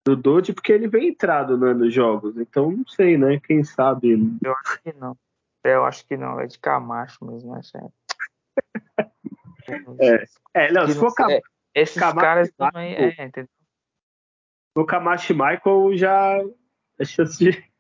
do 0.07 0.17
Dodge, 0.17 0.53
porque 0.53 0.73
ele 0.73 0.89
vem 0.89 1.09
entrado 1.09 1.59
né, 1.59 1.73
nos 1.73 1.93
jogos. 1.93 2.37
Então, 2.37 2.71
não 2.71 2.87
sei, 2.87 3.19
né? 3.19 3.39
Quem 3.41 3.63
sabe. 3.63 4.13
Eu 4.43 4.55
acho 4.65 4.83
que 4.83 4.93
não. 4.93 5.17
Eu 5.65 5.85
acho 5.85 6.07
que 6.07 6.17
não. 6.17 6.41
É 6.41 6.47
de 6.47 6.59
Camacho 6.59 7.25
mesmo, 7.25 7.55
acho. 7.55 7.77
É, 7.77 7.91
é 10.55 10.73
não, 10.73 10.87
se 10.87 10.99
for 10.99 11.15
Cam... 11.15 11.31
é, 11.31 11.41
Esses 11.75 11.99
Camacho 11.99 12.21
caras 12.21 12.53
também. 12.53 12.95
É, 12.95 13.25
entendeu? 13.25 13.49
O 14.77 14.85
Camacho 14.85 15.33
e 15.33 15.37
Michael 15.37 15.97
já. 15.97 16.39
A 16.99 17.05
chance 17.05 17.39
de. 17.39 17.71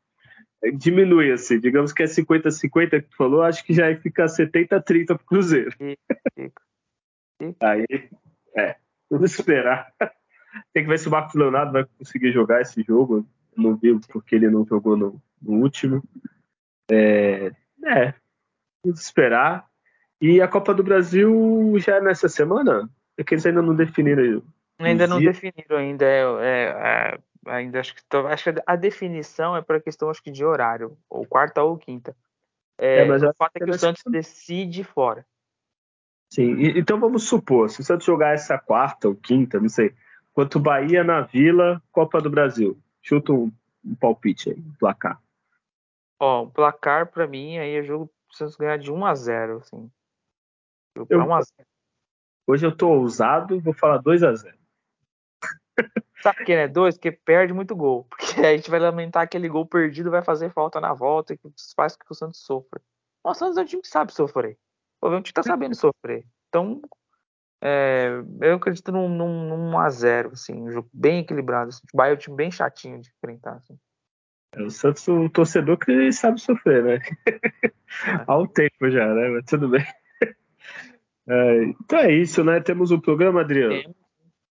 Diminui, 0.76 1.32
assim. 1.32 1.58
Digamos 1.58 1.92
que 1.92 2.02
é 2.02 2.06
50-50 2.06 2.90
que 2.90 3.08
tu 3.08 3.16
falou, 3.16 3.42
acho 3.42 3.64
que 3.64 3.72
já 3.72 3.94
fica 3.96 4.26
70-30 4.26 5.06
pro 5.06 5.18
Cruzeiro. 5.24 5.72
Fica. 5.72 6.62
Aí, 7.60 7.86
é. 8.56 8.76
Vamos 9.10 9.32
esperar. 9.32 9.92
Tem 10.72 10.82
que 10.84 10.88
ver 10.88 10.98
se 10.98 11.08
o 11.08 11.10
Marcos 11.10 11.34
Leonardo 11.34 11.72
vai 11.72 11.84
conseguir 11.84 12.32
jogar 12.32 12.60
esse 12.60 12.82
jogo. 12.82 13.26
Eu 13.56 13.62
não 13.62 13.76
vi 13.76 13.98
porque 14.08 14.34
ele 14.34 14.50
não 14.50 14.64
jogou 14.64 14.96
no, 14.96 15.22
no 15.40 15.62
último. 15.62 16.02
É, 16.90 17.52
é, 17.84 18.14
vamos 18.84 19.00
esperar. 19.00 19.69
E 20.20 20.40
a 20.40 20.48
Copa 20.48 20.74
do 20.74 20.82
Brasil 20.82 21.74
já 21.78 21.96
é 21.96 22.00
nessa 22.00 22.28
semana? 22.28 22.90
É 23.16 23.24
que 23.24 23.34
eles 23.34 23.46
ainda 23.46 23.62
não 23.62 23.74
definiram. 23.74 24.42
Ainda 24.78 25.06
não 25.06 25.18
definiram 25.18 25.76
ainda. 25.76 26.04
É, 26.04 26.22
é, 26.22 26.68
é, 26.68 27.18
ainda 27.46 27.80
acho 27.80 27.94
que, 27.94 28.02
acho 28.16 28.52
que 28.52 28.62
a 28.66 28.76
definição 28.76 29.56
é 29.56 29.62
para 29.62 29.80
questão 29.80 30.10
acho 30.10 30.22
que 30.22 30.30
de 30.30 30.44
horário, 30.44 30.96
ou 31.08 31.26
quarta 31.26 31.62
ou 31.62 31.76
quinta. 31.76 32.14
É, 32.78 33.04
mas 33.04 33.22
o 33.22 33.32
fato 33.34 33.56
é 33.56 33.64
que 33.64 33.70
o 33.70 33.78
Santos 33.78 34.02
decide 34.06 34.84
fora. 34.84 35.24
Sim, 36.32 36.54
e, 36.54 36.78
então 36.78 36.98
vamos 36.98 37.24
supor, 37.24 37.68
se 37.68 37.80
o 37.80 37.84
Santos 37.84 38.06
jogar 38.06 38.34
essa 38.34 38.58
quarta 38.58 39.08
ou 39.08 39.14
quinta, 39.14 39.60
não 39.60 39.68
sei, 39.68 39.94
Quanto 40.32 40.60
Bahia 40.60 41.02
na 41.02 41.22
Vila, 41.22 41.82
Copa 41.90 42.20
do 42.20 42.30
Brasil. 42.30 42.78
Chuta 43.02 43.32
um, 43.32 43.52
um 43.84 43.94
palpite 43.94 44.50
aí, 44.50 44.62
placar. 44.78 45.20
Ó, 46.18 46.44
o 46.44 46.50
placar 46.50 47.10
para 47.10 47.26
mim 47.26 47.58
aí 47.58 47.76
é 47.76 47.82
jogo 47.82 48.10
Santos 48.30 48.56
ganhar 48.56 48.78
de 48.78 48.92
1 48.92 49.04
a 49.04 49.14
0, 49.14 49.56
assim. 49.58 49.90
Eu, 50.94 51.06
1 51.10 51.34
a 51.34 51.40
0. 51.42 51.68
Hoje 52.46 52.66
eu 52.66 52.76
tô 52.76 52.88
ousado, 52.88 53.60
vou 53.60 53.72
falar 53.72 53.98
2 53.98 54.22
a 54.22 54.34
0. 54.34 54.58
Sabe 56.22 56.38
por 56.38 56.46
que 56.46 56.56
né? 56.56 56.68
2? 56.68 56.96
Porque 56.96 57.12
perde 57.12 57.52
muito 57.52 57.74
gol. 57.74 58.04
Porque 58.10 58.40
a 58.40 58.56
gente 58.56 58.70
vai 58.70 58.80
lamentar 58.80 59.22
aquele 59.22 59.48
gol 59.48 59.66
perdido, 59.66 60.10
vai 60.10 60.22
fazer 60.22 60.50
falta 60.50 60.80
na 60.80 60.92
volta 60.92 61.36
que 61.36 61.48
faz 61.74 61.96
com 61.96 62.04
que 62.04 62.12
o 62.12 62.14
Santos 62.14 62.40
sofra. 62.40 62.80
O 63.24 63.34
Santos 63.34 63.56
é 63.56 63.62
um 63.62 63.64
time 63.64 63.82
que 63.82 63.88
sabe 63.88 64.12
sofrer. 64.12 64.58
O 65.00 65.08
time 65.08 65.22
que 65.22 65.32
tá 65.32 65.42
sabendo 65.42 65.74
sofrer. 65.74 66.26
Então, 66.48 66.82
É, 67.62 68.08
eu 68.40 68.54
acredito 68.54 68.90
num, 68.90 69.06
num, 69.06 69.48
num 69.48 69.72
1x0, 69.72 70.32
assim, 70.32 70.54
um 70.54 70.70
jogo 70.70 70.88
bem 70.92 71.20
equilibrado. 71.20 71.68
Assim. 71.68 71.82
O 71.92 71.96
Bahia 71.96 72.12
é 72.12 72.14
um 72.14 72.18
time 72.18 72.36
bem 72.36 72.50
chatinho 72.50 73.00
de 73.00 73.10
enfrentar. 73.10 73.56
Assim. 73.56 73.78
É 74.52 74.62
o 74.62 74.70
Santos 74.70 75.06
um 75.08 75.28
torcedor 75.28 75.78
que 75.78 76.10
sabe 76.10 76.40
sofrer, 76.40 76.82
né? 76.82 76.98
É. 77.26 77.30
Há 78.26 78.38
um 78.38 78.46
tempo 78.46 78.90
já, 78.90 79.06
né? 79.14 79.28
Mas 79.28 79.44
tudo 79.44 79.68
bem. 79.68 79.84
É, 81.28 81.64
então 81.64 81.98
é 81.98 82.12
isso, 82.12 82.42
né? 82.42 82.60
Temos 82.60 82.90
um 82.90 83.00
programa, 83.00 83.40
Adriano? 83.40 83.80
Temos, 83.80 83.96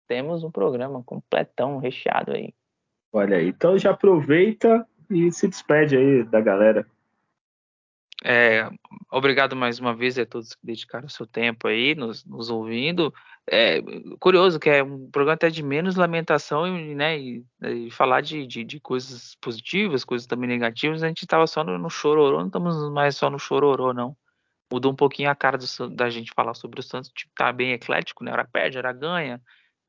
temos 0.07 0.43
um 0.43 0.51
programa 0.51 1.03
completão, 1.03 1.77
recheado 1.77 2.31
aí. 2.31 2.53
Olha 3.11 3.37
aí, 3.37 3.49
então 3.49 3.77
já 3.77 3.91
aproveita 3.91 4.85
e 5.09 5.31
se 5.31 5.47
despede 5.47 5.97
aí 5.97 6.23
da 6.23 6.39
galera. 6.39 6.85
É, 8.23 8.69
obrigado 9.09 9.55
mais 9.55 9.79
uma 9.79 9.95
vez 9.95 10.19
a 10.19 10.25
todos 10.25 10.53
que 10.53 10.65
dedicaram 10.65 11.07
seu 11.07 11.25
tempo 11.25 11.67
aí, 11.67 11.95
nos, 11.95 12.25
nos 12.25 12.49
ouvindo. 12.49 13.13
É, 13.49 13.81
curioso 14.19 14.59
que 14.59 14.69
é 14.69 14.83
um 14.83 15.09
programa 15.09 15.35
até 15.35 15.49
de 15.49 15.63
menos 15.63 15.95
lamentação 15.95 16.67
e, 16.67 16.93
né, 16.93 17.17
e, 17.17 17.45
e 17.61 17.89
falar 17.91 18.21
de, 18.21 18.45
de, 18.45 18.63
de, 18.63 18.79
coisas 18.79 19.35
positivas, 19.41 20.03
coisas 20.03 20.27
também 20.27 20.49
negativas. 20.49 21.01
A 21.01 21.07
gente 21.07 21.23
estava 21.23 21.47
só 21.47 21.63
no, 21.63 21.77
no 21.77 21.89
chororô, 21.89 22.39
não 22.39 22.47
estamos 22.47 22.91
mais 22.91 23.15
só 23.15 23.29
no 23.29 23.39
chororô, 23.39 23.93
não. 23.93 24.15
Mudou 24.71 24.91
um 24.91 24.95
pouquinho 24.95 25.29
a 25.29 25.35
cara 25.35 25.57
do, 25.57 25.89
da 25.89 26.09
gente 26.09 26.31
falar 26.35 26.53
sobre 26.53 26.79
o 26.79 26.83
Santos, 26.83 27.11
tipo, 27.11 27.31
tá 27.35 27.51
bem 27.51 27.71
eclético, 27.71 28.23
né? 28.23 28.31
Hora 28.31 28.45
perde, 28.45 28.77
hora 28.77 28.93
ganha, 28.93 29.41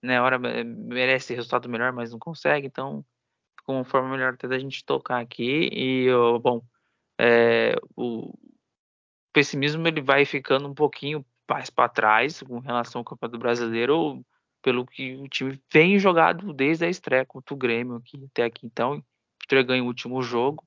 né? 0.03 0.21
Hora 0.21 0.39
merece 0.39 1.35
resultado 1.35 1.69
melhor, 1.69 1.93
mas 1.93 2.13
não 2.13 2.19
consegue. 2.19 2.67
Então, 2.67 3.05
com 3.65 3.75
uma 3.77 3.85
forma 3.85 4.11
melhor 4.11 4.35
até 4.35 4.49
da 4.49 4.59
gente 4.59 4.85
tocar 4.85 5.21
aqui. 5.21 5.69
E, 5.73 6.09
bom, 6.43 6.63
é, 7.21 7.77
o 7.95 8.33
pessimismo 9.33 9.87
ele 9.87 10.01
vai 10.01 10.25
ficando 10.25 10.69
um 10.69 10.75
pouquinho 10.75 11.25
mais 11.49 11.69
para 11.69 11.89
trás 11.89 12.43
com 12.43 12.59
relação 12.59 13.01
ao 13.01 13.05
Campeonato 13.05 13.39
Brasileiro, 13.39 14.25
pelo 14.63 14.87
que 14.87 15.17
o 15.17 15.29
time 15.29 15.61
vem 15.73 15.99
jogado 15.99 16.53
desde 16.53 16.85
a 16.85 16.89
estreia 16.89 17.27
contra 17.27 17.55
o 17.55 17.59
Grêmio 17.59 17.97
aqui, 17.97 18.25
até 18.31 18.45
aqui. 18.45 18.67
Então, 18.67 19.03
o 19.53 19.65
ganha 19.65 19.83
o 19.83 19.87
último 19.87 20.23
jogo 20.23 20.65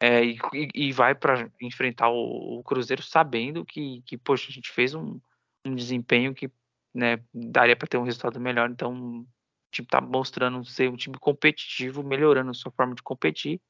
é, 0.00 0.24
e, 0.24 0.38
e, 0.74 0.92
vai 0.92 1.14
para 1.14 1.50
enfrentar 1.60 2.08
o, 2.08 2.58
o, 2.58 2.62
Cruzeiro 2.62 3.02
sabendo 3.02 3.64
que, 3.64 4.00
que, 4.02 4.16
poxa, 4.16 4.48
a 4.48 4.52
gente 4.52 4.70
fez 4.70 4.94
um, 4.94 5.20
um 5.64 5.74
desempenho 5.74 6.34
que 6.34 6.50
né, 6.94 7.18
daria 7.34 7.76
para 7.76 7.88
ter 7.88 7.98
um 7.98 8.04
resultado 8.04 8.40
melhor. 8.40 8.70
Então, 8.70 8.92
o 8.92 9.26
time 9.72 9.86
está 9.86 10.00
mostrando 10.00 10.64
ser 10.64 10.88
um 10.88 10.96
time 10.96 11.18
competitivo, 11.18 12.02
melhorando 12.02 12.50
a 12.50 12.54
sua 12.54 12.70
forma 12.70 12.94
de 12.94 13.02
competir 13.02 13.60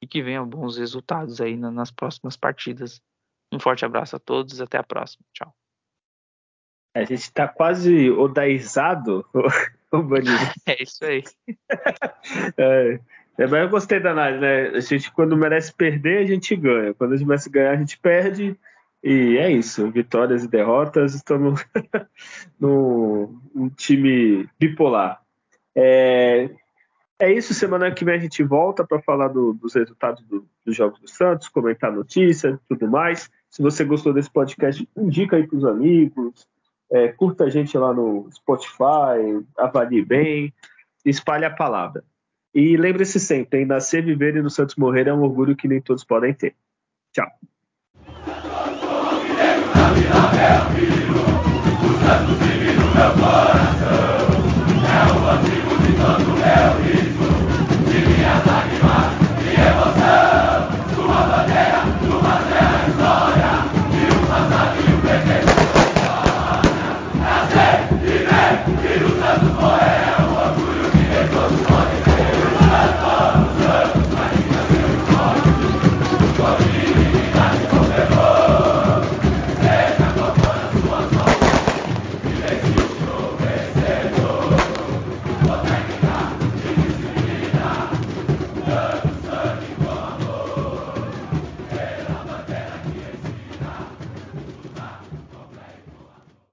e 0.00 0.06
que 0.06 0.22
venham 0.22 0.48
bons 0.48 0.76
resultados 0.76 1.40
aí 1.40 1.56
nas 1.56 1.90
próximas 1.90 2.36
partidas. 2.36 3.00
Um 3.52 3.58
forte 3.58 3.84
abraço 3.84 4.16
a 4.16 4.18
todos, 4.18 4.60
até 4.60 4.78
a 4.78 4.82
próxima. 4.82 5.24
Tchau. 5.32 5.54
A 6.94 7.00
gente 7.00 7.14
está 7.14 7.48
quase 7.48 8.10
odaizado, 8.10 9.26
o 9.92 10.02
Bandido. 10.02 10.36
É 10.66 10.82
isso 10.82 11.04
aí. 11.04 11.22
é, 12.56 13.00
é, 13.38 13.46
mas 13.46 13.62
eu 13.62 13.68
gostei 13.68 13.98
da 13.98 14.10
análise, 14.10 14.40
né? 14.40 14.68
A 14.68 14.80
gente, 14.80 15.12
quando 15.12 15.36
merece 15.36 15.72
perder, 15.72 16.18
a 16.18 16.26
gente 16.26 16.54
ganha. 16.54 16.94
Quando 16.94 17.14
a 17.14 17.16
gente 17.16 17.26
merece 17.26 17.50
ganhar, 17.50 17.72
a 17.72 17.76
gente 17.76 17.98
perde. 17.98 18.56
E 19.02 19.38
é 19.38 19.50
isso. 19.50 19.90
Vitórias 19.90 20.44
e 20.44 20.48
derrotas. 20.48 21.14
Estamos 21.14 21.64
no, 22.60 23.34
no 23.54 23.70
time 23.70 24.48
bipolar. 24.58 25.20
É, 25.74 26.50
é 27.22 27.32
isso, 27.32 27.54
semana 27.54 27.92
que 27.92 28.04
vem 28.04 28.16
a 28.16 28.18
gente 28.18 28.42
volta 28.42 28.84
para 28.84 29.00
falar 29.00 29.28
do, 29.28 29.52
dos 29.54 29.74
resultados 29.74 30.24
do, 30.24 30.44
dos 30.66 30.74
Jogos 30.74 30.98
do 30.98 31.08
Santos, 31.08 31.48
comentar 31.48 31.92
notícias 31.92 32.58
tudo 32.68 32.88
mais. 32.88 33.30
Se 33.48 33.62
você 33.62 33.84
gostou 33.84 34.12
desse 34.12 34.28
podcast, 34.28 34.88
indica 34.96 35.36
aí 35.36 35.46
para 35.46 35.56
os 35.56 35.64
amigos, 35.64 36.48
é, 36.90 37.08
curta 37.08 37.44
a 37.44 37.48
gente 37.48 37.78
lá 37.78 37.94
no 37.94 38.28
Spotify, 38.32 39.40
avalie 39.56 40.04
bem, 40.04 40.52
espalhe 41.04 41.44
a 41.44 41.50
palavra. 41.50 42.02
E 42.54 42.76
lembre-se 42.76 43.18
sempre, 43.18 43.64
nascer, 43.64 44.04
viver 44.04 44.36
e 44.36 44.42
no 44.42 44.50
Santos 44.50 44.76
morrer 44.76 45.08
é 45.08 45.14
um 45.14 45.22
orgulho 45.22 45.56
que 45.56 45.66
nem 45.66 45.80
todos 45.80 46.04
podem 46.04 46.34
ter. 46.34 46.54
Tchau. 47.12 47.26
É 54.84 55.06
o 55.12 55.26
antigo 55.30 55.70
de 55.82 55.96
todo 55.96 57.01